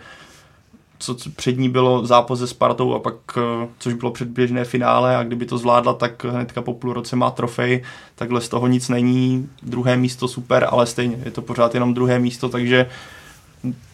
co 1.02 1.16
před 1.36 1.58
ní 1.58 1.70
bylo 1.70 2.06
zápas 2.06 2.40
se 2.40 2.48
Spartou 2.48 2.94
a 2.94 3.00
pak, 3.00 3.16
eh, 3.38 3.68
což 3.80 3.94
bylo 3.94 4.12
předběžné 4.12 4.66
finále 4.66 5.18
a 5.18 5.24
kdyby 5.24 5.46
to 5.46 5.58
zvládla, 5.58 5.94
tak 5.94 6.24
hnedka 6.24 6.62
po 6.62 6.74
půl 6.74 6.94
roce 6.94 7.16
má 7.16 7.32
trofej, 7.32 7.84
takhle 8.16 8.42
z 8.42 8.50
toho 8.50 8.68
nic 8.68 8.90
není, 8.90 9.50
druhé 9.64 9.98
místo 9.98 10.28
super, 10.28 10.68
ale 10.72 10.86
stejně 10.86 11.18
je 11.26 11.32
to 11.32 11.42
pořád 11.42 11.74
jenom 11.74 11.94
druhé 11.94 12.20
místo, 12.20 12.50
takže 12.50 12.90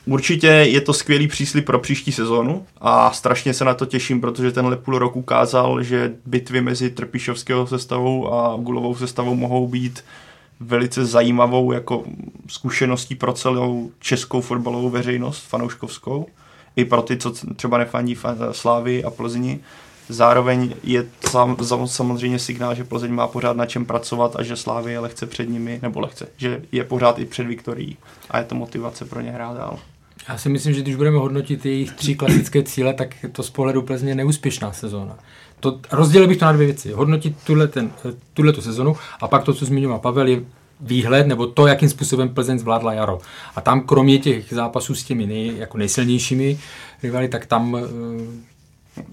Určitě 0.06 0.48
je 0.48 0.82
to 0.82 0.93
skvělý 0.93 1.28
příslip 1.28 1.65
pro 1.65 1.80
příští 1.80 2.12
sezónu 2.12 2.65
a 2.82 3.12
strašně 3.12 3.54
se 3.54 3.65
na 3.65 3.74
to 3.74 3.86
těším, 3.86 4.22
protože 4.22 4.52
tenhle 4.52 4.78
půl 4.78 5.00
rok 5.00 5.15
ukázal, 5.15 5.84
že 5.84 6.15
bitvy 6.26 6.62
mezi 6.62 6.89
Trpišovského 6.89 7.67
sestavou 7.67 8.34
a 8.34 8.58
Gulovou 8.58 8.96
sestavou 8.96 9.36
mohou 9.36 9.67
být 9.67 10.04
velice 10.60 11.06
zajímavou 11.06 11.72
jako 11.72 12.04
zkušeností 12.48 13.15
pro 13.15 13.34
celou 13.34 13.91
českou 14.00 14.41
fotbalovou 14.41 14.89
veřejnost, 14.89 15.48
fanouškovskou 15.48 16.28
i 16.78 16.86
pro 16.86 17.02
ty, 17.02 17.18
co 17.18 17.34
třeba 17.56 17.78
nefandí 17.78 18.18
Slávy 18.52 19.04
a 19.04 19.10
Plzni. 19.10 19.60
Zároveň 20.10 20.74
je 20.84 21.06
sam, 21.30 21.58
samozřejmě 21.86 22.40
signál, 22.40 22.76
že 22.76 22.84
Plzeň 22.84 23.12
má 23.12 23.28
pořád 23.28 23.58
na 23.58 23.66
čem 23.66 23.86
pracovat 23.86 24.36
a 24.36 24.44
že 24.44 24.56
Slávy 24.56 24.92
je 24.92 25.00
lehce 25.00 25.26
před 25.26 25.50
nimi, 25.50 25.80
nebo 25.82 26.00
lehce, 26.00 26.28
že 26.38 26.62
je 26.72 26.84
pořád 26.84 27.20
i 27.20 27.26
před 27.26 27.48
Viktorií 27.48 27.98
a 28.32 28.38
je 28.38 28.44
to 28.44 28.56
motivace 28.56 29.06
pro 29.06 29.22
ně 29.22 29.32
hrát 29.32 29.58
dál. 29.58 29.80
Já 30.30 30.38
si 30.38 30.50
myslím, 30.50 30.74
že 30.74 30.82
když 30.82 30.96
budeme 30.96 31.18
hodnotit 31.18 31.66
jejich 31.66 31.92
tři 31.92 32.16
klasické 32.16 32.63
cíle, 32.63 32.94
tak 32.94 33.16
to 33.32 33.44
z 33.44 33.50
pohledu 33.50 33.82
Plzně 33.82 34.16
neúspěšná 34.16 34.74
sezóna. 34.74 35.18
To, 35.60 35.80
rozdělil 35.92 36.28
bych 36.28 36.38
to 36.38 36.46
na 36.46 36.52
dvě 36.52 36.66
věci. 36.66 36.92
Hodnotit 36.92 37.36
tuhle, 37.46 37.68
ten, 37.68 37.92
tuhle 38.34 38.54
tu 38.54 38.62
sezonu 38.62 38.96
a 39.22 39.28
pak 39.28 39.44
to, 39.44 39.54
co 39.54 39.66
zmiňoval 39.66 40.00
Pavel, 40.00 40.28
je 40.28 40.42
výhled 40.82 41.28
nebo 41.28 41.48
to, 41.48 41.68
jakým 41.68 41.90
způsobem 41.90 42.30
Plzeň 42.30 42.60
zvládla 42.60 42.94
jaro. 42.94 43.20
A 43.56 43.62
tam 43.62 43.82
kromě 43.82 44.20
těch 44.20 44.54
zápasů 44.54 44.96
s 44.96 45.04
těmi 45.04 45.26
nej, 45.26 45.58
jako 45.58 45.78
nejsilnějšími 45.78 46.60
rivaly, 47.04 47.28
tak 47.28 47.46
tam 47.46 47.78
eh, 47.78 49.04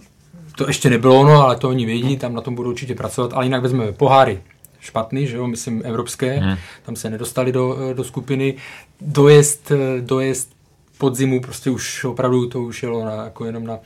to 0.57 0.67
ještě 0.67 0.91
nebylo 0.91 1.21
ono, 1.21 1.43
ale 1.43 1.57
to 1.57 1.69
oni 1.69 1.87
vědí, 1.87 2.17
tam 2.17 2.35
na 2.35 2.41
tom 2.41 2.55
budou 2.55 2.71
určitě 2.71 2.95
pracovat, 2.95 3.33
ale 3.33 3.47
jinak 3.47 3.63
vezmeme 3.63 3.93
poháry, 3.93 4.43
špatný, 4.81 5.27
že 5.27 5.37
jo, 5.37 5.47
myslím 5.47 5.83
evropské, 5.85 6.39
hmm. 6.39 6.57
tam 6.83 6.97
se 6.97 7.11
nedostali 7.11 7.53
do, 7.53 7.77
eh, 7.91 7.95
do 7.95 8.05
skupiny, 8.05 8.55
dojezd, 9.01 9.71
eh, 9.71 10.01
dojezd 10.01 10.55
podzimu, 10.99 11.41
prostě 11.41 11.71
už 11.71 12.05
opravdu 12.05 12.49
to 12.49 12.61
už 12.61 12.83
jelo 12.83 13.05
na, 13.05 13.13
jako 13.25 13.45
jenom 13.45 13.67
na 13.67 13.79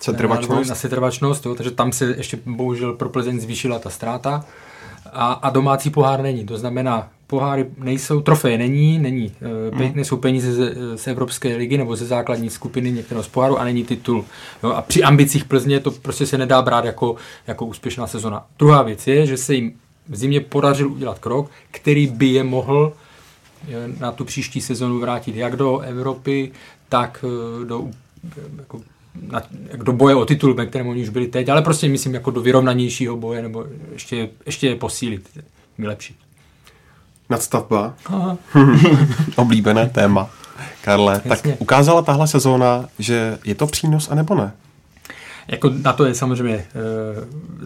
setrvačnost, 0.00 0.68
na, 0.68 0.68
na 0.68 0.74
setrvačnost 0.74 1.46
jo, 1.46 1.54
takže 1.54 1.70
tam 1.70 1.92
se 1.92 2.14
ještě 2.16 2.38
bohužel 2.46 2.92
pro 2.92 3.08
Plzeň 3.08 3.40
zvýšila 3.40 3.78
ta 3.78 3.90
ztráta 3.90 4.44
a, 5.12 5.32
a 5.32 5.50
domácí 5.50 5.90
pohár 5.90 6.22
není, 6.22 6.44
to 6.44 6.58
znamená 6.58 7.08
poháry 7.26 7.66
nejsou, 7.78 8.20
trofeje 8.20 8.58
není, 8.58 8.98
není, 8.98 9.32
hmm. 9.72 9.92
nejsou 9.94 10.16
peníze 10.16 10.52
z, 10.52 10.74
z 10.96 11.06
Evropské 11.06 11.56
ligy 11.56 11.78
nebo 11.78 11.96
ze 11.96 12.06
základní 12.06 12.50
skupiny 12.50 12.92
některého 12.92 13.22
z 13.22 13.28
poháru 13.28 13.58
a 13.58 13.64
není 13.64 13.84
titul. 13.84 14.24
Jo, 14.62 14.70
a 14.70 14.82
při 14.82 15.02
ambicích 15.02 15.44
Plzně 15.44 15.80
to 15.80 15.90
prostě 15.90 16.26
se 16.26 16.38
nedá 16.38 16.62
brát 16.62 16.84
jako, 16.84 17.16
jako 17.46 17.66
úspěšná 17.66 18.06
sezona. 18.06 18.46
Druhá 18.58 18.82
věc 18.82 19.06
je, 19.06 19.26
že 19.26 19.36
se 19.36 19.54
jim 19.54 19.72
v 20.08 20.16
zimě 20.16 20.40
podařil 20.40 20.92
udělat 20.92 21.18
krok, 21.18 21.50
který 21.70 22.06
by 22.06 22.26
je 22.26 22.44
mohl 22.44 22.92
na 24.00 24.12
tu 24.12 24.24
příští 24.24 24.60
sezonu 24.60 25.00
vrátit 25.00 25.36
jak 25.36 25.56
do 25.56 25.78
Evropy, 25.78 26.52
tak 26.88 27.24
eh, 27.28 27.64
do, 27.64 27.88
jako, 28.58 28.80
na, 29.30 29.42
jak 29.70 29.84
do 29.84 29.92
boje 29.92 30.14
o 30.14 30.24
titul, 30.24 30.54
ve 30.54 30.66
kterém 30.66 30.88
oni 30.88 31.02
už 31.02 31.08
byli 31.08 31.26
teď, 31.26 31.48
ale 31.48 31.62
prostě 31.62 31.88
myslím 31.88 32.14
jako 32.14 32.30
do 32.30 32.40
vyrovnanějšího 32.40 33.16
boje, 33.16 33.42
nebo 33.42 33.66
ještě, 33.92 34.28
ještě 34.46 34.66
je 34.66 34.76
posílit, 34.76 35.28
vylepšit. 35.78 36.16
Nadstavba. 37.30 37.94
Oblíbené 39.36 39.88
téma. 39.88 40.30
Karle, 40.84 41.22
Jasně. 41.24 41.52
tak 41.52 41.60
ukázala 41.60 42.02
tahle 42.02 42.28
sezóna, 42.28 42.88
že 42.98 43.38
je 43.44 43.54
to 43.54 43.66
přínos, 43.66 44.10
anebo 44.10 44.34
ne? 44.34 44.52
Jako 45.48 45.70
na 45.82 45.92
to 45.92 46.04
je 46.04 46.14
samozřejmě 46.14 46.54
e, 46.54 46.66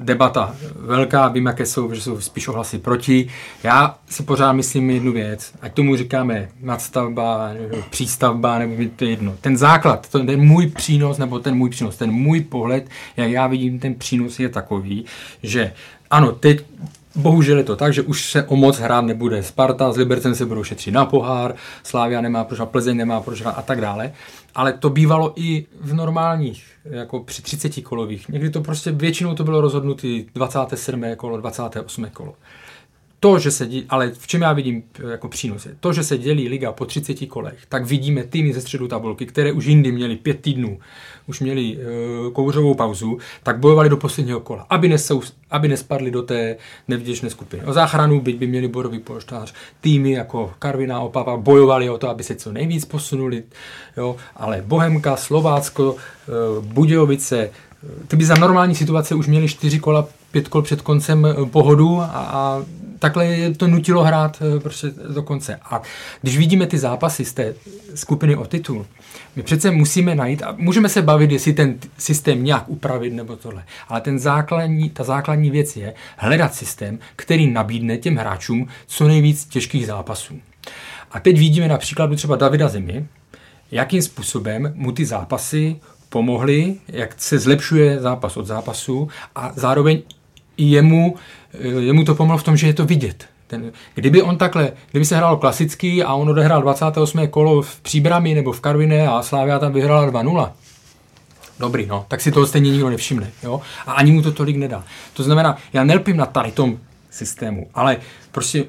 debata 0.04 0.54
velká, 0.76 1.28
vím, 1.28 1.46
jaké 1.46 1.66
jsou, 1.66 1.94
že 1.94 2.00
jsou 2.00 2.20
spíš 2.20 2.48
ohlasy 2.48 2.78
proti. 2.78 3.28
Já 3.62 3.98
si 4.08 4.22
pořád 4.22 4.52
myslím 4.52 4.90
jednu 4.90 5.12
věc, 5.12 5.52
ať 5.62 5.74
tomu 5.74 5.96
říkáme 5.96 6.48
nadstavba, 6.60 7.50
přístavba, 7.90 8.58
nebo 8.58 8.90
to 8.96 9.04
je 9.04 9.10
jedno. 9.10 9.34
Ten 9.40 9.56
základ, 9.56 10.08
to, 10.08 10.18
ten 10.18 10.40
můj 10.40 10.66
přínos, 10.66 11.18
nebo 11.18 11.38
ten 11.38 11.54
můj 11.54 11.70
přínos, 11.70 11.96
ten 11.96 12.10
můj 12.10 12.40
pohled, 12.40 12.88
jak 13.16 13.30
já 13.30 13.46
vidím 13.46 13.78
ten 13.78 13.94
přínos 13.94 14.40
je 14.40 14.48
takový, 14.48 15.04
že 15.42 15.72
ano, 16.10 16.32
teď 16.32 16.64
Bohužel 17.16 17.58
je 17.58 17.64
to 17.64 17.76
tak, 17.76 17.92
že 17.92 18.02
už 18.02 18.30
se 18.30 18.42
o 18.44 18.56
moc 18.56 18.78
hrát 18.78 19.00
nebude. 19.00 19.42
Sparta 19.42 19.92
s 19.92 19.96
Libercem 19.96 20.34
se 20.34 20.46
budou 20.46 20.64
šetřit 20.64 20.94
na 20.94 21.06
pohár, 21.06 21.54
Slávia 21.82 22.20
nemá 22.20 22.44
proč, 22.44 22.60
Plzeň 22.64 22.96
nemá 22.96 23.20
proč 23.20 23.42
a 23.44 23.62
tak 23.62 23.80
dále. 23.80 24.12
Ale 24.54 24.72
to 24.72 24.90
bývalo 24.90 25.32
i 25.36 25.66
v 25.80 25.94
normálních, 25.94 26.64
jako 26.84 27.20
při 27.20 27.42
30 27.42 27.80
kolových. 27.80 28.28
Někdy 28.28 28.50
to 28.50 28.60
prostě 28.60 28.92
většinou 28.92 29.34
to 29.34 29.44
bylo 29.44 29.60
rozhodnutý 29.60 30.24
27. 30.34 31.04
kolo, 31.16 31.36
28. 31.36 32.06
kolo 32.12 32.34
to, 33.22 33.38
že 33.38 33.50
se 33.50 33.66
dělí, 33.66 33.86
ale 33.88 34.10
v 34.10 34.26
čem 34.26 34.42
já 34.42 34.52
vidím 34.52 34.82
eh, 34.98 35.10
jako 35.10 35.28
přínos, 35.28 35.66
je 35.66 35.76
to, 35.80 35.92
že 35.92 36.04
se 36.04 36.18
dělí 36.18 36.48
liga 36.48 36.72
po 36.72 36.84
30 36.84 37.26
kolech, 37.26 37.58
tak 37.68 37.84
vidíme 37.84 38.24
týmy 38.24 38.52
ze 38.52 38.60
středu 38.60 38.88
tabulky, 38.88 39.26
které 39.26 39.52
už 39.52 39.66
jindy 39.66 39.92
měli 39.92 40.16
pět 40.16 40.40
týdnů, 40.40 40.78
už 41.26 41.40
měli 41.40 41.76
uh, 41.76 42.32
kouřovou 42.32 42.74
pauzu, 42.74 43.18
tak 43.42 43.58
bojovali 43.58 43.88
do 43.88 43.96
posledního 43.96 44.40
kola, 44.40 44.66
aby, 44.70 44.88
nesou, 44.88 45.22
aby 45.50 45.68
nespadli 45.68 46.10
do 46.10 46.22
té 46.22 46.56
nevděčné 46.88 47.30
skupiny. 47.30 47.64
O 47.64 47.72
záchranu, 47.72 48.20
byť 48.20 48.36
by 48.36 48.46
měli 48.46 48.68
borový 48.68 48.98
polštář, 48.98 49.54
týmy 49.80 50.12
jako 50.12 50.52
Karviná, 50.58 51.00
Opava 51.00 51.36
bojovali 51.36 51.90
o 51.90 51.98
to, 51.98 52.08
aby 52.08 52.22
se 52.22 52.34
co 52.34 52.52
nejvíc 52.52 52.84
posunuli, 52.84 53.42
jo, 53.96 54.16
ale 54.36 54.62
Bohemka, 54.66 55.16
Slovácko, 55.16 55.92
uh, 55.92 56.64
Budějovice, 56.64 57.50
ty 58.08 58.16
by 58.16 58.24
za 58.24 58.34
normální 58.34 58.74
situace 58.74 59.14
už 59.14 59.26
měli 59.26 59.48
čtyři 59.48 59.78
kola, 59.78 60.08
pět 60.30 60.48
kol 60.48 60.62
před 60.62 60.82
koncem 60.82 61.26
pohodu 61.50 62.00
a, 62.00 62.06
a 62.06 62.62
takhle 63.02 63.50
to 63.56 63.68
nutilo 63.68 64.04
hrát 64.04 64.42
eh, 64.42 64.60
prostě 64.60 64.92
do 65.14 65.22
konce. 65.22 65.60
A 65.64 65.82
když 66.20 66.38
vidíme 66.38 66.66
ty 66.66 66.78
zápasy 66.78 67.24
z 67.24 67.32
té 67.32 67.54
skupiny 67.94 68.36
o 68.36 68.44
titul, 68.44 68.86
my 69.36 69.42
přece 69.42 69.70
musíme 69.70 70.14
najít, 70.14 70.42
a 70.42 70.54
můžeme 70.58 70.88
se 70.88 71.02
bavit, 71.02 71.30
jestli 71.30 71.52
ten 71.52 71.78
systém 71.98 72.44
nějak 72.44 72.64
upravit 72.66 73.12
nebo 73.12 73.36
tohle, 73.36 73.64
ale 73.88 74.00
ten 74.00 74.18
základní, 74.18 74.90
ta 74.90 75.04
základní 75.04 75.50
věc 75.50 75.76
je 75.76 75.94
hledat 76.16 76.54
systém, 76.54 76.98
který 77.16 77.50
nabídne 77.50 77.96
těm 77.96 78.16
hráčům 78.16 78.68
co 78.86 79.08
nejvíc 79.08 79.44
těžkých 79.44 79.86
zápasů. 79.86 80.40
A 81.10 81.20
teď 81.20 81.38
vidíme 81.38 81.68
například 81.68 82.16
třeba 82.16 82.36
Davida 82.36 82.68
Zimy, 82.68 83.06
jakým 83.70 84.02
způsobem 84.02 84.72
mu 84.74 84.92
ty 84.92 85.04
zápasy 85.04 85.76
pomohly, 86.08 86.76
jak 86.88 87.14
se 87.16 87.38
zlepšuje 87.38 88.00
zápas 88.00 88.36
od 88.36 88.46
zápasu 88.46 89.08
a 89.34 89.52
zároveň 89.56 90.02
i 90.56 90.64
jemu, 90.64 91.16
jemu 91.60 92.04
to 92.04 92.14
pomohlo 92.14 92.38
v 92.38 92.42
tom, 92.42 92.56
že 92.56 92.66
je 92.66 92.74
to 92.74 92.84
vidět. 92.84 93.26
Ten, 93.46 93.72
kdyby 93.94 94.22
on 94.22 94.38
takhle, 94.38 94.72
kdyby 94.90 95.04
se 95.04 95.16
hrál 95.16 95.36
klasický 95.36 96.02
a 96.02 96.14
on 96.14 96.28
odehrál 96.28 96.62
28. 96.62 97.28
kolo 97.28 97.62
v 97.62 97.80
Příbrami 97.80 98.34
nebo 98.34 98.52
v 98.52 98.60
Karviné 98.60 99.08
a 99.08 99.22
Slávia 99.22 99.58
tam 99.58 99.72
vyhrála 99.72 100.10
2-0, 100.10 100.52
Dobrý, 101.58 101.86
no, 101.86 102.04
tak 102.08 102.20
si 102.20 102.32
toho 102.32 102.46
stejně 102.46 102.70
nikdo 102.70 102.90
nevšimne. 102.90 103.30
Jo? 103.42 103.60
A 103.86 103.92
ani 103.92 104.12
mu 104.12 104.22
to 104.22 104.32
tolik 104.32 104.56
nedá. 104.56 104.84
To 105.12 105.22
znamená, 105.22 105.56
já 105.72 105.84
nelpím 105.84 106.16
na 106.16 106.26
tady 106.26 106.52
tom 106.52 106.78
systému, 107.10 107.70
ale 107.74 107.96
prostě 108.32 108.64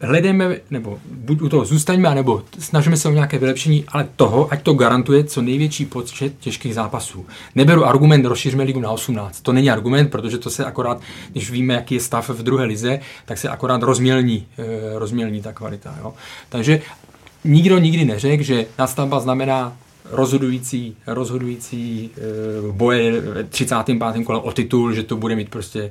hledejme, 0.00 0.56
nebo 0.70 0.98
buď 1.10 1.42
u 1.42 1.48
toho 1.48 1.64
zůstaňme, 1.64 2.14
nebo 2.14 2.42
snažíme 2.58 2.96
se 2.96 3.08
o 3.08 3.12
nějaké 3.12 3.38
vylepšení, 3.38 3.84
ale 3.88 4.08
toho, 4.16 4.52
ať 4.52 4.62
to 4.62 4.74
garantuje 4.74 5.24
co 5.24 5.42
největší 5.42 5.86
počet 5.86 6.32
těžkých 6.38 6.74
zápasů. 6.74 7.26
Neberu 7.54 7.84
argument, 7.84 8.26
rozšířme 8.26 8.64
ligu 8.64 8.80
na 8.80 8.90
18. 8.90 9.40
To 9.40 9.52
není 9.52 9.70
argument, 9.70 10.10
protože 10.10 10.38
to 10.38 10.50
se 10.50 10.64
akorát, 10.64 11.00
když 11.32 11.50
víme, 11.50 11.74
jaký 11.74 11.94
je 11.94 12.00
stav 12.00 12.28
v 12.28 12.42
druhé 12.42 12.64
lize, 12.64 13.00
tak 13.24 13.38
se 13.38 13.48
akorát 13.48 13.82
rozmělní, 13.82 14.46
e, 14.58 14.98
rozmělní 14.98 15.42
ta 15.42 15.52
kvalita. 15.52 15.94
Jo? 16.00 16.14
Takže 16.48 16.80
nikdo 17.44 17.78
nikdy 17.78 18.04
neřekl, 18.04 18.42
že 18.42 18.66
nastavba 18.78 19.20
znamená 19.20 19.76
rozhodující, 20.10 20.96
rozhodující 21.06 22.10
uh, 22.64 22.74
boje 22.74 23.20
v 23.20 23.44
35. 23.48 24.24
kole 24.26 24.40
o 24.40 24.52
titul, 24.52 24.92
že 24.92 25.02
to 25.02 25.16
bude 25.16 25.36
mít 25.36 25.48
prostě, 25.48 25.82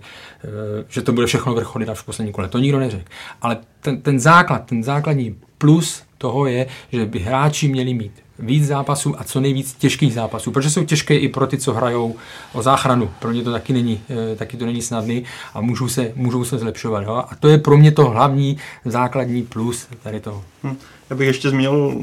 uh, 0.43 0.49
že 0.89 1.01
to 1.01 1.13
bude 1.13 1.27
všechno 1.27 1.55
až 1.91 1.99
v 1.99 2.05
poslední 2.05 2.33
kole. 2.33 2.47
To 2.49 2.57
nikdo 2.57 2.79
neřekl. 2.79 3.05
Ale 3.41 3.57
ten, 3.81 4.01
ten 4.01 4.19
základ, 4.19 4.65
ten 4.65 4.83
základní 4.83 5.35
plus 5.57 6.03
toho 6.17 6.45
je, 6.45 6.67
že 6.91 7.05
by 7.05 7.19
hráči 7.19 7.67
měli 7.67 7.93
mít 7.93 8.11
víc 8.39 8.67
zápasů 8.67 9.19
a 9.19 9.23
co 9.23 9.39
nejvíc 9.39 9.73
těžkých 9.73 10.13
zápasů, 10.13 10.51
protože 10.51 10.69
jsou 10.69 10.83
těžké 10.83 11.17
i 11.17 11.29
pro 11.29 11.47
ty, 11.47 11.57
co 11.57 11.73
hrajou 11.73 12.15
o 12.53 12.61
záchranu. 12.61 13.09
Pro 13.19 13.31
ně 13.31 13.43
to 13.43 13.51
taky 13.51 13.73
není, 13.73 14.01
uh, 14.09 14.37
taky 14.37 14.57
to 14.57 14.65
není 14.65 14.81
snadný 14.81 15.23
a 15.53 15.61
můžou 15.61 15.87
se, 15.87 16.11
můžou 16.15 16.43
se 16.43 16.57
zlepšovat. 16.57 17.03
Jo? 17.03 17.23
A 17.29 17.35
to 17.39 17.47
je 17.47 17.57
pro 17.57 17.77
mě 17.77 17.91
to 17.91 18.09
hlavní, 18.09 18.57
základní 18.85 19.43
plus 19.43 19.87
tady 20.03 20.19
toho. 20.19 20.43
Hm. 20.63 20.75
Já 21.09 21.15
bych 21.15 21.27
ještě 21.27 21.49
zmínil, 21.49 22.01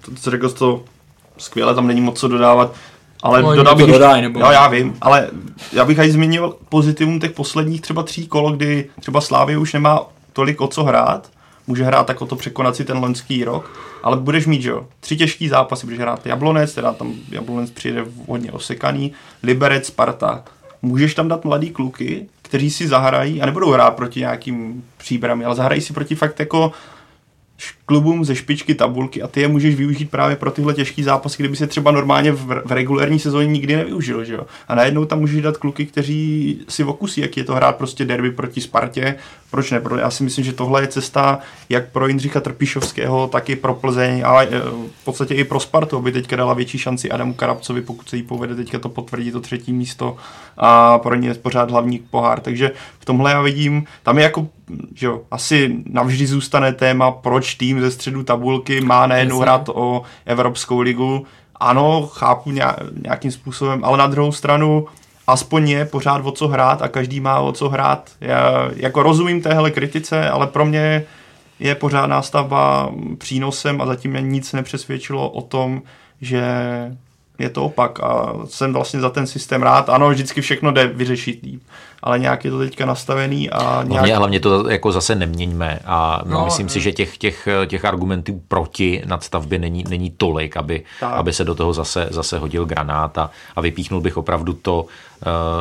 to, 0.00 0.14
co 0.14 0.30
řekl 0.30 0.50
to 0.50 0.84
skvěle, 1.38 1.74
tam 1.74 1.86
není 1.86 2.00
moc 2.00 2.20
co 2.20 2.28
dodávat. 2.28 2.74
Ale 3.22 3.42
no, 3.42 3.56
dodal 3.56 3.76
bych, 3.76 3.86
dodaj, 3.86 4.22
nebo... 4.22 4.40
jo, 4.40 4.50
já 4.50 4.68
vím, 4.68 4.96
ale 5.00 5.30
já 5.72 5.84
bych 5.84 5.98
aj 5.98 6.10
zmínil 6.10 6.56
pozitivum 6.68 7.20
těch 7.20 7.32
posledních 7.32 7.80
třeba 7.80 8.02
tří 8.02 8.26
kol, 8.26 8.52
kdy 8.52 8.90
třeba 9.00 9.20
Slávě 9.20 9.58
už 9.58 9.72
nemá 9.72 10.00
tolik 10.32 10.60
o 10.60 10.68
co 10.68 10.84
hrát, 10.84 11.30
může 11.66 11.84
hrát 11.84 12.06
tak 12.06 12.22
o 12.22 12.26
to 12.26 12.36
překonat 12.36 12.76
si 12.76 12.84
ten 12.84 12.98
loňský 12.98 13.44
rok, 13.44 13.70
ale 14.02 14.16
budeš 14.16 14.46
mít, 14.46 14.62
že 14.62 14.70
jo, 14.70 14.86
tři 15.00 15.16
těžký 15.16 15.48
zápasy, 15.48 15.86
budeš 15.86 16.00
hrát 16.00 16.26
Jablonec, 16.26 16.74
teda 16.74 16.92
tam 16.92 17.14
Jablonec 17.30 17.70
přijde 17.70 18.04
hodně 18.28 18.52
osekaný, 18.52 19.12
Liberec, 19.42 19.86
Sparta, 19.86 20.44
můžeš 20.82 21.14
tam 21.14 21.28
dát 21.28 21.44
mladý 21.44 21.70
kluky, 21.70 22.26
kteří 22.42 22.70
si 22.70 22.88
zahrají 22.88 23.42
a 23.42 23.46
nebudou 23.46 23.70
hrát 23.70 23.90
proti 23.90 24.20
nějakým 24.20 24.84
příbrami, 24.96 25.44
ale 25.44 25.54
zahrají 25.54 25.80
si 25.80 25.92
proti 25.92 26.14
fakt 26.14 26.40
jako 26.40 26.72
klubům 27.86 28.24
ze 28.24 28.34
špičky 28.34 28.74
tabulky 28.74 29.22
a 29.22 29.28
ty 29.28 29.40
je 29.40 29.48
můžeš 29.48 29.74
využít 29.74 30.10
právě 30.10 30.36
pro 30.36 30.50
tyhle 30.50 30.74
těžké 30.74 31.02
zápasy, 31.02 31.42
kdyby 31.42 31.56
se 31.56 31.66
třeba 31.66 31.90
normálně 31.90 32.32
v, 32.32 32.62
v 32.64 32.72
regulární 32.72 33.18
sezóně 33.18 33.46
nikdy 33.46 33.76
nevyužil, 33.76 34.24
že 34.24 34.34
jo? 34.34 34.46
A 34.68 34.74
najednou 34.74 35.04
tam 35.04 35.20
můžeš 35.20 35.42
dát 35.42 35.56
kluky, 35.56 35.86
kteří 35.86 36.60
si 36.68 36.84
okusí, 36.84 37.20
jak 37.20 37.36
je 37.36 37.44
to 37.44 37.54
hrát 37.54 37.76
prostě 37.76 38.04
derby 38.04 38.30
proti 38.30 38.60
Spartě, 38.60 39.16
proč 39.50 39.70
ne? 39.70 39.82
Já 39.98 40.10
si 40.10 40.24
myslím, 40.24 40.44
že 40.44 40.52
tohle 40.52 40.82
je 40.82 40.86
cesta 40.88 41.38
jak 41.68 41.88
pro 41.88 42.06
Jindřicha 42.06 42.40
Trpišovského, 42.40 43.28
tak 43.28 43.50
i 43.50 43.56
pro 43.56 43.74
Plzeň, 43.74 44.22
ale 44.26 44.48
eh, 44.50 44.60
v 45.00 45.04
podstatě 45.04 45.34
i 45.34 45.44
pro 45.44 45.60
Spartu, 45.60 45.96
aby 45.96 46.12
teďka 46.12 46.36
dala 46.36 46.54
větší 46.54 46.78
šanci 46.78 47.10
Adamu 47.10 47.34
Karabcovi, 47.34 47.82
pokud 47.82 48.08
se 48.08 48.16
jí 48.16 48.22
povede 48.22 48.54
teďka 48.54 48.78
to 48.78 48.88
potvrdí 48.88 49.30
to 49.30 49.40
třetí 49.40 49.72
místo 49.72 50.16
a 50.56 50.98
pro 50.98 51.14
ně 51.14 51.28
je 51.28 51.34
pořád 51.34 51.70
hlavní 51.70 51.98
pohár. 51.98 52.40
Takže 52.40 52.70
v 52.98 53.04
tomhle 53.04 53.30
já 53.30 53.42
vidím, 53.42 53.84
tam 54.02 54.18
je 54.18 54.24
jako, 54.24 54.48
že 54.94 55.06
jo, 55.06 55.22
asi 55.30 55.76
navždy 55.86 56.26
zůstane 56.26 56.72
téma, 56.72 57.10
proč 57.10 57.54
tým 57.54 57.73
ze 57.80 57.90
středu 57.90 58.22
tabulky 58.22 58.80
má 58.80 59.06
najednou 59.06 59.38
hrát 59.38 59.68
o 59.68 60.02
Evropskou 60.26 60.80
ligu. 60.80 61.26
Ano, 61.56 62.06
chápu 62.12 62.50
nějakým 63.02 63.30
způsobem, 63.30 63.84
ale 63.84 63.98
na 63.98 64.06
druhou 64.06 64.32
stranu 64.32 64.86
aspoň 65.26 65.68
je 65.68 65.84
pořád 65.84 66.26
o 66.26 66.32
co 66.32 66.48
hrát 66.48 66.82
a 66.82 66.88
každý 66.88 67.20
má 67.20 67.40
o 67.40 67.52
co 67.52 67.68
hrát. 67.68 68.10
Já 68.20 68.70
jako 68.76 69.02
rozumím 69.02 69.42
téhle 69.42 69.70
kritice, 69.70 70.30
ale 70.30 70.46
pro 70.46 70.64
mě 70.64 71.04
je 71.58 71.74
pořád 71.74 72.06
nástavba 72.06 72.90
přínosem 73.18 73.80
a 73.80 73.86
zatím 73.86 74.10
mě 74.10 74.22
nic 74.22 74.52
nepřesvědčilo 74.52 75.30
o 75.30 75.42
tom, 75.42 75.82
že 76.20 76.42
je 77.38 77.50
to 77.50 77.64
opak 77.64 78.00
a 78.00 78.32
jsem 78.44 78.72
vlastně 78.72 79.00
za 79.00 79.10
ten 79.10 79.26
systém 79.26 79.62
rád. 79.62 79.88
Ano, 79.88 80.10
vždycky 80.10 80.40
všechno 80.40 80.72
jde 80.72 80.86
vyřešit 80.86 81.42
líp, 81.42 81.62
ale 82.02 82.18
nějak 82.18 82.44
je 82.44 82.50
to 82.50 82.58
teďka 82.58 82.86
nastavený 82.86 83.50
a 83.50 83.62
nějak... 83.62 83.88
Hlavně, 83.88 84.16
hlavně 84.16 84.40
to 84.40 84.70
jako 84.70 84.92
zase 84.92 85.14
neměňme 85.14 85.78
a 85.84 86.22
no, 86.26 86.44
myslím 86.44 86.68
si, 86.68 86.80
že 86.80 86.92
těch, 86.92 87.18
těch, 87.18 87.48
těch 87.66 87.84
argumentů 87.84 88.42
proti 88.48 89.02
nadstavbě 89.06 89.58
není, 89.58 89.84
není 89.88 90.10
tolik, 90.10 90.56
aby, 90.56 90.82
aby 91.02 91.32
se 91.32 91.44
do 91.44 91.54
toho 91.54 91.72
zase, 91.72 92.08
zase 92.10 92.38
hodil 92.38 92.64
granát 92.64 93.18
a, 93.18 93.30
a 93.56 93.60
vypíchnul 93.60 94.00
bych 94.00 94.16
opravdu 94.16 94.52
to, 94.52 94.82
uh, 94.82 94.88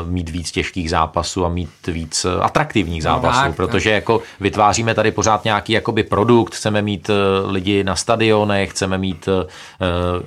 mít 0.06 0.30
víc 0.30 0.52
těžkých 0.52 0.90
zápasů 0.90 1.46
a 1.46 1.50
mít 1.50 1.70
víc 1.88 2.26
uh, 2.26 2.46
atraktivních 2.46 3.04
no, 3.04 3.04
zápasů, 3.04 3.40
no, 3.40 3.44
tak, 3.44 3.56
protože 3.56 3.90
tak. 3.90 3.96
jako 3.96 4.22
vytváříme 4.40 4.96
tady 4.96 5.12
pořád 5.12 5.46
nějaký 5.46 5.74
jakoby 5.74 6.04
produkt, 6.04 6.56
chceme 6.56 6.82
mít 6.82 7.10
uh, 7.10 7.52
lidi 7.52 7.84
na 7.84 7.96
stadionech, 7.96 8.70
chceme 8.70 8.98
mít 8.98 9.30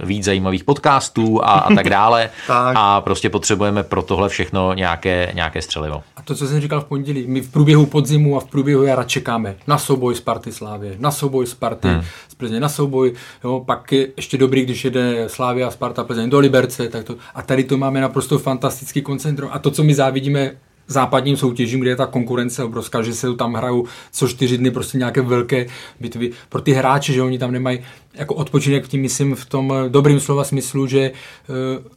víc 0.02 0.24
zajímavých 0.24 0.64
podcastů 0.64 1.44
a, 1.44 1.52
a 1.52 1.74
tak 1.74 1.90
dále 1.90 2.30
tak. 2.46 2.76
a 2.78 3.00
prostě 3.00 3.30
potřebujeme 3.30 3.82
pro 3.82 4.02
tohle 4.02 4.28
všechno 4.28 4.74
nějaké, 4.74 5.30
nějaké 5.34 5.62
střelivo. 5.62 6.02
A 6.16 6.22
to, 6.22 6.34
co 6.34 6.46
jsem 6.46 6.60
říkal 6.60 6.80
v 6.80 6.84
pondělí, 6.84 7.26
my 7.26 7.40
v 7.40 7.52
průběhu 7.52 7.86
podzimu 7.86 8.36
a 8.36 8.40
v 8.40 8.44
průběhu 8.44 8.82
jara 8.84 9.04
čekáme 9.04 9.56
na 9.66 9.78
souboj 9.78 10.14
Sparty 10.14 10.52
Slávě, 10.52 10.96
na 10.98 11.10
souboj 11.10 11.46
Sparty 11.46 11.88
hmm. 11.88 12.02
z 12.28 12.34
Plzeň, 12.34 12.60
na 12.60 12.68
souboj, 12.68 13.12
jo, 13.44 13.62
pak 13.66 13.92
je 13.92 14.08
ještě 14.16 14.38
dobrý, 14.38 14.62
když 14.64 14.84
jede 14.84 15.28
Slávia, 15.28 15.70
Sparta, 15.70 16.04
Plzeň 16.04 16.30
do 16.30 16.38
Liberce, 16.38 16.88
tak 16.88 17.04
to, 17.04 17.16
a 17.34 17.42
tady 17.42 17.64
to 17.64 17.76
máme 17.76 18.00
naprosto 18.00 18.38
fantastický 18.38 19.02
koncentrovat. 19.26 19.56
A 19.56 19.58
to, 19.58 19.70
co 19.70 19.84
my 19.84 19.94
závidíme 19.94 20.52
západním 20.88 21.36
soutěžím, 21.36 21.80
kde 21.80 21.90
je 21.90 21.96
ta 21.96 22.06
konkurence 22.06 22.64
obrovská, 22.64 23.02
že 23.02 23.14
se 23.14 23.34
tam 23.34 23.54
hrajou 23.54 23.86
co 24.12 24.28
čtyři 24.28 24.58
dny 24.58 24.70
prostě 24.70 24.98
nějaké 24.98 25.22
velké 25.22 25.66
bitvy. 26.00 26.30
Pro 26.48 26.60
ty 26.60 26.72
hráče, 26.72 27.12
že 27.12 27.22
oni 27.22 27.38
tam 27.38 27.52
nemají 27.52 27.78
jako 28.16 28.34
odpočinek 28.34 28.88
tím 28.88 29.00
myslím 29.00 29.34
v 29.34 29.44
tom 29.44 29.74
dobrým 29.88 30.20
slova 30.20 30.44
smyslu, 30.44 30.86
že 30.86 31.12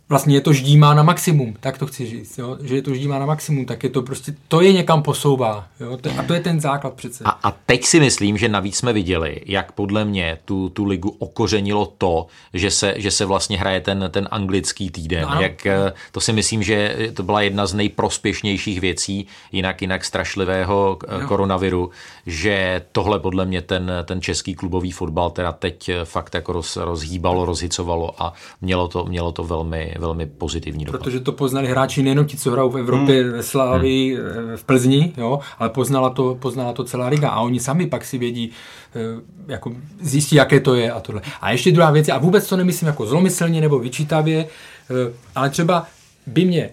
vlastně 0.10 0.36
je 0.36 0.42
to 0.42 0.54
ždímá 0.54 0.94
na 0.94 1.04
maximum, 1.04 1.56
tak 1.60 1.78
to 1.78 1.86
chci 1.86 2.06
říct, 2.06 2.38
jo? 2.38 2.58
že 2.62 2.76
je 2.76 2.82
to 2.82 2.94
ždímá 2.94 3.20
na 3.20 3.26
maximum, 3.26 3.66
tak 3.66 3.84
je 3.84 3.90
to 3.90 4.02
prostě, 4.02 4.34
to 4.48 4.62
je 4.62 4.74
někam 4.74 5.04
posouvá 5.04 5.68
jo? 5.80 5.98
a 6.18 6.24
to 6.24 6.34
je 6.34 6.40
ten 6.40 6.60
základ 6.60 6.94
přece. 6.94 7.24
A, 7.24 7.30
a 7.30 7.52
teď 7.52 7.86
si 7.86 8.00
myslím, 8.00 8.38
že 8.38 8.50
navíc 8.50 8.78
jsme 8.78 8.94
viděli, 8.94 9.42
jak 9.46 9.72
podle 9.72 10.06
mě 10.06 10.38
tu, 10.46 10.70
tu 10.70 10.86
ligu 10.86 11.16
okořenilo 11.20 11.94
to, 11.98 12.28
že 12.54 12.72
se, 12.72 12.94
že 12.98 13.12
se 13.12 13.26
vlastně 13.26 13.58
hraje 13.58 13.82
ten, 13.82 14.10
ten 14.12 14.28
anglický 14.32 14.90
týden, 14.90 15.28
no, 15.34 15.42
jak 15.42 15.68
to 16.12 16.20
si 16.20 16.34
myslím, 16.34 16.64
že 16.64 16.96
to 17.14 17.24
byla 17.24 17.42
jedna 17.42 17.66
z 17.66 17.74
nejprospěšnějších 17.74 18.82
věcí, 18.82 19.28
jinak 19.52 19.82
jinak 19.82 20.06
strašlivého 20.06 20.98
jo. 21.20 21.28
koronaviru, 21.28 21.92
že 22.30 22.82
tohle 22.92 23.20
podle 23.20 23.46
mě 23.46 23.62
ten, 23.62 23.92
ten 24.06 24.22
český 24.22 24.56
klubový 24.56 24.92
fotbal 24.92 25.30
teda 25.30 25.52
teď 25.52 25.92
fakt 26.04 26.36
jako 26.36 26.54
roz, 26.54 26.78
rozhýbalo, 26.78 27.46
rozhicovalo 27.46 28.24
a 28.24 28.34
mělo 28.62 28.88
to, 28.88 29.06
mělo 29.06 29.32
to 29.32 29.44
velmi, 29.44 29.94
velmi 30.00 30.26
pozitivní 30.26 30.86
dopad. 30.86 31.02
Protože 31.02 31.20
to 31.20 31.32
poznali 31.32 31.68
hráči 31.68 32.04
nejenom 32.04 32.26
ti, 32.26 32.38
co 32.38 32.52
hrajou 32.52 32.70
v 32.70 32.78
Evropě, 32.78 33.24
hmm. 33.24 33.32
ve 33.32 33.44
Slávii, 33.44 34.16
hmm. 34.16 34.58
v 34.58 34.64
Plzni, 34.64 35.14
jo, 35.18 35.40
ale 35.60 35.70
poznala 35.70 36.10
to, 36.10 36.36
poznala 36.36 36.74
to 36.74 36.84
celá 36.84 37.08
liga 37.08 37.30
a 37.30 37.42
oni 37.42 37.60
sami 37.60 37.88
pak 37.88 38.06
si 38.06 38.18
vědí, 38.18 38.52
eh, 38.96 39.22
jako 39.48 39.72
zjistí, 40.02 40.36
jaké 40.36 40.60
to 40.60 40.76
je 40.76 40.92
a 40.92 41.00
tohle. 41.00 41.22
A 41.42 41.52
ještě 41.52 41.72
druhá 41.72 41.92
věc, 41.92 42.10
a 42.10 42.18
vůbec 42.18 42.50
to 42.50 42.58
nemyslím 42.58 42.88
jako 42.88 43.06
zlomyslně 43.06 43.62
nebo 43.62 43.80
vyčítavě, 43.80 44.46
eh, 44.46 45.14
ale 45.36 45.50
třeba 45.50 45.88
by 46.28 46.46
mě 46.46 46.72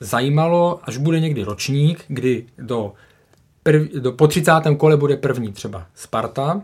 zajímalo, 0.00 0.80
až 0.84 0.96
bude 0.96 1.20
někdy 1.20 1.42
ročník, 1.42 2.04
kdy 2.08 2.44
do, 2.58 2.92
prv, 3.62 3.88
do 4.00 4.12
po 4.12 4.26
30. 4.26 4.52
kole 4.76 4.96
bude 4.96 5.16
první 5.16 5.52
třeba 5.52 5.86
Sparta, 5.94 6.62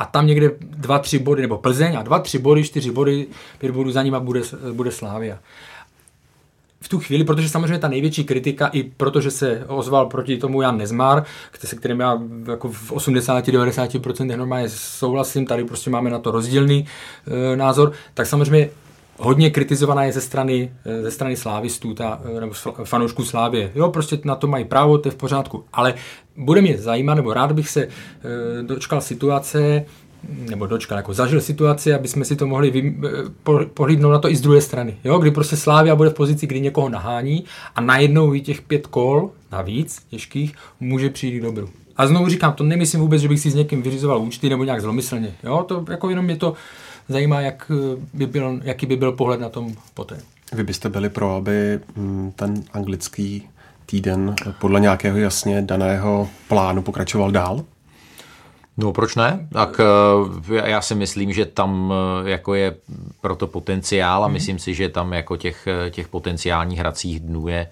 a 0.00 0.04
tam 0.04 0.26
někde 0.26 0.50
dva, 0.60 0.98
tři 0.98 1.18
body, 1.18 1.42
nebo 1.42 1.58
Plzeň 1.58 1.96
a 1.96 2.02
dva, 2.02 2.18
tři 2.18 2.38
body, 2.38 2.64
čtyři 2.64 2.90
body, 2.90 3.26
pět 3.58 3.72
bodů 3.72 3.90
za 3.90 4.02
nima 4.02 4.20
bude, 4.20 4.40
bude 4.72 4.90
Slávia. 4.90 5.38
V 6.80 6.88
tu 6.88 6.98
chvíli, 6.98 7.24
protože 7.24 7.48
samozřejmě 7.48 7.78
ta 7.78 7.88
největší 7.88 8.24
kritika, 8.24 8.66
i 8.66 8.82
protože 8.82 9.30
se 9.30 9.64
ozval 9.66 10.06
proti 10.06 10.36
tomu 10.38 10.62
Jan 10.62 10.78
Nezmar, 10.78 11.24
se 11.64 11.76
kterým 11.76 12.00
já 12.00 12.18
jako 12.50 12.68
v 12.68 12.92
80-90% 12.92 14.36
normálně 14.36 14.68
souhlasím, 14.68 15.46
tady 15.46 15.64
prostě 15.64 15.90
máme 15.90 16.10
na 16.10 16.18
to 16.18 16.30
rozdílný 16.30 16.86
e, 17.52 17.56
názor, 17.56 17.92
tak 18.14 18.26
samozřejmě 18.26 18.70
hodně 19.20 19.50
kritizovaná 19.50 20.04
je 20.04 20.12
ze 20.12 20.20
strany, 20.20 20.72
eh, 20.84 21.02
ze 21.02 21.10
strany 21.10 21.36
slávistů, 21.36 21.94
ta, 21.94 22.20
eh, 22.36 22.40
nebo 22.40 22.52
fanoušků 22.84 23.24
Slávě. 23.24 23.72
Jo, 23.74 23.88
prostě 23.88 24.18
na 24.24 24.34
to 24.34 24.46
mají 24.46 24.64
právo, 24.64 24.98
to 24.98 25.08
je 25.08 25.12
v 25.12 25.16
pořádku. 25.16 25.64
Ale 25.72 25.94
bude 26.36 26.60
mě 26.60 26.78
zajímat, 26.78 27.14
nebo 27.14 27.34
rád 27.34 27.52
bych 27.52 27.68
se 27.68 27.82
e, 27.82 27.88
dočkal 28.62 29.00
situace, 29.00 29.84
nebo 30.50 30.66
dočkal, 30.66 30.98
jako 30.98 31.14
zažil 31.14 31.40
situaci, 31.40 31.94
aby 31.94 32.08
jsme 32.08 32.24
si 32.24 32.36
to 32.36 32.46
mohli 32.46 32.70
vy, 32.70 32.96
po, 33.42 33.60
pohlídnout 33.74 34.12
na 34.12 34.18
to 34.18 34.30
i 34.30 34.36
z 34.36 34.40
druhé 34.40 34.60
strany. 34.60 34.96
Jo? 35.04 35.18
Kdy 35.18 35.30
prostě 35.30 35.56
Slávia 35.56 35.96
bude 35.96 36.10
v 36.10 36.14
pozici, 36.14 36.46
kdy 36.46 36.60
někoho 36.60 36.88
nahání 36.88 37.44
a 37.74 37.80
najednou 37.80 38.34
i 38.34 38.40
těch 38.40 38.62
pět 38.62 38.86
kol 38.86 39.30
navíc 39.52 40.02
těžkých 40.10 40.54
může 40.80 41.10
přijít 41.10 41.38
k 41.38 41.42
dobru. 41.42 41.68
A 41.96 42.06
znovu 42.06 42.28
říkám, 42.28 42.52
to 42.52 42.64
nemyslím 42.64 43.00
vůbec, 43.00 43.22
že 43.22 43.28
bych 43.28 43.40
si 43.40 43.50
s 43.50 43.54
někým 43.54 43.82
vyřizoval 43.82 44.18
účty 44.18 44.48
nebo 44.48 44.64
nějak 44.64 44.80
zlomyslně. 44.80 45.34
Jo? 45.44 45.64
To 45.68 45.84
jako 45.90 46.10
jenom 46.10 46.30
je 46.30 46.36
to 46.36 46.54
zajímá, 47.12 47.40
jak 47.40 47.72
by 48.14 48.26
byl, 48.26 48.60
jaký 48.62 48.86
by 48.86 48.96
byl 48.96 49.12
pohled 49.12 49.40
na 49.40 49.48
tom 49.48 49.74
poté. 49.94 50.16
Vy 50.52 50.64
byste 50.64 50.88
byli 50.88 51.08
pro, 51.08 51.34
aby 51.34 51.80
mm, 51.96 52.32
ten 52.36 52.62
anglický 52.72 53.48
týden 53.86 54.34
podle 54.58 54.80
nějakého 54.80 55.18
jasně 55.18 55.62
daného 55.62 56.28
plánu 56.48 56.82
pokračoval 56.82 57.30
dál? 57.30 57.64
No 58.76 58.92
proč 58.92 59.16
ne? 59.16 59.48
Tak 59.52 59.80
eh, 60.50 60.70
já 60.70 60.80
si 60.82 60.94
myslím, 60.94 61.32
že 61.32 61.46
tam 61.46 61.92
eh, 62.24 62.30
jako 62.30 62.54
je 62.54 62.76
proto 63.20 63.46
potenciál 63.46 64.24
a 64.24 64.28
mm. 64.28 64.32
myslím 64.32 64.58
si, 64.58 64.74
že 64.74 64.88
tam 64.88 65.12
jako 65.12 65.36
těch, 65.36 65.66
eh, 65.66 65.90
těch 65.90 66.08
potenciálních 66.08 66.78
hracích 66.78 67.20
dnů 67.20 67.48
je, 67.48 67.68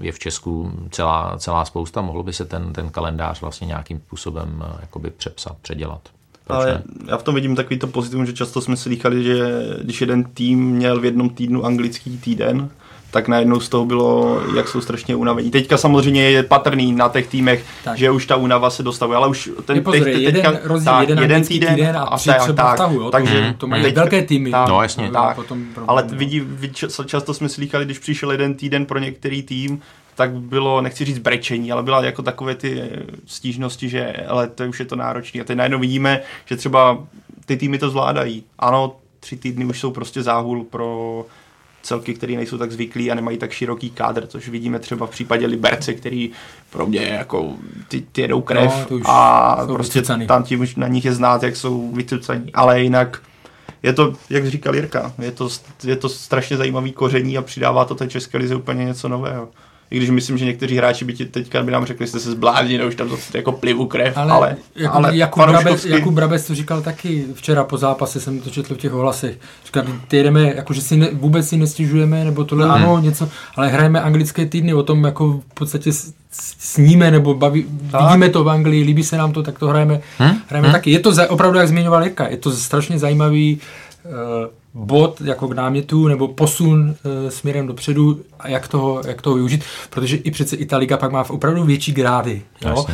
je 0.00 0.12
v 0.12 0.18
Česku 0.18 0.72
celá, 0.90 1.38
celá 1.38 1.64
spousta. 1.64 2.00
Mohlo 2.00 2.22
by 2.22 2.32
se 2.32 2.44
ten, 2.44 2.72
ten 2.72 2.90
kalendář 2.90 3.40
vlastně 3.40 3.66
nějakým 3.66 3.98
způsobem 3.98 4.64
jakoby 4.80 5.10
přepsat, 5.10 5.56
předělat. 5.62 6.00
Proč 6.46 6.56
ale 6.56 6.66
ne? 6.66 6.82
já 7.06 7.16
v 7.16 7.22
tom 7.22 7.34
vidím 7.34 7.56
takový 7.56 7.78
to 7.78 7.86
pozitivum, 7.86 8.26
že 8.26 8.32
často 8.32 8.60
jsme 8.60 8.76
slychali, 8.76 9.24
že 9.24 9.60
když 9.82 10.00
jeden 10.00 10.24
tým 10.24 10.70
měl 10.70 11.00
v 11.00 11.04
jednom 11.04 11.30
týdnu 11.30 11.64
anglický 11.64 12.18
týden, 12.18 12.70
tak 13.16 13.28
najednou 13.28 13.60
z 13.60 13.68
toho 13.68 13.84
bylo, 13.84 14.40
jak 14.56 14.68
jsou 14.68 14.80
strašně 14.80 15.16
unavení. 15.16 15.50
Teďka 15.50 15.76
samozřejmě 15.76 16.30
je 16.30 16.42
patrný 16.42 16.92
na 16.92 17.08
těch 17.08 17.26
týmech, 17.26 17.64
tak. 17.84 17.98
že 17.98 18.10
už 18.10 18.26
ta 18.26 18.36
únava 18.36 18.70
se 18.70 18.82
dostavuje, 18.82 19.16
ale 19.16 19.28
už 19.28 19.50
ten 19.64 19.84
pozor, 19.84 20.04
teď, 20.04 20.16
jeden 20.16 20.42
teďka, 20.42 20.68
rozdíl, 20.68 20.92
tak, 20.92 21.08
jeden, 21.08 21.18
jeden 21.18 21.44
týden, 21.44 21.74
týden 21.74 21.96
a, 21.96 22.02
a 22.02 22.16
tři 22.16 22.30
třeba 22.40 22.62
tak, 22.62 22.74
vtahu, 22.74 23.00
jo, 23.00 23.10
takže 23.10 23.40
mm, 23.40 23.54
to 23.54 23.66
mají 23.66 23.82
teď, 23.82 23.94
velké 23.94 24.22
týmy. 24.22 24.50
Tak, 24.50 24.68
no 24.68 24.82
jasně. 24.82 25.10
Tak, 25.10 25.36
potom 25.36 25.64
ale 25.86 26.02
vidí, 26.02 26.42
často 27.06 27.34
jsme 27.34 27.48
slychali, 27.48 27.84
když 27.84 27.98
přišel 27.98 28.32
jeden 28.32 28.54
týden 28.54 28.86
pro 28.86 28.98
některý 28.98 29.42
tým, 29.42 29.80
tak 30.14 30.32
bylo, 30.32 30.80
nechci 30.80 31.04
říct 31.04 31.18
brečení, 31.18 31.72
ale 31.72 31.82
byla 31.82 32.04
jako 32.04 32.22
takové 32.22 32.54
ty 32.54 32.90
stížnosti, 33.26 33.88
že 33.88 34.12
ale 34.28 34.48
to 34.48 34.64
už 34.64 34.80
je 34.80 34.86
to 34.86 34.96
náročné. 34.96 35.40
A 35.40 35.44
teď 35.44 35.56
najednou 35.56 35.78
vidíme, 35.78 36.20
že 36.46 36.56
třeba 36.56 36.98
ty 37.46 37.56
týmy 37.56 37.78
to 37.78 37.90
zvládají. 37.90 38.44
Ano, 38.58 38.96
tři 39.20 39.36
týdny 39.36 39.64
už 39.64 39.80
jsou 39.80 39.90
prostě 39.90 40.22
záhul 40.22 40.64
pro 40.64 41.24
celky, 41.86 42.14
které 42.14 42.36
nejsou 42.36 42.58
tak 42.58 42.72
zvyklí 42.72 43.10
a 43.10 43.14
nemají 43.14 43.38
tak 43.38 43.52
široký 43.52 43.90
kádr, 43.90 44.26
což 44.26 44.48
vidíme 44.48 44.78
třeba 44.78 45.06
v 45.06 45.10
případě 45.10 45.46
Liberce, 45.46 45.94
který 45.94 46.30
pro 46.70 46.86
mě 46.86 47.00
jako 47.00 47.52
ty, 47.88 48.00
ty 48.12 48.20
jedou 48.20 48.40
krev 48.40 48.90
no, 48.90 49.00
a 49.04 49.56
prostě 49.66 49.98
vycucaný. 49.98 50.26
tam 50.26 50.42
tím 50.42 50.60
už 50.60 50.76
na 50.76 50.88
nich 50.88 51.04
je 51.04 51.12
znát, 51.12 51.42
jak 51.42 51.56
jsou 51.56 51.92
vycucaní. 51.92 52.52
Ale 52.52 52.80
jinak 52.80 53.22
je 53.82 53.92
to, 53.92 54.12
jak 54.30 54.46
říkal 54.46 54.74
Jirka, 54.74 55.12
je 55.18 55.30
to, 55.30 55.48
je 55.84 55.96
to 55.96 56.08
strašně 56.08 56.56
zajímavý 56.56 56.92
koření 56.92 57.38
a 57.38 57.42
přidává 57.42 57.84
to 57.84 57.94
té 57.94 58.08
české 58.08 58.38
lize 58.38 58.54
úplně 58.54 58.84
něco 58.84 59.08
nového. 59.08 59.48
I 59.90 59.96
když 59.96 60.10
myslím, 60.10 60.38
že 60.38 60.44
někteří 60.44 60.76
hráči 60.76 61.04
by 61.04 61.12
ti 61.12 61.24
teďka 61.24 61.62
by 61.62 61.72
nám 61.72 61.86
řekli, 61.86 62.06
že 62.06 62.10
jste 62.10 62.20
se 62.20 62.30
zbláznili, 62.30 62.86
už 62.86 62.94
tam 62.94 63.08
to 63.08 63.16
jako 63.34 63.52
plivu 63.52 63.86
krev, 63.86 64.16
ale, 64.16 64.32
ale, 64.32 64.56
jako, 64.76 64.96
ale 64.96 65.16
Jakub, 65.16 65.46
Brabec, 65.46 65.84
Jakub 65.84 66.14
Brabec 66.14 66.46
to 66.46 66.54
říkal 66.54 66.82
taky 66.82 67.24
včera 67.34 67.64
po 67.64 67.76
zápase, 67.76 68.20
jsem 68.20 68.40
to 68.40 68.50
četl 68.50 68.74
v 68.74 68.78
těch 68.78 68.94
ohlasech. 68.94 69.38
Říkal, 69.66 69.84
ty 70.08 70.22
jdeme, 70.22 70.54
jako, 70.54 70.72
že 70.72 70.80
si 70.80 70.96
ne, 70.96 71.08
vůbec 71.12 71.48
si 71.48 71.56
nestěžujeme, 71.56 72.24
nebo 72.24 72.44
tohle, 72.44 72.66
mm. 72.66 72.70
ano, 72.70 72.98
něco, 72.98 73.28
ale 73.56 73.68
hrajeme 73.68 74.00
anglické 74.00 74.46
týdny, 74.46 74.74
o 74.74 74.82
tom 74.82 75.04
jako 75.04 75.32
v 75.32 75.54
podstatě 75.54 75.90
sníme, 76.58 77.10
nebo 77.10 77.34
baví, 77.34 77.66
vidíme 78.00 78.28
to 78.28 78.44
v 78.44 78.48
Anglii, 78.48 78.84
líbí 78.84 79.04
se 79.04 79.16
nám 79.16 79.32
to, 79.32 79.42
tak 79.42 79.58
to 79.58 79.66
hrajeme, 79.66 80.00
hmm? 80.18 80.36
hrajeme 80.48 80.68
hmm? 80.68 80.72
taky. 80.72 80.90
Je 80.90 80.98
to 80.98 81.12
za, 81.12 81.30
opravdu, 81.30 81.58
jak 81.58 81.68
zmiňoval 81.68 82.02
Jirka, 82.02 82.28
je 82.28 82.36
to 82.36 82.52
strašně 82.52 82.98
zajímavý 82.98 83.58
uh, 84.04 84.10
bod 84.76 85.20
jako 85.20 85.48
k 85.48 85.54
námětu 85.54 86.08
nebo 86.08 86.28
posun 86.28 86.94
e, 87.04 87.30
směrem 87.30 87.66
dopředu 87.66 88.20
a 88.38 88.48
jak 88.48 88.68
toho, 88.68 89.02
jak 89.06 89.22
toho 89.22 89.36
využít, 89.36 89.64
protože 89.90 90.16
i 90.16 90.30
přece 90.30 90.56
i 90.56 90.66
ta 90.66 90.76
liga 90.76 90.96
pak 90.96 91.12
má 91.12 91.24
v 91.24 91.30
opravdu 91.30 91.64
větší 91.64 91.92
grády. 91.92 92.42
Jo? 92.64 92.86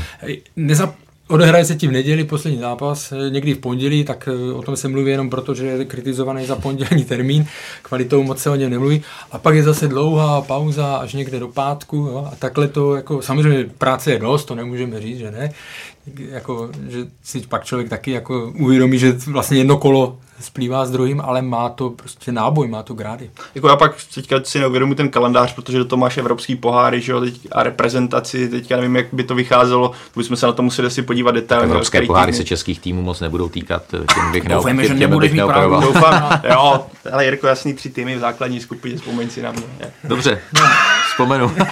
Nezap, 0.56 0.94
Odehraje 1.32 1.64
se 1.64 1.74
ti 1.74 1.86
v 1.86 1.92
neděli 1.92 2.24
poslední 2.24 2.58
zápas, 2.58 3.12
e, 3.12 3.30
někdy 3.30 3.54
v 3.54 3.58
pondělí, 3.58 4.04
tak 4.04 4.28
e, 4.28 4.52
o 4.52 4.62
tom 4.62 4.76
se 4.76 4.88
mluví 4.88 5.10
jenom 5.10 5.30
proto, 5.30 5.54
že 5.54 5.66
je 5.66 5.84
kritizovaný 5.84 6.46
za 6.46 6.56
pondělní 6.56 7.04
termín, 7.04 7.46
kvalitou 7.82 8.22
moc 8.22 8.38
se 8.38 8.50
o 8.50 8.54
něm 8.54 8.70
nemluví. 8.70 9.02
A 9.30 9.38
pak 9.38 9.54
je 9.54 9.62
zase 9.62 9.88
dlouhá 9.88 10.40
pauza 10.40 10.96
až 10.96 11.12
někde 11.12 11.40
do 11.40 11.48
pátku. 11.48 11.96
Jo? 11.96 12.28
A 12.32 12.36
takhle 12.36 12.68
to, 12.68 12.94
jako, 12.94 13.22
samozřejmě 13.22 13.64
práce 13.78 14.12
je 14.12 14.18
dost, 14.18 14.44
to 14.44 14.54
nemůžeme 14.54 15.00
říct, 15.00 15.18
že 15.18 15.30
ne. 15.30 15.52
Jako, 16.16 16.70
že 16.88 17.06
si 17.22 17.40
pak 17.40 17.64
člověk 17.64 17.88
taky 17.88 18.10
jako 18.10 18.52
uvědomí, 18.58 18.98
že 18.98 19.12
vlastně 19.26 19.58
jedno 19.58 19.76
kolo 19.76 20.18
splývá 20.40 20.86
s 20.86 20.90
druhým, 20.90 21.20
ale 21.20 21.42
má 21.42 21.68
to 21.68 21.90
prostě 21.90 22.32
náboj, 22.32 22.68
má 22.68 22.82
to 22.82 22.94
grády. 22.94 23.30
Jako 23.54 23.68
já 23.68 23.76
pak 23.76 23.94
teďka 24.14 24.36
si 24.44 24.60
neuvědomuji 24.60 24.94
ten 24.94 25.08
kalendář, 25.08 25.54
protože 25.54 25.78
do 25.78 25.84
toho 25.84 26.00
máš 26.00 26.16
evropský 26.16 26.56
poháry 26.56 27.00
že 27.00 27.12
jo, 27.12 27.20
teď, 27.20 27.48
a 27.52 27.62
reprezentaci, 27.62 28.48
teďka 28.48 28.76
nevím, 28.76 28.96
jak 28.96 29.06
by 29.12 29.24
to 29.24 29.34
vycházelo, 29.34 29.88
to 30.14 30.20
bychom 30.20 30.36
se 30.36 30.46
na 30.46 30.52
to 30.52 30.62
museli 30.62 30.90
si 30.90 31.02
podívat 31.02 31.32
detailně. 31.32 31.66
Evropské 31.66 32.02
poháry 32.02 32.32
týmy. 32.32 32.38
se 32.38 32.44
českých 32.44 32.80
týmů 32.80 33.02
moc 33.02 33.20
nebudou 33.20 33.48
týkat, 33.48 33.82
tím 33.90 34.32
bych 34.32 34.48
Doufujeme, 34.48 34.88
že 34.88 34.94
nebudeš 34.94 35.32
mít 35.32 35.46
pravdu. 35.46 35.80
Doufám, 35.80 36.40
jo, 36.50 36.86
ale 37.12 37.24
Jirko, 37.24 37.46
jasný 37.46 37.74
tři 37.74 37.90
týmy 37.90 38.16
v 38.16 38.18
základní 38.18 38.60
skupině, 38.60 38.96
vzpomeň 38.96 39.30
si 39.30 39.42
na 39.42 39.52
mě. 39.52 39.62
Dobře, 40.04 40.40
no. 40.54 40.60
vzpomenu. 41.10 41.50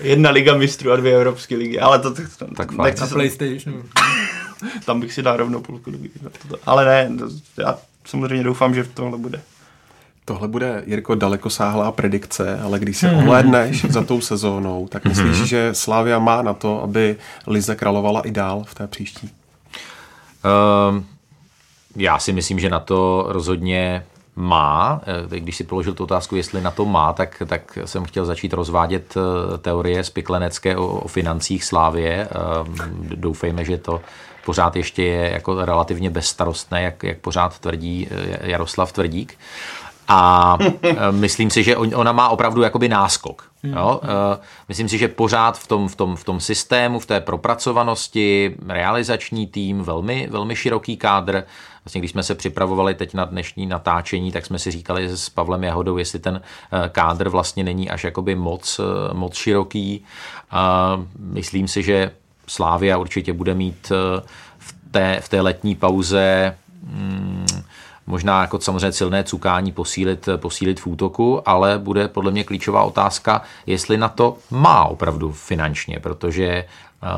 Jedna 0.00 0.30
liga 0.30 0.54
mistrů 0.56 0.92
a 0.92 0.96
dvě 0.96 1.14
evropské 1.14 1.56
ligy, 1.56 1.80
ale 1.80 1.98
to, 1.98 2.14
to, 2.14 2.22
to 2.38 2.54
tak 2.56 2.72
nechci 2.72 3.00
na 3.00 3.06
se... 3.06 3.14
PlayStationu. 3.14 3.82
tam 4.84 5.00
bych 5.00 5.12
si 5.12 5.22
dal 5.22 5.36
rovnou 5.36 5.60
půlku 5.60 5.90
doby. 5.90 6.10
Ale 6.66 6.84
ne, 6.84 7.10
já 7.58 7.78
samozřejmě 8.04 8.44
doufám, 8.44 8.74
že 8.74 8.82
v 8.82 8.94
tohle 8.94 9.18
bude. 9.18 9.40
Tohle 10.24 10.48
bude, 10.48 10.82
Jirko, 10.86 11.14
daleko 11.14 11.50
sáhlá 11.50 11.92
predikce, 11.92 12.60
ale 12.60 12.78
když 12.78 12.96
se 12.96 13.10
ohlédneš 13.10 13.84
za 13.84 14.04
tou 14.04 14.20
sezónou, 14.30 14.88
tak 14.88 15.04
myslíš, 15.04 15.38
mhm. 15.38 15.46
že 15.46 15.74
Slávia 15.74 16.18
má 16.18 16.42
na 16.42 16.54
to, 16.54 16.82
aby 16.82 17.16
Lize 17.46 17.74
královala 17.74 18.20
i 18.20 18.30
dál 18.30 18.64
v 18.66 18.74
té 18.74 18.86
příští? 18.86 19.30
Um, 20.90 21.06
já 21.96 22.18
si 22.18 22.32
myslím, 22.32 22.58
že 22.58 22.68
na 22.68 22.80
to 22.80 23.24
rozhodně 23.28 24.04
má. 24.36 25.00
Eh, 25.32 25.40
když 25.40 25.56
si 25.56 25.64
položil 25.64 25.94
tu 25.94 26.04
otázku, 26.04 26.36
jestli 26.36 26.60
na 26.60 26.70
to 26.70 26.84
má, 26.84 27.12
tak, 27.12 27.42
tak 27.46 27.78
jsem 27.84 28.04
chtěl 28.04 28.24
začít 28.24 28.52
rozvádět 28.52 29.14
eh, 29.16 29.58
teorie 29.58 30.04
spiklenecké 30.04 30.76
o, 30.76 30.86
o 30.86 31.08
financích 31.08 31.64
Slávě. 31.64 32.28
Ehm, 32.28 32.74
doufejme, 33.14 33.64
že 33.64 33.78
to 33.78 34.00
pořád 34.44 34.76
ještě 34.76 35.04
je 35.04 35.30
jako 35.32 35.64
relativně 35.64 36.10
bezstarostné, 36.10 36.82
jak, 36.82 37.02
jak 37.02 37.18
pořád 37.18 37.58
tvrdí 37.58 38.08
Jaroslav 38.40 38.92
Tvrdík. 38.92 39.38
A 40.08 40.58
myslím 41.10 41.50
si, 41.50 41.62
že 41.62 41.76
ona 41.76 42.12
má 42.12 42.28
opravdu 42.28 42.62
jakoby 42.62 42.88
náskok. 42.88 43.50
Jo? 43.62 44.00
Myslím 44.68 44.88
si, 44.88 44.98
že 44.98 45.08
pořád 45.08 45.58
v 45.58 45.66
tom, 45.66 45.88
v, 45.88 45.96
tom, 45.96 46.16
v 46.16 46.24
tom 46.24 46.40
systému, 46.40 46.98
v 46.98 47.06
té 47.06 47.20
propracovanosti, 47.20 48.56
realizační 48.68 49.46
tým, 49.46 49.82
velmi, 49.82 50.28
velmi 50.30 50.56
široký 50.56 50.96
kádr, 50.96 51.44
Vlastně 51.84 52.00
když 52.00 52.10
jsme 52.10 52.22
se 52.22 52.34
připravovali 52.34 52.94
teď 52.94 53.14
na 53.14 53.24
dnešní 53.24 53.66
natáčení, 53.66 54.32
tak 54.32 54.46
jsme 54.46 54.58
si 54.58 54.70
říkali 54.70 55.08
s 55.08 55.28
Pavlem 55.28 55.64
Jahodou, 55.64 55.96
jestli 55.96 56.18
ten 56.18 56.40
eh, 56.72 56.88
kádr 56.88 57.28
vlastně 57.28 57.64
není 57.64 57.90
až 57.90 58.04
jakoby 58.04 58.34
moc, 58.34 58.80
eh, 58.80 59.14
moc 59.14 59.34
široký. 59.34 60.04
A 60.50 60.96
myslím 61.18 61.68
si, 61.68 61.82
že 61.82 62.10
Slávia 62.46 62.98
určitě 62.98 63.32
bude 63.32 63.54
mít 63.54 63.92
eh, 63.92 64.22
v 64.58 64.74
té, 64.90 65.20
v 65.20 65.28
té 65.28 65.40
letní 65.40 65.74
pauze 65.74 66.56
hmm, 66.86 67.46
možná 68.06 68.40
jako 68.40 68.60
samozřejmě 68.60 68.92
silné 68.92 69.24
cukání 69.24 69.72
posílit, 69.72 70.28
posílit 70.36 70.80
v 70.80 70.86
útoku, 70.86 71.48
ale 71.48 71.78
bude 71.78 72.08
podle 72.08 72.30
mě 72.30 72.44
klíčová 72.44 72.82
otázka, 72.82 73.42
jestli 73.66 73.96
na 73.96 74.08
to 74.08 74.36
má 74.50 74.84
opravdu 74.84 75.32
finančně, 75.32 76.00
protože 76.00 76.64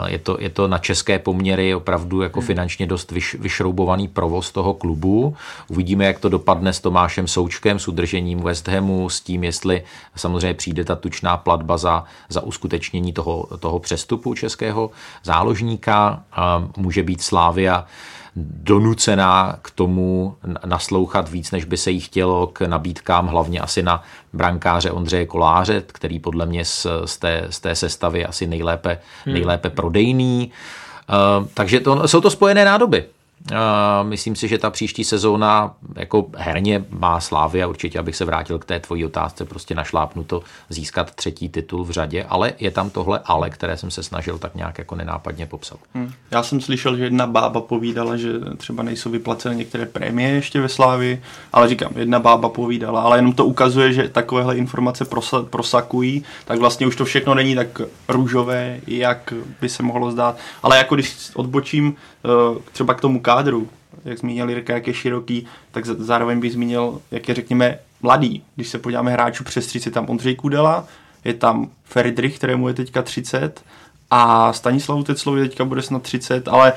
je 0.07 0.19
to, 0.19 0.37
je 0.41 0.51
to 0.51 0.69
na 0.69 0.79
české 0.79 1.19
poměry 1.19 1.75
opravdu 1.75 2.23
jako 2.23 2.41
hmm. 2.41 2.47
finančně 2.47 2.87
dost 2.87 3.11
vyš, 3.11 3.35
vyšroubovaný 3.35 4.09
provoz 4.09 4.53
toho 4.53 4.75
klubu. 4.75 5.37
Uvidíme, 5.69 6.05
jak 6.05 6.19
to 6.19 6.29
dopadne 6.29 6.73
s 6.73 6.81
Tomášem 6.81 7.29
Součkem, 7.29 7.79
s 7.79 7.89
udržením 7.89 8.41
West 8.41 8.69
Hamu, 8.69 9.09
s 9.09 9.21
tím, 9.21 9.45
jestli 9.45 9.83
samozřejmě 10.17 10.55
přijde 10.55 10.85
ta 10.85 10.97
tučná 10.97 11.37
platba 11.37 11.77
za, 11.77 12.05
za 12.29 12.41
uskutečnění 12.41 13.13
toho, 13.13 13.49
toho 13.61 13.79
přestupu 13.79 14.35
českého 14.35 14.91
záložníka. 15.25 16.23
Může 16.77 17.03
být 17.03 17.23
Slávia 17.23 17.87
donucená 18.37 19.59
k 19.63 19.71
tomu 19.71 20.37
naslouchat 20.65 21.29
víc, 21.29 21.51
než 21.51 21.65
by 21.65 21.77
se 21.77 21.91
jí 21.91 22.01
chtělo 22.01 22.47
k 22.47 22.61
nabídkám, 22.61 23.27
hlavně 23.27 23.61
asi 23.61 23.83
na 23.83 24.03
brankáře 24.33 24.91
Ondřeje 24.91 25.27
Koláře, 25.27 25.83
který 25.87 26.19
podle 26.19 26.47
mě 26.47 26.65
z, 26.65 26.87
z, 27.05 27.17
té, 27.17 27.47
z 27.51 27.61
té 27.61 27.75
sestavy 27.75 28.27
asi 28.27 28.47
nejlépe, 28.47 28.99
hmm. 29.25 29.35
nejlépe 29.35 29.71
prodejný. 29.71 30.51
Uh, 31.41 31.47
takže 31.55 31.81
to, 31.81 32.09
jsou 32.09 32.21
to 32.21 32.31
spojené 32.31 32.65
nádoby. 32.65 33.05
Myslím 34.03 34.37
si, 34.37 34.49
že 34.49 34.59
ta 34.59 34.71
příští 34.71 35.05
sezóna 35.05 35.75
jako 35.97 36.27
herně 36.37 36.85
má 36.91 37.21
slávy 37.21 37.63
a 37.63 37.67
určitě, 37.67 37.99
abych 37.99 38.17
se 38.17 38.25
vrátil 38.25 38.59
k 38.59 38.65
té 38.65 38.81
tvojí 38.81 39.05
otázce, 39.05 39.45
prostě 39.45 39.75
našlápnu 39.75 40.25
to 40.25 40.43
získat 40.69 41.15
třetí 41.15 41.49
titul 41.49 41.85
v 41.85 41.91
řadě, 41.91 42.27
ale 42.29 42.53
je 42.59 42.71
tam 42.71 42.91
tohle 42.91 43.21
ale, 43.25 43.51
které 43.51 43.77
jsem 43.77 43.91
se 43.91 44.03
snažil 44.03 44.39
tak 44.39 44.55
nějak 44.55 44.79
jako 44.79 44.95
nenápadně 44.95 45.47
popsat. 45.47 45.79
Hmm. 45.95 46.13
Já 46.31 46.43
jsem 46.43 46.61
slyšel, 46.61 46.97
že 46.97 47.05
jedna 47.05 47.27
bába 47.27 47.61
povídala, 47.61 48.17
že 48.17 48.33
třeba 48.57 48.83
nejsou 48.83 49.11
vyplaceny 49.11 49.57
některé 49.57 49.87
prémie 49.87 50.29
ještě 50.29 50.61
ve 50.61 50.69
Slávi, 50.69 51.23
ale 51.53 51.69
říkám, 51.69 51.93
jedna 51.97 52.21
bába 52.21 52.49
povídala, 52.49 53.01
ale 53.01 53.19
jenom 53.19 53.33
to 53.33 53.47
ukazuje, 53.47 53.93
že 53.93 54.09
takovéhle 54.09 54.57
informace 54.57 55.05
prosa, 55.05 55.43
prosakují, 55.43 56.25
tak 56.45 56.59
vlastně 56.59 56.87
už 56.87 56.97
to 56.97 57.05
všechno 57.05 57.35
není 57.35 57.55
tak 57.55 57.81
růžové, 58.09 58.81
jak 58.87 59.33
by 59.61 59.69
se 59.69 59.83
mohlo 59.83 60.11
zdát. 60.11 60.37
Ale 60.63 60.77
jako 60.77 60.95
když 60.95 61.17
odbočím 61.35 61.95
eh, 62.25 62.29
třeba 62.73 62.95
k 62.95 63.01
tomu 63.01 63.21
kádru, 63.27 63.69
jak 64.05 64.19
zmínil 64.19 64.49
Jirka, 64.49 64.75
jak 64.75 64.87
je 64.87 64.95
široký, 64.95 65.47
tak 65.71 65.87
zároveň 65.87 66.41
bych 66.41 66.53
zmínil, 66.53 67.01
jak 67.11 67.29
je 67.29 67.35
řekněme 67.35 67.79
mladý. 68.03 68.43
Když 68.55 68.69
se 68.69 68.79
podíváme 68.79 69.13
hráčů 69.13 69.45
přes 69.45 69.67
30, 69.67 69.91
tam 69.91 70.09
Ondřej 70.09 70.35
Kudela, 70.35 70.87
je 71.25 71.35
tam 71.35 71.71
Feridrich, 71.85 72.39
kterému 72.39 72.69
je 72.69 72.75
teďka 72.75 73.03
30 73.03 73.65
a 74.11 74.53
Stanislavu 74.53 75.03
Teclovi 75.03 75.49
teďka 75.49 75.65
bude 75.65 75.83
snad 75.83 76.03
30, 76.03 76.49
ale 76.49 76.73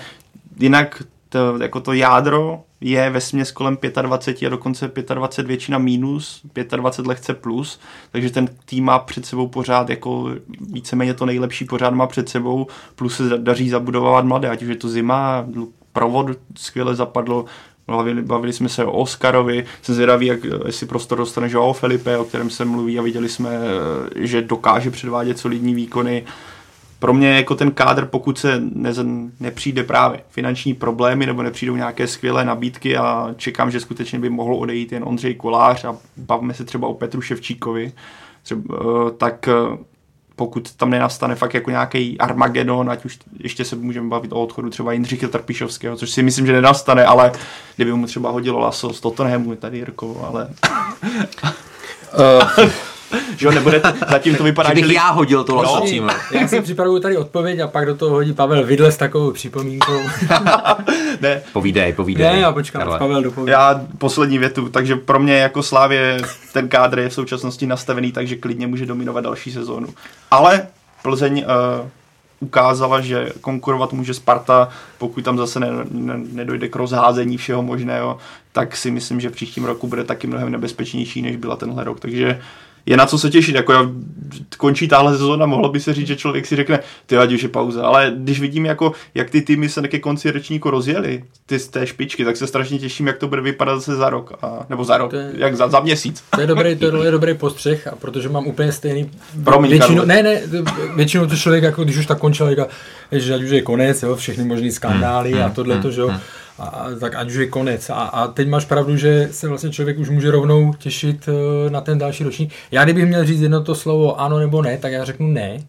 jinak 0.59 1.03
to, 1.29 1.57
jako 1.61 1.79
to 1.79 1.93
jádro 1.93 2.63
je 2.81 3.09
ve 3.09 3.21
směs 3.21 3.51
kolem 3.51 3.77
25 4.01 4.47
a 4.47 4.49
dokonce 4.49 4.91
25 5.13 5.47
většina 5.47 5.77
mínus, 5.77 6.41
25 6.75 7.07
lehce 7.07 7.33
plus, 7.33 7.79
takže 8.11 8.29
ten 8.29 8.49
tým 8.65 8.85
má 8.85 8.99
před 8.99 9.25
sebou 9.25 9.47
pořád 9.47 9.89
jako 9.89 10.29
víceméně 10.61 11.13
to 11.13 11.25
nejlepší 11.25 11.65
pořád 11.65 11.93
má 11.93 12.07
před 12.07 12.29
sebou, 12.29 12.67
plus 12.95 13.15
se 13.15 13.37
daří 13.37 13.69
zabudovat 13.69 14.25
mladé, 14.25 14.49
ať 14.49 14.61
už 14.61 14.69
je 14.69 14.75
to 14.75 14.89
zima, 14.89 15.45
provod 15.93 16.27
skvěle 16.55 16.95
zapadlo, 16.95 17.45
Bavili, 17.87 18.21
bavili 18.21 18.53
jsme 18.53 18.69
se 18.69 18.85
o 18.85 18.91
Oscarovi, 18.91 19.65
jsem 19.81 19.95
zvědavý, 19.95 20.25
jak, 20.25 20.39
jestli 20.65 20.87
prostor 20.87 21.17
dostane 21.17 21.47
Joao 21.51 21.73
Felipe, 21.73 22.17
o 22.17 22.25
kterém 22.25 22.49
se 22.49 22.65
mluví 22.65 22.99
a 22.99 23.01
viděli 23.01 23.29
jsme, 23.29 23.49
že 24.15 24.41
dokáže 24.41 24.91
předvádět 24.91 25.39
solidní 25.39 25.73
výkony. 25.73 26.23
Pro 26.99 27.13
mě 27.13 27.35
jako 27.35 27.55
ten 27.55 27.71
kádr, 27.71 28.05
pokud 28.05 28.39
se 28.39 28.61
ne, 28.73 28.91
nepřijde 29.39 29.83
právě 29.83 30.19
finanční 30.29 30.73
problémy 30.73 31.25
nebo 31.25 31.43
nepřijdou 31.43 31.75
nějaké 31.75 32.07
skvělé 32.07 32.45
nabídky 32.45 32.97
a 32.97 33.33
čekám, 33.37 33.71
že 33.71 33.79
skutečně 33.79 34.19
by 34.19 34.29
mohlo 34.29 34.57
odejít 34.57 34.91
jen 34.91 35.03
Ondřej 35.05 35.35
Kolář 35.35 35.85
a 35.85 35.97
bavíme 36.17 36.53
se 36.53 36.65
třeba 36.65 36.87
o 36.87 36.93
Petru 36.93 37.21
Ševčíkovi, 37.21 37.91
třeba, 38.43 38.75
eh, 38.75 39.11
tak 39.17 39.49
pokud 40.39 40.75
tam 40.75 40.89
nenastane 40.89 41.35
fakt 41.35 41.53
jako 41.53 41.69
nějaký 41.69 42.17
Armagedon, 42.17 42.89
ať 42.89 43.05
už 43.05 43.19
ještě 43.39 43.65
se 43.65 43.75
můžeme 43.75 44.09
bavit 44.09 44.33
o 44.33 44.41
odchodu 44.41 44.69
třeba 44.69 44.91
Jindřicha 44.91 45.27
Trpišovského, 45.27 45.95
což 45.95 46.09
si 46.09 46.23
myslím, 46.23 46.45
že 46.45 46.53
nenastane, 46.53 47.05
ale 47.05 47.31
kdyby 47.75 47.93
mu 47.93 48.05
třeba 48.05 48.29
hodilo 48.29 48.59
laso 48.59 48.93
z 48.93 48.99
Tottenhamu, 48.99 49.55
tady 49.55 49.77
Jirko, 49.77 50.27
ale... 50.27 50.49
uh, 52.63 52.69
že 53.37 53.45
jo, 53.45 53.51
nebude, 53.51 53.81
zatím 54.09 54.35
to 54.35 54.43
vypadá, 54.43 54.69
že 54.69 54.75
bych 54.75 54.85
že... 54.85 54.93
já 54.93 55.09
hodil 55.09 55.43
to 55.43 55.55
laso 55.55 55.83
no. 56.01 56.13
Já 56.31 56.47
si 56.47 56.61
připravuju 56.61 56.99
tady 56.99 57.17
odpověď 57.17 57.59
a 57.59 57.67
pak 57.67 57.85
do 57.85 57.95
toho 57.95 58.11
hodí 58.11 58.33
Pavel 58.33 58.65
Vidle 58.65 58.91
s 58.91 58.97
takovou 58.97 59.31
připomínkou. 59.31 59.99
ne. 61.21 61.41
Povídej, 61.53 61.93
povídej. 61.93 62.27
Ne, 62.27 62.39
já 62.39 62.51
počkám, 62.51 62.79
Karle. 62.79 62.99
Pavel 62.99 63.23
dopovídej. 63.23 63.51
Já 63.51 63.81
poslední 63.97 64.37
větu, 64.37 64.69
takže 64.69 64.95
pro 64.95 65.19
mě 65.19 65.37
jako 65.37 65.63
Slávě 65.63 66.17
ten 66.53 66.67
kádr 66.67 66.99
je 66.99 67.09
v 67.09 67.13
současnosti 67.13 67.67
nastavený, 67.67 68.11
takže 68.11 68.35
klidně 68.35 68.67
může 68.67 68.85
dominovat 68.85 69.23
další 69.23 69.51
sezónu. 69.51 69.87
Ale 70.31 70.67
Plzeň 71.03 71.45
uh, 71.81 71.87
ukázala, 72.39 73.01
že 73.01 73.29
konkurovat 73.41 73.93
může 73.93 74.13
Sparta, 74.13 74.69
pokud 74.97 75.23
tam 75.23 75.37
zase 75.37 75.59
ne, 75.59 75.67
ne, 75.91 76.13
nedojde 76.31 76.67
k 76.67 76.75
rozházení 76.75 77.37
všeho 77.37 77.63
možného, 77.63 78.17
tak 78.51 78.77
si 78.77 78.91
myslím, 78.91 79.19
že 79.21 79.29
v 79.29 79.33
příštím 79.33 79.65
roku 79.65 79.87
bude 79.87 80.03
taky 80.03 80.27
mnohem 80.27 80.51
nebezpečnější, 80.51 81.21
než 81.21 81.35
byla 81.35 81.55
tenhle 81.55 81.83
rok. 81.83 81.99
Takže 81.99 82.41
je 82.89 82.97
na 82.97 83.05
co 83.05 83.17
se 83.17 83.29
těšit. 83.29 83.55
Jako 83.55 83.73
já, 83.73 83.89
končí 84.57 84.87
tahle 84.87 85.11
sezóna, 85.11 85.45
mohlo 85.45 85.69
by 85.69 85.79
se 85.79 85.93
říct, 85.93 86.07
že 86.07 86.15
člověk 86.15 86.45
si 86.45 86.55
řekne, 86.55 86.79
ty 87.05 87.17
ať 87.17 87.33
už 87.33 87.43
je 87.43 87.49
pauza. 87.49 87.83
Ale 87.83 88.13
když 88.17 88.39
vidím, 88.39 88.65
jako, 88.65 88.91
jak 89.15 89.29
ty 89.29 89.41
týmy 89.41 89.69
se 89.69 89.87
ke 89.87 89.99
konci 89.99 90.31
ročníku 90.31 90.69
rozjeli, 90.69 91.23
ty 91.45 91.59
z 91.59 91.67
té 91.67 91.87
špičky, 91.87 92.25
tak 92.25 92.37
se 92.37 92.47
strašně 92.47 92.79
těším, 92.79 93.07
jak 93.07 93.17
to 93.17 93.27
bude 93.27 93.41
vypadat 93.41 93.75
zase 93.75 93.95
za 93.95 94.09
rok. 94.09 94.33
A, 94.41 94.65
nebo 94.69 94.83
za 94.83 94.97
rok, 94.97 95.13
je, 95.13 95.31
jak 95.33 95.55
za, 95.55 95.67
za 95.67 95.79
měsíc. 95.79 96.23
To 96.35 96.41
je 96.41 96.47
dobrý, 96.47 96.75
to 96.75 97.03
je 97.03 97.11
dobrý 97.11 97.33
postřeh, 97.33 97.87
a 97.87 97.95
protože 97.95 98.29
mám 98.29 98.47
úplně 98.47 98.71
stejný. 98.71 99.11
Promiň, 99.43 99.71
většinu, 99.71 100.05
ne, 100.05 100.23
ne, 100.23 100.41
většinou 100.95 101.27
to 101.27 101.35
člověk, 101.35 101.63
jako 101.63 101.83
když 101.83 101.97
už 101.97 102.05
tak 102.05 102.19
končil, 102.19 102.55
že 103.11 103.35
ať 103.35 103.41
už 103.41 103.49
je 103.49 103.61
konec, 103.61 104.03
jo, 104.03 104.15
všechny 104.15 104.43
možný 104.43 104.71
skandály 104.71 105.31
hmm, 105.31 105.43
a 105.43 105.49
tohle 105.49 105.77
to, 105.77 105.91
že 105.91 106.01
jo. 106.01 106.07
Hmm 106.07 106.19
a, 106.59 106.87
tak 106.99 107.15
ať 107.15 107.27
už 107.27 107.35
je 107.35 107.47
konec. 107.47 107.89
A, 107.89 107.93
a 107.93 108.27
teď 108.27 108.47
máš 108.47 108.65
pravdu, 108.65 108.97
že 108.97 109.29
se 109.31 109.47
vlastně 109.47 109.69
člověk 109.69 109.99
už 109.99 110.09
může 110.09 110.31
rovnou 110.31 110.73
těšit 110.73 111.27
uh, 111.27 111.71
na 111.71 111.81
ten 111.81 111.97
další 111.97 112.23
ročník. 112.23 112.53
Já 112.71 112.83
kdybych 112.83 113.05
měl 113.05 113.25
říct 113.25 113.41
jedno 113.41 113.63
to 113.63 113.75
slovo 113.75 114.19
ano 114.19 114.39
nebo 114.39 114.61
ne, 114.61 114.77
tak 114.77 114.91
já 114.91 115.05
řeknu 115.05 115.27
ne. 115.27 115.59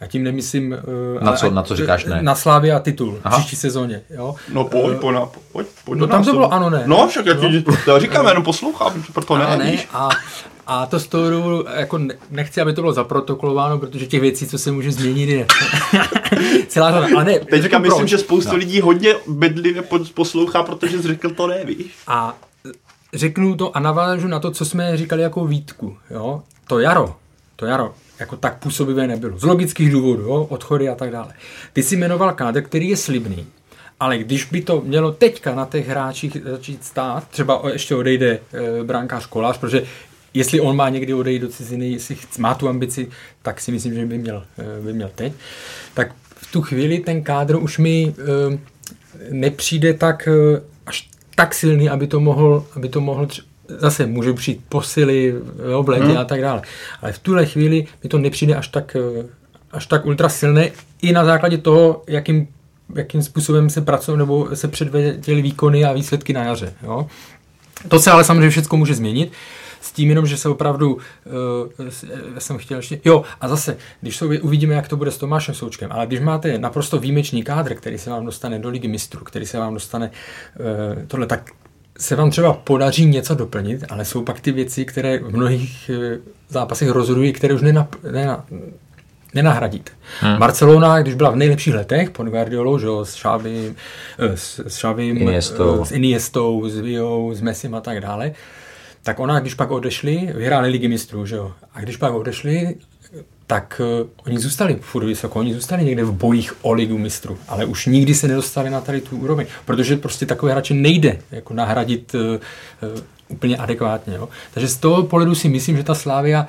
Já 0.00 0.06
tím 0.06 0.24
nemyslím... 0.24 0.76
Uh, 1.16 1.22
na, 1.22 1.32
co, 1.32 1.50
na 1.50 1.62
co 1.62 1.76
říkáš 1.76 2.04
ne? 2.04 2.22
Na 2.22 2.34
Slávě 2.34 2.72
a 2.72 2.78
titul 2.78 3.18
Aha. 3.24 3.36
v 3.36 3.40
příští 3.40 3.56
sezóně. 3.56 4.00
Jo? 4.10 4.34
No 4.52 4.64
pojď, 4.64 4.84
uh, 4.84 5.00
pojď, 5.00 5.16
pojď, 5.52 5.66
pojď 5.84 6.00
No 6.00 6.06
tam 6.06 6.24
to 6.24 6.32
bylo 6.32 6.52
ano 6.52 6.70
ne. 6.70 6.82
No 6.86 7.08
však 7.08 7.26
já 7.26 7.34
ti 7.34 7.64
to 7.84 8.00
říkám, 8.00 8.26
jenom 8.26 8.42
poslouchám, 8.42 9.02
proto 9.12 9.38
ne, 9.38 9.56
ne 9.56 9.76
a, 9.92 10.08
a 10.70 10.86
to 10.86 11.00
z 11.00 11.06
toho 11.06 11.30
důvodu, 11.30 11.64
jako 11.74 12.00
nechci, 12.30 12.60
aby 12.60 12.72
to 12.72 12.80
bylo 12.80 12.92
zaprotokolováno, 12.92 13.78
protože 13.78 14.06
těch 14.06 14.20
věcí, 14.20 14.46
co 14.46 14.58
se 14.58 14.72
může 14.72 14.92
změnit, 14.92 15.28
je 15.28 15.46
celá 16.68 16.92
řada. 16.92 17.06
Ale 17.14 17.24
ne, 17.24 17.38
Teď 17.38 17.62
říkám, 17.62 17.82
myslím, 17.82 18.06
že 18.06 18.18
spoustu 18.18 18.52
no. 18.52 18.58
lidí 18.58 18.80
hodně 18.80 19.14
bedlivě 19.26 19.82
poslouchá, 20.14 20.62
protože 20.62 21.02
jsi 21.02 21.08
řekl 21.08 21.30
to 21.30 21.46
ne, 21.46 21.64
víš? 21.64 21.94
A 22.06 22.38
řeknu 23.14 23.56
to 23.56 23.76
a 23.76 23.80
navážu 23.80 24.28
na 24.28 24.40
to, 24.40 24.50
co 24.50 24.64
jsme 24.64 24.96
říkali 24.96 25.22
jako 25.22 25.46
výtku. 25.46 25.96
Jo? 26.10 26.42
To 26.66 26.78
jaro, 26.78 27.14
to 27.56 27.66
jaro, 27.66 27.94
jako 28.18 28.36
tak 28.36 28.58
působivé 28.58 29.06
nebylo. 29.06 29.38
Z 29.38 29.44
logických 29.44 29.92
důvodů, 29.92 30.22
jo? 30.22 30.46
odchody 30.50 30.88
a 30.88 30.94
tak 30.94 31.10
dále. 31.10 31.32
Ty 31.72 31.82
jsi 31.82 31.96
jmenoval 31.96 32.32
kádr, 32.32 32.62
který 32.62 32.88
je 32.88 32.96
slibný, 32.96 33.46
ale 34.00 34.18
když 34.18 34.44
by 34.44 34.62
to 34.62 34.82
mělo 34.84 35.12
teďka 35.12 35.54
na 35.54 35.66
těch 35.66 35.88
hráčích 35.88 36.36
začít 36.44 36.84
stát, 36.84 37.28
třeba 37.28 37.62
ještě 37.72 37.94
odejde 37.94 38.30
e, 38.30 38.84
brankář 38.84 39.26
Kolář, 39.26 39.58
protože 39.58 39.82
jestli 40.34 40.60
on 40.60 40.76
má 40.76 40.88
někdy 40.88 41.14
odejít 41.14 41.42
do 41.42 41.48
ciziny, 41.48 41.90
jestli 41.90 42.16
má 42.38 42.54
tu 42.54 42.68
ambici, 42.68 43.08
tak 43.42 43.60
si 43.60 43.72
myslím, 43.72 43.94
že 43.94 44.06
by 44.06 44.18
měl, 44.18 44.44
eh, 44.58 44.82
by 44.82 44.92
měl 44.92 45.10
teď. 45.14 45.32
Tak 45.94 46.12
v 46.36 46.52
tu 46.52 46.62
chvíli 46.62 46.98
ten 46.98 47.22
kádr 47.22 47.56
už 47.56 47.78
mi 47.78 48.14
eh, 48.18 48.58
nepřijde 49.30 49.94
tak 49.94 50.28
eh, 50.28 50.60
až 50.86 51.08
tak 51.34 51.54
silný, 51.54 51.88
aby 51.88 52.06
to 52.06 52.20
mohl, 52.20 52.66
aby 52.76 52.88
to 52.88 53.00
mohl 53.00 53.26
tři- 53.26 53.42
zase 53.68 54.06
může 54.06 54.32
přijít 54.32 54.60
posily 54.68 55.34
v 55.82 55.88
letě 55.88 56.04
hmm. 56.04 56.18
a 56.18 56.24
tak 56.24 56.40
dále. 56.40 56.62
Ale 57.02 57.12
v 57.12 57.18
tuhle 57.18 57.46
chvíli 57.46 57.86
mi 58.02 58.08
to 58.08 58.18
nepřijde 58.18 58.54
až 58.54 58.68
tak, 58.68 58.96
až 59.70 59.86
tak 59.86 60.06
ultra 60.06 60.28
silné 60.28 60.70
i 61.02 61.12
na 61.12 61.24
základě 61.24 61.58
toho, 61.58 62.02
jakým 62.06 62.48
jakým 62.96 63.22
způsobem 63.22 63.70
se 63.70 63.80
pracují 63.80 64.18
nebo 64.18 64.56
se 64.56 64.68
předvedly 64.68 65.42
výkony 65.42 65.84
a 65.84 65.92
výsledky 65.92 66.32
na 66.32 66.44
jaře. 66.44 66.72
Jo? 66.82 67.06
To 67.88 68.00
se 68.00 68.10
ale 68.10 68.24
samozřejmě 68.24 68.50
všechno 68.50 68.78
může 68.78 68.94
změnit. 68.94 69.32
S 69.80 69.92
tím 69.92 70.08
jenom, 70.08 70.26
že 70.26 70.36
se 70.36 70.48
opravdu, 70.48 70.94
uh, 70.94 71.86
já 72.34 72.40
jsem 72.40 72.58
chtěl 72.58 72.76
ještě, 72.76 73.00
jo, 73.04 73.22
a 73.40 73.48
zase, 73.48 73.76
když 74.00 74.16
se 74.16 74.24
uvidíme, 74.24 74.74
jak 74.74 74.88
to 74.88 74.96
bude 74.96 75.10
s 75.10 75.18
Tomášem 75.18 75.54
Součkem, 75.54 75.92
ale 75.92 76.06
když 76.06 76.20
máte 76.20 76.58
naprosto 76.58 76.98
výjimečný 76.98 77.42
kádr, 77.42 77.74
který 77.74 77.98
se 77.98 78.10
vám 78.10 78.24
dostane 78.24 78.58
do 78.58 78.68
ligy 78.68 78.88
mistrů, 78.88 79.24
který 79.24 79.46
se 79.46 79.58
vám 79.58 79.74
dostane 79.74 80.10
uh, 80.60 81.02
tohle, 81.06 81.26
tak 81.26 81.50
se 81.98 82.16
vám 82.16 82.30
třeba 82.30 82.52
podaří 82.52 83.06
něco 83.06 83.34
doplnit, 83.34 83.84
ale 83.88 84.04
jsou 84.04 84.24
pak 84.24 84.40
ty 84.40 84.52
věci, 84.52 84.84
které 84.84 85.18
v 85.18 85.36
mnohých 85.36 85.90
uh, 85.94 86.18
zápasech 86.48 86.90
rozhodují, 86.90 87.32
které 87.32 87.54
už 87.54 87.62
nenap, 87.62 87.94
nena, 88.10 88.44
nenahradíte. 89.34 89.92
Hmm. 90.20 90.38
Barcelona, 90.38 91.02
když 91.02 91.14
byla 91.14 91.30
v 91.30 91.36
nejlepších 91.36 91.74
letech 91.74 92.10
pod 92.10 92.26
Guardiolou, 92.26 92.78
že 92.78 92.86
s 93.02 93.14
Xavi, 93.14 93.74
s, 94.18 94.58
s 94.58 94.76
Xavim, 94.76 95.16
Iniestou. 95.16 95.84
s 95.84 95.92
Iniestou, 95.92 96.68
s 96.68 96.78
Viou, 96.78 97.34
s 97.34 97.40
Messim 97.40 97.74
a 97.74 97.80
tak 97.80 98.00
dále, 98.00 98.32
tak 99.08 99.20
ona, 99.20 99.40
když 99.40 99.54
pak 99.54 99.70
odešli, 99.70 100.32
vyhráli 100.34 100.68
ligy 100.68 100.88
mistrů, 100.88 101.26
že 101.26 101.36
jo? 101.36 101.52
A 101.74 101.80
když 101.80 101.96
pak 101.96 102.14
odešli, 102.14 102.74
tak 103.46 103.80
uh, 104.02 104.08
oni 104.26 104.38
zůstali 104.38 104.78
furt 104.80 105.04
vysoko, 105.04 105.38
oni 105.38 105.54
zůstali 105.54 105.84
někde 105.84 106.04
v 106.04 106.12
bojích 106.12 106.64
o 106.64 106.72
ligu 106.72 106.98
mistrů, 106.98 107.38
ale 107.48 107.64
už 107.64 107.86
nikdy 107.86 108.14
se 108.14 108.28
nedostali 108.28 108.70
na 108.70 108.80
tady 108.80 109.00
tu 109.00 109.16
úroveň, 109.16 109.46
protože 109.64 109.96
prostě 109.96 110.26
takové 110.26 110.52
hráče 110.52 110.74
nejde 110.74 111.18
jako 111.30 111.54
nahradit 111.54 112.14
uh, 112.14 112.20
uh, 112.20 113.00
úplně 113.28 113.56
adekvátně. 113.56 114.14
Jo? 114.14 114.28
Takže 114.54 114.68
z 114.68 114.76
toho 114.76 115.02
pohledu 115.02 115.34
si 115.34 115.48
myslím, 115.48 115.76
že 115.76 115.82
ta 115.82 115.94
Slávia 115.94 116.46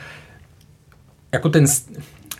jako 1.31 1.49
ten 1.49 1.65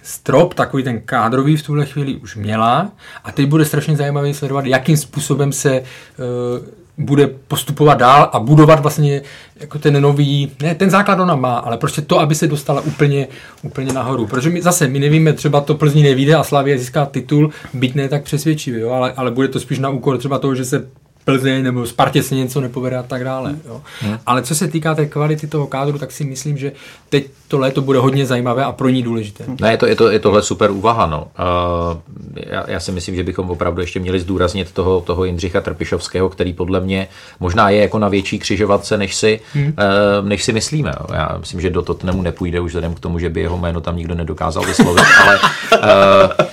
strop, 0.03 0.53
takový 0.53 0.83
ten 0.83 1.01
kádrový 1.01 1.57
v 1.57 1.63
tuhle 1.63 1.85
chvíli 1.85 2.15
už 2.15 2.35
měla 2.35 2.91
a 3.23 3.31
teď 3.31 3.45
bude 3.45 3.65
strašně 3.65 3.97
zajímavý 3.97 4.33
sledovat, 4.33 4.65
jakým 4.65 4.97
způsobem 4.97 5.51
se 5.51 5.81
uh, 5.81 6.78
bude 6.99 7.27
postupovat 7.27 7.97
dál 7.97 8.29
a 8.33 8.39
budovat 8.39 8.79
vlastně 8.79 9.21
jako 9.59 9.79
ten 9.79 10.01
nový, 10.01 10.51
ne, 10.61 10.75
ten 10.75 10.89
základ 10.89 11.19
ona 11.19 11.35
má, 11.35 11.57
ale 11.57 11.77
prostě 11.77 12.01
to, 12.01 12.19
aby 12.19 12.35
se 12.35 12.47
dostala 12.47 12.81
úplně, 12.81 13.27
úplně 13.61 13.93
nahoru. 13.93 14.27
Protože 14.27 14.49
my 14.49 14.61
zase, 14.61 14.87
my 14.87 14.99
nevíme, 14.99 15.33
třeba 15.33 15.61
to 15.61 15.75
Plzní 15.75 16.03
nevíde 16.03 16.35
a 16.35 16.43
Slavě 16.43 16.77
získá 16.77 17.05
titul, 17.05 17.49
byť 17.73 17.95
ne 17.95 18.09
tak 18.09 18.23
přesvědčivý, 18.23 18.79
jo, 18.79 18.89
ale, 18.89 19.13
ale 19.17 19.31
bude 19.31 19.47
to 19.47 19.59
spíš 19.59 19.79
na 19.79 19.89
úkor 19.89 20.17
třeba 20.17 20.39
toho, 20.39 20.55
že 20.55 20.65
se 20.65 20.87
Plzeň 21.25 21.63
nebo 21.63 21.85
Spartě 21.85 22.23
se 22.23 22.35
něco 22.35 22.61
nepovede 22.61 22.97
a 22.97 23.03
tak 23.03 23.23
dále. 23.23 23.55
Jo. 23.65 23.81
Hmm. 24.01 24.17
Ale 24.25 24.41
co 24.41 24.55
se 24.55 24.67
týká 24.67 24.95
té 24.95 25.05
kvality 25.05 25.47
toho 25.47 25.67
kádru, 25.67 25.97
tak 25.97 26.11
si 26.11 26.23
myslím, 26.23 26.57
že 26.57 26.71
teď 27.09 27.27
to 27.47 27.59
léto 27.59 27.81
bude 27.81 27.99
hodně 27.99 28.25
zajímavé 28.25 28.63
a 28.63 28.71
pro 28.71 28.89
ní 28.89 29.03
důležité. 29.03 29.43
Ne, 29.61 29.71
je, 29.71 29.77
to, 29.77 29.85
je, 29.85 29.95
to, 29.95 30.11
je 30.11 30.19
tohle 30.19 30.41
super 30.41 30.71
úvaha. 30.71 31.05
No. 31.05 31.27
Uh, 31.39 31.97
já, 32.35 32.65
já, 32.67 32.79
si 32.79 32.91
myslím, 32.91 33.15
že 33.15 33.23
bychom 33.23 33.49
opravdu 33.49 33.81
ještě 33.81 33.99
měli 33.99 34.19
zdůraznit 34.19 34.71
toho, 34.71 35.01
toho 35.01 35.25
Jindřicha 35.25 35.61
Trpišovského, 35.61 36.29
který 36.29 36.53
podle 36.53 36.79
mě 36.79 37.07
možná 37.39 37.69
je 37.69 37.81
jako 37.81 37.99
na 37.99 38.07
větší 38.07 38.39
křižovatce, 38.39 38.97
než 38.97 39.15
si, 39.15 39.39
hmm. 39.53 39.65
uh, 39.65 40.27
než 40.27 40.43
si 40.43 40.53
myslíme. 40.53 40.93
Jo. 40.99 41.05
Já 41.13 41.37
myslím, 41.39 41.61
že 41.61 41.69
do 41.69 41.81
Tottenhamu 41.81 42.21
nepůjde 42.21 42.59
už 42.59 42.71
vzhledem 42.71 42.93
k 42.93 42.99
tomu, 42.99 43.19
že 43.19 43.29
by 43.29 43.41
jeho 43.41 43.57
jméno 43.57 43.81
tam 43.81 43.97
nikdo 43.97 44.15
nedokázal 44.15 44.65
vyslovit, 44.65 45.05
ale 45.23 45.39
uh, 45.73 46.45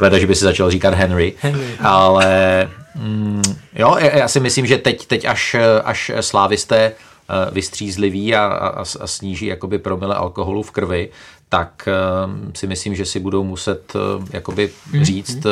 Veda, 0.00 0.18
že 0.18 0.26
by 0.26 0.34
si 0.34 0.44
začal 0.44 0.70
říkat 0.70 0.94
Henry, 0.94 1.32
Henry. 1.40 1.66
ale 1.80 2.68
mm, 2.94 3.42
jo, 3.74 3.96
já 3.98 4.28
si 4.28 4.40
myslím, 4.40 4.66
že 4.66 4.78
teď, 4.78 5.06
teď 5.06 5.24
až, 5.24 5.56
až 5.84 6.10
slávisté 6.20 6.76
eh, 6.86 7.50
vystřízliví 7.50 8.34
a, 8.34 8.44
a, 8.46 8.84
a 9.00 9.06
sníží 9.06 9.46
jakoby 9.46 9.78
promile 9.78 10.14
alkoholu 10.14 10.62
v 10.62 10.70
krvi, 10.70 11.10
tak 11.48 11.88
uh, 12.26 12.50
si 12.54 12.66
myslím, 12.66 12.94
že 12.94 13.06
si 13.06 13.20
budou 13.20 13.44
muset 13.44 13.92
uh, 13.94 14.24
jakoby 14.32 14.70
mm, 14.92 15.04
říct, 15.04 15.44
mm. 15.44 15.50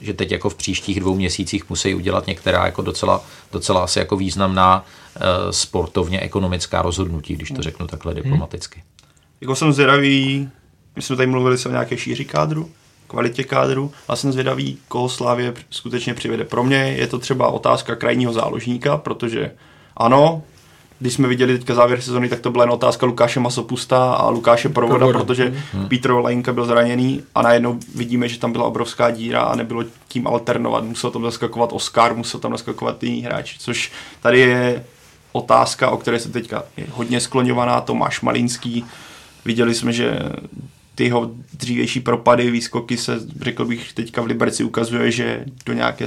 že 0.00 0.14
teď 0.14 0.32
jako 0.32 0.50
v 0.50 0.54
příštích 0.54 1.00
dvou 1.00 1.14
měsících 1.14 1.70
musí 1.70 1.94
udělat 1.94 2.26
některá 2.26 2.66
jako 2.66 2.82
docela, 2.82 3.24
docela 3.52 3.84
asi 3.84 3.98
jako 3.98 4.16
významná 4.16 4.84
sportovně 5.50 6.20
ekonomická 6.20 6.82
rozhodnutí, 6.82 7.34
když 7.34 7.48
to 7.48 7.54
mhm. 7.54 7.62
řeknu 7.62 7.86
takhle 7.86 8.14
mhm. 8.14 8.22
diplomaticky. 8.22 8.82
Jako 9.40 9.54
jsem 9.54 9.72
zvědavý, 9.72 10.48
my 10.96 11.02
jsme 11.02 11.16
tady 11.16 11.26
mluvili 11.26 11.58
se 11.58 11.68
o 11.68 11.72
nějaké 11.72 11.96
šíři 11.96 12.24
kádru, 12.24 12.70
kvalitě 13.06 13.44
kádru 13.44 13.92
a 14.08 14.16
jsem 14.16 14.32
zvědavý, 14.32 14.78
koho 14.88 15.08
Slávě 15.08 15.54
skutečně 15.70 16.14
přivede. 16.14 16.44
Pro 16.44 16.64
mě 16.64 16.76
je 16.76 17.06
to 17.06 17.18
třeba 17.18 17.48
otázka 17.48 17.96
krajního 17.96 18.32
záložníka, 18.32 18.96
protože 18.96 19.50
ano, 19.96 20.42
když 20.98 21.14
jsme 21.14 21.28
viděli 21.28 21.58
teďka 21.58 21.74
závěr 21.74 22.00
sezony, 22.00 22.28
tak 22.28 22.40
to 22.40 22.50
byla 22.50 22.64
jen 22.64 22.70
otázka 22.70 23.06
Lukáše 23.06 23.40
Masopusta 23.40 24.12
a 24.12 24.28
Lukáše 24.28 24.68
Provoda, 24.68 24.98
Provoda. 24.98 25.18
protože 25.18 25.54
hmm. 25.72 25.88
Petr 25.88 26.10
Lajinka 26.10 26.52
byl 26.52 26.66
zraněný 26.66 27.22
a 27.34 27.42
najednou 27.42 27.78
vidíme, 27.94 28.28
že 28.28 28.38
tam 28.38 28.52
byla 28.52 28.64
obrovská 28.64 29.10
díra 29.10 29.40
a 29.40 29.56
nebylo 29.56 29.84
tím 30.08 30.26
alternovat. 30.26 30.84
Musel 30.84 31.10
tam 31.10 31.22
zaskakovat 31.22 31.72
Oscar, 31.72 32.16
musel 32.16 32.40
tam 32.40 32.52
zaskakovat 32.52 33.02
jiný 33.02 33.22
hráč, 33.22 33.56
což 33.58 33.92
tady 34.20 34.40
je 34.40 34.84
otázka, 35.32 35.90
o 35.90 35.96
které 35.96 36.20
se 36.20 36.28
teďka 36.28 36.62
je 36.76 36.86
hodně 36.90 37.20
skloňovaná, 37.20 37.80
Tomáš 37.80 38.20
Malinský. 38.20 38.84
Viděli 39.44 39.74
jsme, 39.74 39.92
že 39.92 40.18
ty 40.96 41.04
jeho 41.04 41.30
dřívější 41.52 42.00
propady, 42.00 42.50
výskoky 42.50 42.96
se, 42.96 43.20
řekl 43.40 43.64
bych, 43.64 43.92
teďka 43.92 44.22
v 44.22 44.26
Liberci 44.26 44.64
ukazuje, 44.64 45.10
že 45.10 45.44
do 45.66 45.72
nějaké 45.72 46.06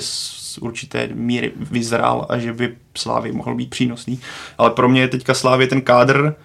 určité 0.61 1.09
míry 1.13 1.51
vyzrál 1.55 2.25
a 2.29 2.37
že 2.37 2.53
by 2.53 2.75
Slávy 2.97 3.31
mohl 3.31 3.55
být 3.55 3.69
přínosný. 3.69 4.19
Ale 4.57 4.69
pro 4.69 4.89
mě 4.89 5.01
je 5.01 5.07
teďka 5.07 5.33
Slávě 5.33 5.67
ten 5.67 5.81
kádr 5.81 6.35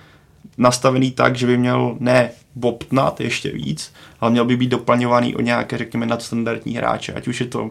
nastavený 0.59 1.11
tak, 1.11 1.37
že 1.37 1.47
by 1.47 1.59
měl 1.59 1.97
ne 2.01 2.31
bobtnat 2.55 3.21
ještě 3.21 3.51
víc, 3.51 3.93
ale 4.21 4.31
měl 4.31 4.45
by 4.45 4.57
být 4.57 4.71
doplňovaný 4.71 5.37
o 5.37 5.41
nějaké, 5.41 5.79
řekněme, 5.79 6.07
nadstandardní 6.07 6.77
hráče. 6.77 7.13
Ať 7.13 7.29
už 7.29 7.41
je 7.41 7.47
to 7.47 7.71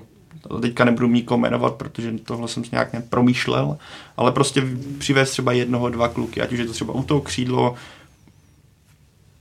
teďka 0.61 0.85
nebudu 0.85 1.07
nikoho 1.07 1.37
jmenovat, 1.37 1.73
protože 1.73 2.13
tohle 2.25 2.47
jsem 2.47 2.63
si 2.63 2.69
nějak 2.71 2.93
nepromýšlel, 2.93 3.77
ale 4.17 4.31
prostě 4.31 4.63
přivést 4.97 5.31
třeba 5.31 5.51
jednoho, 5.51 5.89
dva 5.89 6.07
kluky, 6.07 6.41
ať 6.41 6.51
už 6.51 6.59
je 6.59 6.65
to 6.65 6.73
třeba 6.73 6.93
u 6.93 7.03
toho 7.03 7.21
křídlo, 7.21 7.75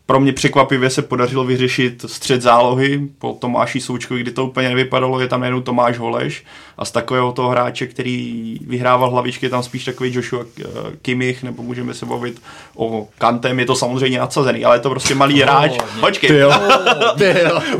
pro 0.06 0.20
mě 0.20 0.32
překvapivě 0.32 0.90
se 0.90 1.02
podařilo 1.02 1.44
vyřešit 1.44 2.04
střed 2.06 2.42
zálohy 2.42 3.08
po 3.18 3.36
Tomáši 3.40 3.80
Součkovi, 3.80 4.20
kdy 4.20 4.30
to 4.30 4.46
úplně 4.46 4.68
nevypadalo, 4.68 5.20
je 5.20 5.28
tam 5.28 5.40
najednou 5.40 5.60
Tomáš 5.60 5.98
Holeš 5.98 6.44
a 6.78 6.84
z 6.84 6.90
takového 6.90 7.32
toho 7.32 7.48
hráče, 7.48 7.86
který 7.86 8.56
vyhrával 8.66 9.10
hlavičky, 9.10 9.46
je 9.46 9.50
tam 9.50 9.62
spíš 9.62 9.84
takový 9.84 10.14
Joshua 10.14 10.44
eh, 10.60 10.64
Kimich, 11.02 11.42
nebo 11.42 11.62
můžeme 11.62 11.94
se 11.94 12.06
bavit 12.06 12.42
o 12.76 13.08
Kantem, 13.18 13.58
je 13.58 13.66
to 13.66 13.74
samozřejmě 13.74 14.18
nadsazený, 14.18 14.64
ale 14.64 14.76
je 14.76 14.80
to 14.80 14.90
prostě 14.90 15.14
malý 15.14 15.42
hráč. 15.42 15.72
Počkej, 16.00 16.30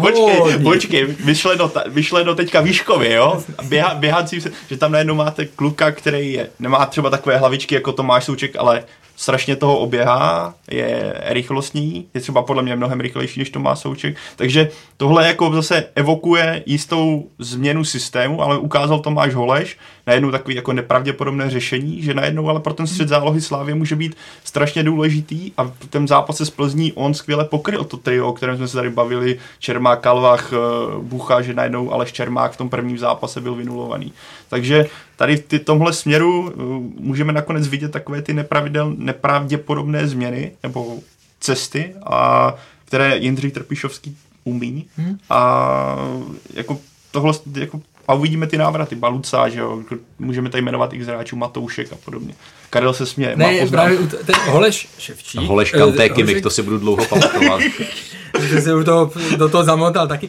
počkej, 0.01 0.59
počkej, 0.63 1.05
vyšleno, 1.25 1.71
vyšleno 1.87 2.35
teďka 2.35 2.61
výškově, 2.61 3.15
jo, 3.15 3.43
Běha, 3.63 3.95
běhací, 3.95 4.41
že 4.69 4.77
tam 4.77 4.93
najednou 4.93 5.15
máte 5.15 5.45
kluka, 5.45 5.91
který 5.91 6.33
je, 6.33 6.49
nemá 6.59 6.87
třeba 6.87 7.11
takové 7.11 7.37
hlavičky 7.37 7.75
jako 7.75 7.93
Tomáš 7.93 8.25
Souček, 8.25 8.57
ale 8.59 8.85
strašně 9.17 9.57
toho 9.57 9.79
oběhá, 9.79 10.55
je 10.71 11.15
rychlostní, 11.25 12.09
je 12.15 12.21
třeba 12.21 12.43
podle 12.43 12.63
mě 12.63 12.77
mnohem 12.77 13.01
rychlejší, 13.01 13.41
než 13.41 13.51
to 13.51 13.61
má 13.61 13.77
Souček. 13.77 14.17
Takže 14.37 14.71
tohle 14.97 15.27
jako 15.27 15.53
zase 15.55 15.85
evokuje 15.95 16.63
jistou 16.67 17.27
změnu 17.39 17.85
systému, 17.85 18.43
ale 18.43 18.59
ukázal 18.59 19.01
Tomáš 19.01 19.35
Holeš, 19.35 19.79
najednou 20.07 20.31
takový 20.31 20.55
jako 20.55 20.73
nepravděpodobné 20.73 21.51
řešení, 21.51 22.03
že 22.03 22.15
najednou 22.15 22.49
ale 22.49 22.61
pro 22.61 22.75
ten 22.75 22.87
střed 22.87 23.09
zálohy 23.09 23.41
Slávy 23.41 23.75
může 23.75 23.97
být 23.97 24.17
strašně 24.45 24.83
důležitý 24.83 25.53
a 25.57 25.65
v 25.65 25.87
tom 25.91 26.09
zápase 26.09 26.47
s 26.47 26.51
Plzní 26.51 26.93
on 26.93 27.15
skvěle 27.15 27.45
pokryl 27.45 27.85
to 27.85 27.97
trio, 27.97 28.29
o 28.29 28.33
kterém 28.33 28.57
jsme 28.57 28.69
se 28.69 28.77
tady 28.77 28.91
bavili, 28.91 29.39
Čermák, 29.59 30.01
Kalvach, 30.01 30.53
eh, 30.53 30.57
Bucha, 31.03 31.43
že 31.43 31.55
najednou 31.55 31.93
Aleš 31.93 32.13
Čermák 32.13 32.53
v 32.53 32.57
tom 32.57 32.69
prvním 32.69 32.99
zápase 32.99 33.41
byl 33.41 33.55
vynulovaný. 33.55 34.13
Takže 34.49 34.87
tady 35.17 35.37
v 35.37 35.59
tomhle 35.59 35.93
směru 35.93 36.53
eh, 36.53 36.55
můžeme 37.01 37.33
nakonec 37.33 37.69
vidět 37.69 37.93
takové 37.93 38.23
ty 38.23 38.33
nepravidel, 38.33 38.95
nepravděpodobné 38.99 40.09
změny 40.09 40.53
nebo 40.63 40.99
cesty, 41.41 41.95
a, 42.07 42.55
které 42.85 43.17
Jindřich 43.17 43.53
Trpišovský 43.53 44.17
umí. 44.45 44.87
Hmm. 44.97 45.19
A 45.31 45.97
jako 46.55 46.79
tohle 47.11 47.35
jako 47.55 47.81
a 48.09 48.15
uvidíme 48.15 48.47
ty 48.47 48.59
návraty, 48.59 48.95
Baluca, 48.95 49.49
že 49.49 49.61
jo, 49.61 49.83
můžeme 50.19 50.51
tady 50.51 50.63
jmenovat 50.63 50.93
i 50.93 51.05
hráčů, 51.05 51.37
Matoušek 51.37 51.93
a 51.93 51.97
podobně. 52.05 52.35
Karel 52.71 52.95
se 52.95 53.07
směje, 53.07 53.37
ne, 53.37 53.61
má 53.61 53.71
právě 53.71 53.99
ten 53.99 54.35
Holeš 54.47 54.89
Ševčík. 54.99 55.41
Holeš 55.41 55.71
Kantéky, 55.71 56.37
uh, 56.37 56.41
to 56.41 56.51
si 56.51 56.63
budu 56.63 56.79
dlouho 56.79 57.05
pamatovat. 57.05 57.61
že 58.41 58.61
se 58.61 58.71
do 58.71 58.85
toho, 58.85 59.11
do 59.37 59.49
toho 59.49 59.65
zamotal 59.65 60.09
taky. 60.09 60.29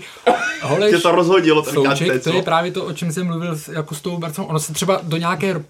Holeš 0.62 0.92
Tě 0.96 0.98
to 0.98 1.12
rozhodilo, 1.12 1.62
ten 1.62 1.74
Souček, 1.74 2.08
Kanté, 2.08 2.20
to 2.20 2.36
je 2.36 2.42
právě 2.42 2.72
to, 2.72 2.86
o 2.86 2.94
čem 2.94 3.12
jsem 3.12 3.28
mluvil 3.28 3.58
jako 3.72 3.96
s 3.96 4.02
tou 4.02 4.18
Barcelonou. 4.18 4.50
Ono 4.50 4.60
se 4.60 4.74
třeba 4.74 5.00
do 5.04 5.18
nějaké 5.18 5.64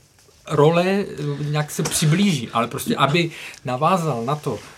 role 0.50 1.06
nějak 1.40 1.72
se 1.72 1.84
přiblíží, 1.84 2.50
ale 2.54 2.68
prostě, 2.68 2.96
aby 2.96 3.32
navázal 3.66 4.26
na 4.26 4.36
to, 4.36 4.60
Eh, 4.60 4.73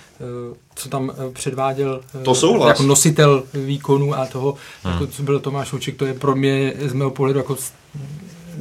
co 0.76 0.90
tam 0.90 1.12
eh, 1.12 1.32
předváděl 1.34 2.02
eh, 2.22 2.24
to 2.24 2.36
souhlas. 2.36 2.68
jako 2.68 2.84
nositel 2.84 3.44
výkonu 3.54 4.16
a 4.16 4.26
toho, 4.26 4.56
hmm. 4.84 4.94
jako, 4.94 5.08
co 5.08 5.24
byl 5.24 5.40
Tomáš 5.40 5.74
Uček, 5.74 5.96
to 5.96 6.06
je 6.06 6.14
pro 6.14 6.36
mě 6.36 6.74
z 6.86 6.94
mého 6.94 7.12
pohledu 7.12 7.40
jako, 7.40 7.56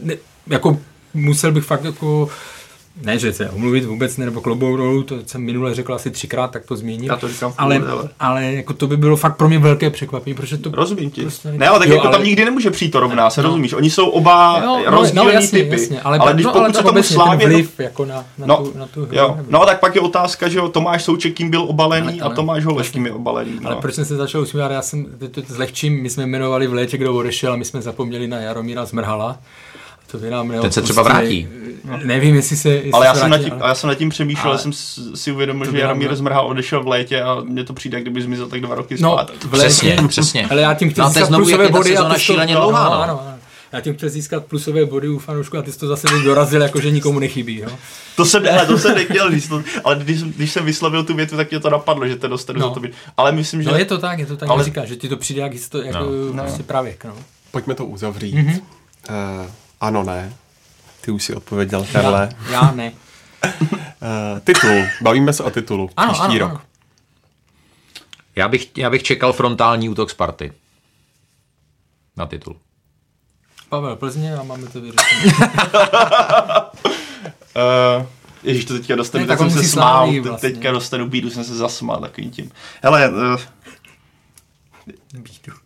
ne, 0.03 0.17
jako 0.47 0.79
musel 1.15 1.53
bych 1.53 1.65
fakt 1.65 1.85
jako 1.85 2.29
ne, 3.03 3.19
že 3.19 3.33
se 3.33 3.51
omluvit 3.51 3.85
vůbec 3.85 4.17
ne, 4.17 4.25
nebo 4.25 4.41
klobou 4.41 4.77
dolů, 4.77 5.03
to 5.03 5.17
jsem 5.27 5.41
minule 5.43 5.75
řekl 5.75 5.95
asi 5.95 6.11
třikrát, 6.11 6.51
tak 6.51 6.65
to 6.65 6.77
změním. 6.77 7.05
Já 7.11 7.17
to 7.17 7.29
říkám 7.29 7.53
v 7.53 7.55
ale, 7.59 7.77
ale- 7.91 8.09
ale 8.21 8.45
jako 8.53 8.73
to 8.73 8.87
by 8.87 8.97
bylo 8.97 9.17
fakt 9.17 9.37
pro 9.37 9.49
mě 9.49 9.59
velké 9.59 9.91
překvapení, 9.91 10.35
protože 10.35 10.59
to 10.59 10.71
Rozumím 10.71 11.11
ti. 11.11 11.21
Prostě 11.21 11.53
ne, 11.53 11.69
ale 11.69 11.79
tak 11.79 11.89
jo, 11.89 11.95
jako 11.95 12.07
ale- 12.09 12.17
tam 12.17 12.25
nikdy 12.27 12.45
nemůže 12.45 12.71
přijít 12.71 12.91
to 12.91 13.01
rovná 13.01 13.31
se, 13.31 13.43
rozumíš? 13.43 13.73
Oni 13.73 13.91
jsou 13.91 14.09
oba 14.09 14.61
Jo, 14.65 14.67
no, 14.91 14.91
rozdílný 14.91 15.27
no, 15.27 15.33
jasně, 15.33 15.63
typy. 15.65 15.81
Jasně, 15.83 16.01
ale, 16.01 16.19
ale 16.19 16.35
když 16.35 16.47
no, 16.47 16.53
pokud 16.53 16.65
ale 16.65 16.75
se 16.75 16.83
tomu 16.83 17.03
Slávě... 17.03 17.47
vliv 17.49 17.81
jako 17.81 18.05
na, 18.05 18.15
na, 18.39 18.47
No, 18.47 18.57
tu, 18.57 18.79
na 18.79 18.87
tu 18.87 19.01
hru. 19.07 19.17
jo. 19.17 19.39
no 19.49 19.67
tak 19.67 19.81
pak 19.81 19.95
je 19.95 20.01
otázka, 20.01 20.49
že 20.49 20.59
jo, 20.59 20.69
Tomáš 20.69 21.03
Souček 21.05 21.35
kým 21.35 21.51
byl 21.51 21.63
obalený 21.63 22.21
Ale- 22.21 22.33
a 22.33 22.35
Tomáš 22.35 22.65
Holeš 22.65 22.91
kým 22.91 23.07
je 23.07 23.13
obalený. 23.13 23.53
No. 23.61 23.71
Ale 23.71 23.81
proč 23.81 23.95
jsem 23.95 24.05
se 24.05 24.17
začal 24.17 24.41
usmívat? 24.43 24.71
Já 24.73 24.83
jsem 24.83 25.07
to, 25.19 25.29
to 25.29 25.41
zlehčím, 25.47 26.03
my 26.03 26.11
jsme 26.11 26.23
jmenovali 26.23 26.67
v 26.67 26.75
létě, 26.75 26.97
kdo 26.99 27.15
odešel 27.15 27.53
a 27.53 27.57
my 27.57 27.65
jsme 27.65 27.83
zapomněli 27.83 28.27
na 28.29 28.37
Jaromíra 28.41 28.85
Zmrhala. 28.85 29.39
To 30.15 30.19
by 30.21 30.31
nám 30.31 30.53
Ten 30.63 30.73
se 30.73 30.83
třeba 30.83 31.03
vrátí. 31.03 31.49
Nevím, 32.05 32.35
jestli 32.35 32.57
se 32.57 32.69
jestli 32.71 32.91
ale 32.93 33.07
já 33.07 33.15
se 33.15 33.21
jsem, 33.21 33.31
nad 33.31 33.37
vrátí, 33.37 33.51
tím, 33.51 33.63
ale- 33.63 33.69
já 33.71 33.75
jsem 33.75 33.89
nad 33.89 33.95
tím 33.95 34.09
přemýšlel, 34.09 34.45
ale- 34.45 34.53
ale 34.53 34.63
jsem 34.63 34.73
si 35.17 35.33
uvědomil, 35.33 35.71
že 35.73 35.79
Jaromír 35.79 36.17
Zmrhal 36.17 36.47
odešel 36.47 36.83
v 36.83 36.87
létě 36.87 37.23
a 37.23 37.41
mně 37.45 37.65
to 37.65 37.73
přijde, 37.73 38.01
kdyby 38.01 38.23
zmizel 38.23 38.47
tak 38.49 38.61
dva 38.61 38.75
roky 38.75 38.97
No, 39.01 39.13
zpátky. 39.13 39.49
v 39.49 39.53
létě, 39.53 39.67
Přesně, 39.69 39.97
přesně. 40.09 40.47
Ale 40.51 40.61
já 40.63 40.75
tím 40.75 40.91
chci 40.91 41.01
No 41.01 41.09
získat 41.11 41.29
plusové 41.37 41.69
body. 41.69 41.97
a 41.97 42.19
šíleně 42.19 42.55
to, 42.55 42.61
dlouhá, 42.61 42.85
no, 42.85 42.91
no. 42.91 43.03
ano, 43.03 43.21
ano. 43.29 43.35
Já 43.73 43.81
tím 43.81 43.95
chci 43.95 44.09
získat 44.11 44.45
plusové 44.45 44.87
body 44.87 45.09
u 45.09 45.19
fanoušku 45.19 45.59
a 45.59 45.63
ty 45.63 45.73
jsi 45.73 45.79
to 45.79 45.89
zase 45.89 46.07
dorazil, 46.25 46.63
jako 46.63 46.81
že 46.81 46.91
nikomu 46.91 47.19
nechybí. 47.19 47.63
No? 47.67 47.73
To 48.17 48.25
jsem, 48.25 48.45
hele, 48.45 48.67
to 48.67 48.79
jsem 48.79 48.95
nechtěl 48.95 49.31
říct, 49.31 49.53
ale 49.85 49.97
když, 49.97 50.21
jsem- 50.21 50.33
když 50.33 50.53
jsem 50.53 50.65
vyslovil 50.65 51.05
tu 51.05 51.15
větu, 51.15 51.37
tak 51.37 51.51
mě 51.51 51.61
to 51.61 51.71
napadlo, 51.71 52.09
že 52.09 52.17
to 52.17 52.29
dostanu 52.29 52.61
No. 52.61 52.69
za 52.69 52.75
to 52.75 52.81
být. 52.81 52.93
Ale 53.17 53.33
myslím, 53.33 53.63
že... 53.63 53.71
no 53.71 53.77
je 53.79 53.85
to 53.85 53.99
tak, 53.99 54.19
je 54.19 54.27
to 54.27 54.37
tak, 54.37 54.49
Ale- 54.49 54.57
ale... 54.57 54.65
říká, 54.65 54.85
že 54.85 54.97
ti 54.97 55.09
to 55.09 55.17
přijde 55.17 55.41
jak, 55.43 55.53
histo, 55.53 55.83
jako 55.83 55.99
No. 56.33 56.43
prostě 56.43 56.63
pravěk. 56.63 57.05
No. 57.05 57.13
Pojďme 57.51 57.75
to 57.75 57.85
uzavřít. 57.87 58.35
Mm-hmm. 58.35 58.61
Uh, 59.11 59.47
ano, 59.87 60.03
ne. 60.05 60.33
Ty 61.01 61.11
už 61.11 61.25
si 61.25 61.35
odpověděl, 61.35 61.87
Karle. 61.93 62.29
Já, 62.51 62.53
já 62.53 62.73
ne. 62.73 62.93
Uh, 63.45 64.41
titul. 64.45 64.83
Bavíme 65.03 65.33
se 65.33 65.43
o 65.43 65.51
titulu. 65.51 65.91
Ano, 65.97 66.13
Příští 66.13 66.27
ano, 66.27 66.39
rok. 66.39 66.51
ano. 66.51 66.61
Já 68.37 68.49
bych, 68.49 68.79
já 68.79 68.91
bych 68.91 69.03
čekal 69.03 69.33
frontální 69.33 69.89
útok 69.89 70.11
Sparty. 70.11 70.53
Na 72.17 72.27
titul. 72.27 72.57
Pavel 73.69 73.97
Plzně 73.97 74.35
a 74.37 74.43
máme 74.43 74.67
to 74.69 74.81
vyřešené. 74.81 75.33
Uh, 77.57 78.07
Ježíš, 78.43 78.65
to 78.65 78.75
teďka 78.75 78.97
dostanu, 78.97 79.23
Ne, 79.25 79.29
tak 79.29 79.39
tak 79.39 79.45
on 79.47 79.51
jsem 79.51 79.63
se 79.63 79.69
smál, 79.69 80.13
vlastně. 80.23 80.51
teďka 80.51 80.73
dostanu 80.73 81.09
bídu, 81.09 81.31
jsem 81.31 81.45
se 81.45 81.55
zasmál 81.57 82.01
takovým 82.01 82.31
tím. 82.31 82.51
Hele, 82.83 83.11
uh, 83.11 83.41
Bídu. 85.15 85.57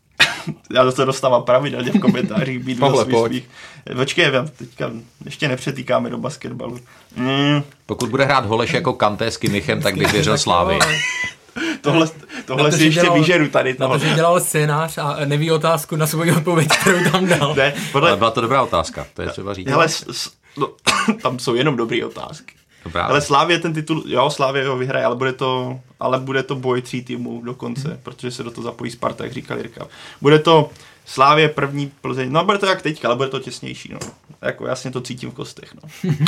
Já 0.74 0.90
to 0.92 1.04
dostávám 1.04 1.42
pravidelně 1.42 1.90
v 1.92 2.00
komentářích 2.00 2.64
za 2.78 2.90
svých 3.02 3.10
pojď. 3.14 3.32
svých. 3.32 3.48
Počkej, 3.96 4.30
já 4.32 4.46
teďka 4.58 4.90
ještě 5.24 5.48
nepřetýkáme 5.48 6.10
do 6.10 6.18
basketbalu. 6.18 6.78
Mm, 7.16 7.62
Pokud 7.86 8.10
bude 8.10 8.24
hrát 8.24 8.46
Holeš 8.46 8.72
jako 8.72 8.92
Kanté 8.92 9.30
s 9.30 9.36
Kimichem, 9.36 9.82
tak 9.82 9.96
bych 9.96 10.12
věřil 10.12 10.38
Slávy. 10.38 10.78
tohle 11.80 12.08
tohle 12.44 12.70
to, 12.70 12.76
si 12.76 12.84
ještě 12.84 13.00
dělal- 13.00 13.18
vyžeru 13.18 13.48
tady. 13.48 13.72
Na 13.78 13.86
Toho. 13.86 13.98
to, 13.98 14.04
že 14.06 14.14
dělal 14.14 14.40
scénář 14.40 14.98
a 14.98 15.16
neví 15.24 15.50
otázku 15.50 15.96
na 15.96 16.06
svoji 16.06 16.32
odpověď, 16.32 16.68
kterou 16.80 17.10
tam 17.10 17.26
dal. 17.26 17.54
Ne, 17.54 17.74
podle, 17.92 18.08
Ale 18.10 18.16
byla 18.18 18.30
to 18.30 18.40
dobrá 18.40 18.62
otázka, 18.62 19.06
to 19.14 19.22
je 19.22 19.28
třeba 19.28 19.54
říct. 19.54 19.68
hele, 19.68 19.88
s, 19.88 20.04
s, 20.10 20.30
no, 20.56 20.68
tam 21.22 21.38
jsou 21.38 21.54
jenom 21.54 21.76
dobré 21.76 22.06
otázky. 22.06 22.54
Dobrá. 22.88 23.04
Ale 23.04 23.20
Slávě 23.20 23.58
ten 23.58 23.72
titul, 23.74 24.02
jo, 24.06 24.30
Slávě 24.30 24.68
ho 24.68 24.76
vyhraje, 24.76 25.04
ale 25.04 25.16
bude 25.16 25.32
to, 25.32 25.80
ale 26.00 26.18
bude 26.18 26.42
to 26.42 26.54
boj 26.54 26.82
tří 26.82 27.02
týmů 27.02 27.42
dokonce, 27.44 27.88
hmm. 27.88 27.98
protože 28.02 28.30
se 28.30 28.42
do 28.42 28.50
toho 28.50 28.64
zapojí 28.64 28.90
Sparta, 28.90 29.24
jak 29.24 29.32
říkal 29.32 29.58
Jirka. 29.58 29.86
Bude 30.20 30.38
to 30.38 30.70
Slávě 31.06 31.48
první 31.48 31.92
Plzeň, 32.00 32.32
no 32.32 32.44
bude 32.44 32.58
to 32.58 32.66
jak 32.66 32.82
teďka, 32.82 33.08
ale 33.08 33.16
bude 33.16 33.28
to 33.28 33.40
těsnější, 33.40 33.92
no. 33.92 33.98
Jako 34.42 34.66
jasně 34.66 34.90
to 34.90 35.00
cítím 35.00 35.30
v 35.30 35.34
kostech, 35.34 35.74
no. 35.74 36.12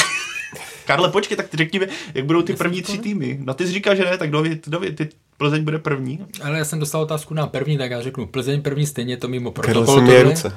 Karle, 0.86 1.08
počkej, 1.08 1.36
tak 1.36 1.48
ty 1.48 1.56
řekni 1.56 1.78
mi, 1.78 1.88
jak 2.14 2.24
budou 2.24 2.42
ty 2.42 2.56
první 2.56 2.82
tři 2.82 2.98
týmy. 2.98 3.38
No 3.42 3.54
ty 3.54 3.66
jsi 3.66 3.72
říkal, 3.72 3.96
že 3.96 4.04
ne, 4.04 4.18
tak 4.18 4.28
kdo 4.28 4.42
ví, 4.42 4.60
kdo 4.64 4.80
ví, 4.80 4.92
ty 4.92 5.08
Plzeň 5.40 5.64
bude 5.64 5.78
první. 5.78 6.18
Ale 6.44 6.58
já 6.58 6.64
jsem 6.64 6.78
dostal 6.80 7.00
otázku 7.02 7.34
na 7.34 7.46
první, 7.46 7.78
tak 7.78 7.90
já 7.90 8.02
řeknu 8.02 8.26
Plzeň 8.26 8.62
první 8.62 8.86
stejně 8.86 9.16
to 9.16 9.28
mimo 9.28 9.50
protokol. 9.50 9.84
tohle, 9.84 10.22
ruce. 10.22 10.52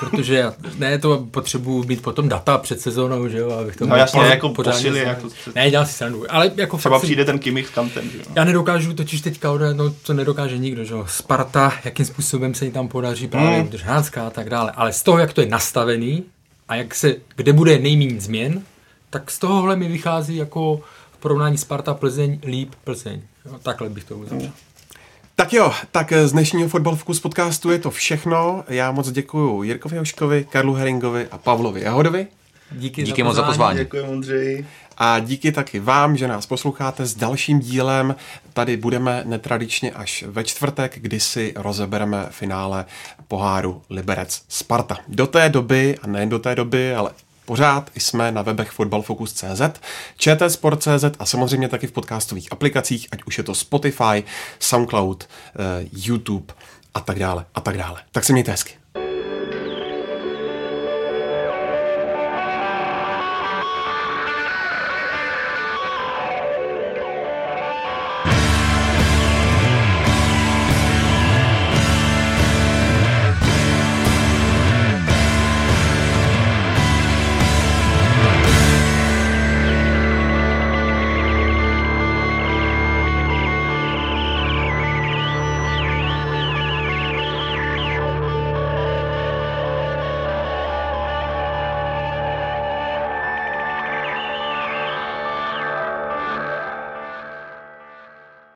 Protože 0.00 0.34
já, 0.34 0.54
ne, 0.78 0.98
to 0.98 1.26
potřebuju 1.30 1.84
mít 1.84 2.02
potom 2.02 2.28
data 2.28 2.58
před 2.58 2.80
sezónou, 2.80 3.28
že 3.28 3.38
jo, 3.38 3.50
abych 3.50 3.76
to 3.76 3.86
No 3.86 3.96
jasně, 3.96 4.20
po- 4.20 4.26
jako 4.26 4.48
pořádně 4.48 4.78
posily, 4.90 4.98
jako- 4.98 5.28
Ne, 5.54 5.70
dělám 5.70 5.86
si 5.86 5.92
srandu, 5.92 6.24
ale 6.28 6.50
jako 6.56 6.76
Třeba 6.78 6.94
fakt 6.94 7.00
si- 7.00 7.06
přijde 7.06 7.24
ten 7.24 7.38
Kimmich 7.38 7.66
s 7.66 7.70
kantem, 7.70 8.10
že 8.10 8.18
jo. 8.18 8.24
Já 8.34 8.44
nedokážu 8.44 8.94
totiž 8.94 9.20
teďka 9.20 9.52
odhadnout, 9.52 9.92
co 10.02 10.14
nedokáže 10.14 10.58
nikdo, 10.58 10.84
že 10.84 10.94
jo. 10.94 11.04
Sparta, 11.08 11.72
jakým 11.84 12.06
způsobem 12.06 12.54
se 12.54 12.64
jí 12.64 12.70
tam 12.70 12.88
podaří 12.88 13.28
právě 13.28 13.58
Hmm. 13.58 13.66
udržánská 13.66 14.26
a 14.26 14.30
tak 14.30 14.50
dále. 14.50 14.70
Ale 14.70 14.92
z 14.92 15.02
toho, 15.02 15.18
jak 15.18 15.32
to 15.32 15.40
je 15.40 15.46
nastavený 15.46 16.22
a 16.68 16.74
jak 16.74 16.94
se, 16.94 17.14
kde 17.36 17.52
bude 17.52 17.78
nejméně 17.78 18.20
změn, 18.20 18.62
tak 19.10 19.30
z 19.30 19.38
tohohle 19.38 19.76
mi 19.76 19.88
vychází 19.88 20.36
jako 20.36 20.80
v 21.12 21.16
porovnání 21.18 21.58
Sparta 21.58 21.94
Plzeň 21.94 22.38
líp 22.46 22.72
Plzeň. 22.84 23.20
Jo, 23.46 23.58
takhle 23.62 23.88
bych 23.88 24.04
to 24.04 24.18
uzavřel. 24.18 24.50
Tak 25.34 25.52
jo, 25.52 25.72
tak 25.90 26.12
z 26.12 26.32
dnešního 26.32 26.68
Fotbal 26.68 26.96
Focus 26.96 27.20
podcastu 27.20 27.70
je 27.70 27.78
to 27.78 27.90
všechno. 27.90 28.64
Já 28.68 28.92
moc 28.92 29.10
děkuji 29.10 29.62
Jirkovi 29.62 29.98
Hoškovi, 29.98 30.46
Karlu 30.50 30.74
Heringovi 30.74 31.28
a 31.30 31.38
Pavlovi 31.38 31.80
Jahodovi. 31.80 32.26
Díky, 32.70 33.02
Díky 33.02 33.22
moc 33.22 33.36
za 33.36 33.42
pozvání. 33.42 33.78
Děkuji, 33.78 34.02
Ondřej. 34.02 34.66
A 34.98 35.18
díky 35.18 35.52
taky 35.52 35.80
vám, 35.80 36.16
že 36.16 36.28
nás 36.28 36.46
posloucháte 36.46 37.06
s 37.06 37.14
dalším 37.14 37.60
dílem. 37.60 38.14
Tady 38.52 38.76
budeme 38.76 39.22
netradičně 39.26 39.90
až 39.90 40.24
ve 40.26 40.44
čtvrtek, 40.44 40.98
kdy 40.98 41.20
si 41.20 41.54
rozebereme 41.56 42.26
finále 42.30 42.84
poháru 43.28 43.82
Liberec 43.90 44.42
Sparta. 44.48 44.96
Do 45.08 45.26
té 45.26 45.48
doby, 45.48 45.98
a 46.02 46.06
nejen 46.06 46.28
do 46.28 46.38
té 46.38 46.54
doby, 46.54 46.94
ale 46.94 47.10
pořád 47.46 47.90
jsme 47.94 48.32
na 48.32 48.42
webech 48.42 48.70
fotbalfocus.cz, 48.70 49.80
čtsport.cz 50.16 51.04
a 51.18 51.26
samozřejmě 51.26 51.68
taky 51.68 51.86
v 51.86 51.92
podcastových 51.92 52.52
aplikacích, 52.52 53.08
ať 53.12 53.24
už 53.24 53.38
je 53.38 53.44
to 53.44 53.54
Spotify, 53.54 54.24
Soundcloud, 54.58 55.28
eh, 55.28 55.88
YouTube 55.92 56.54
a 56.94 57.00
tak 57.00 57.18
dále 57.18 57.44
a 57.54 57.60
tak 57.60 57.78
dále. 57.78 58.02
Tak 58.12 58.24
se 58.24 58.32
mějte 58.32 58.50
hezky. 58.50 58.85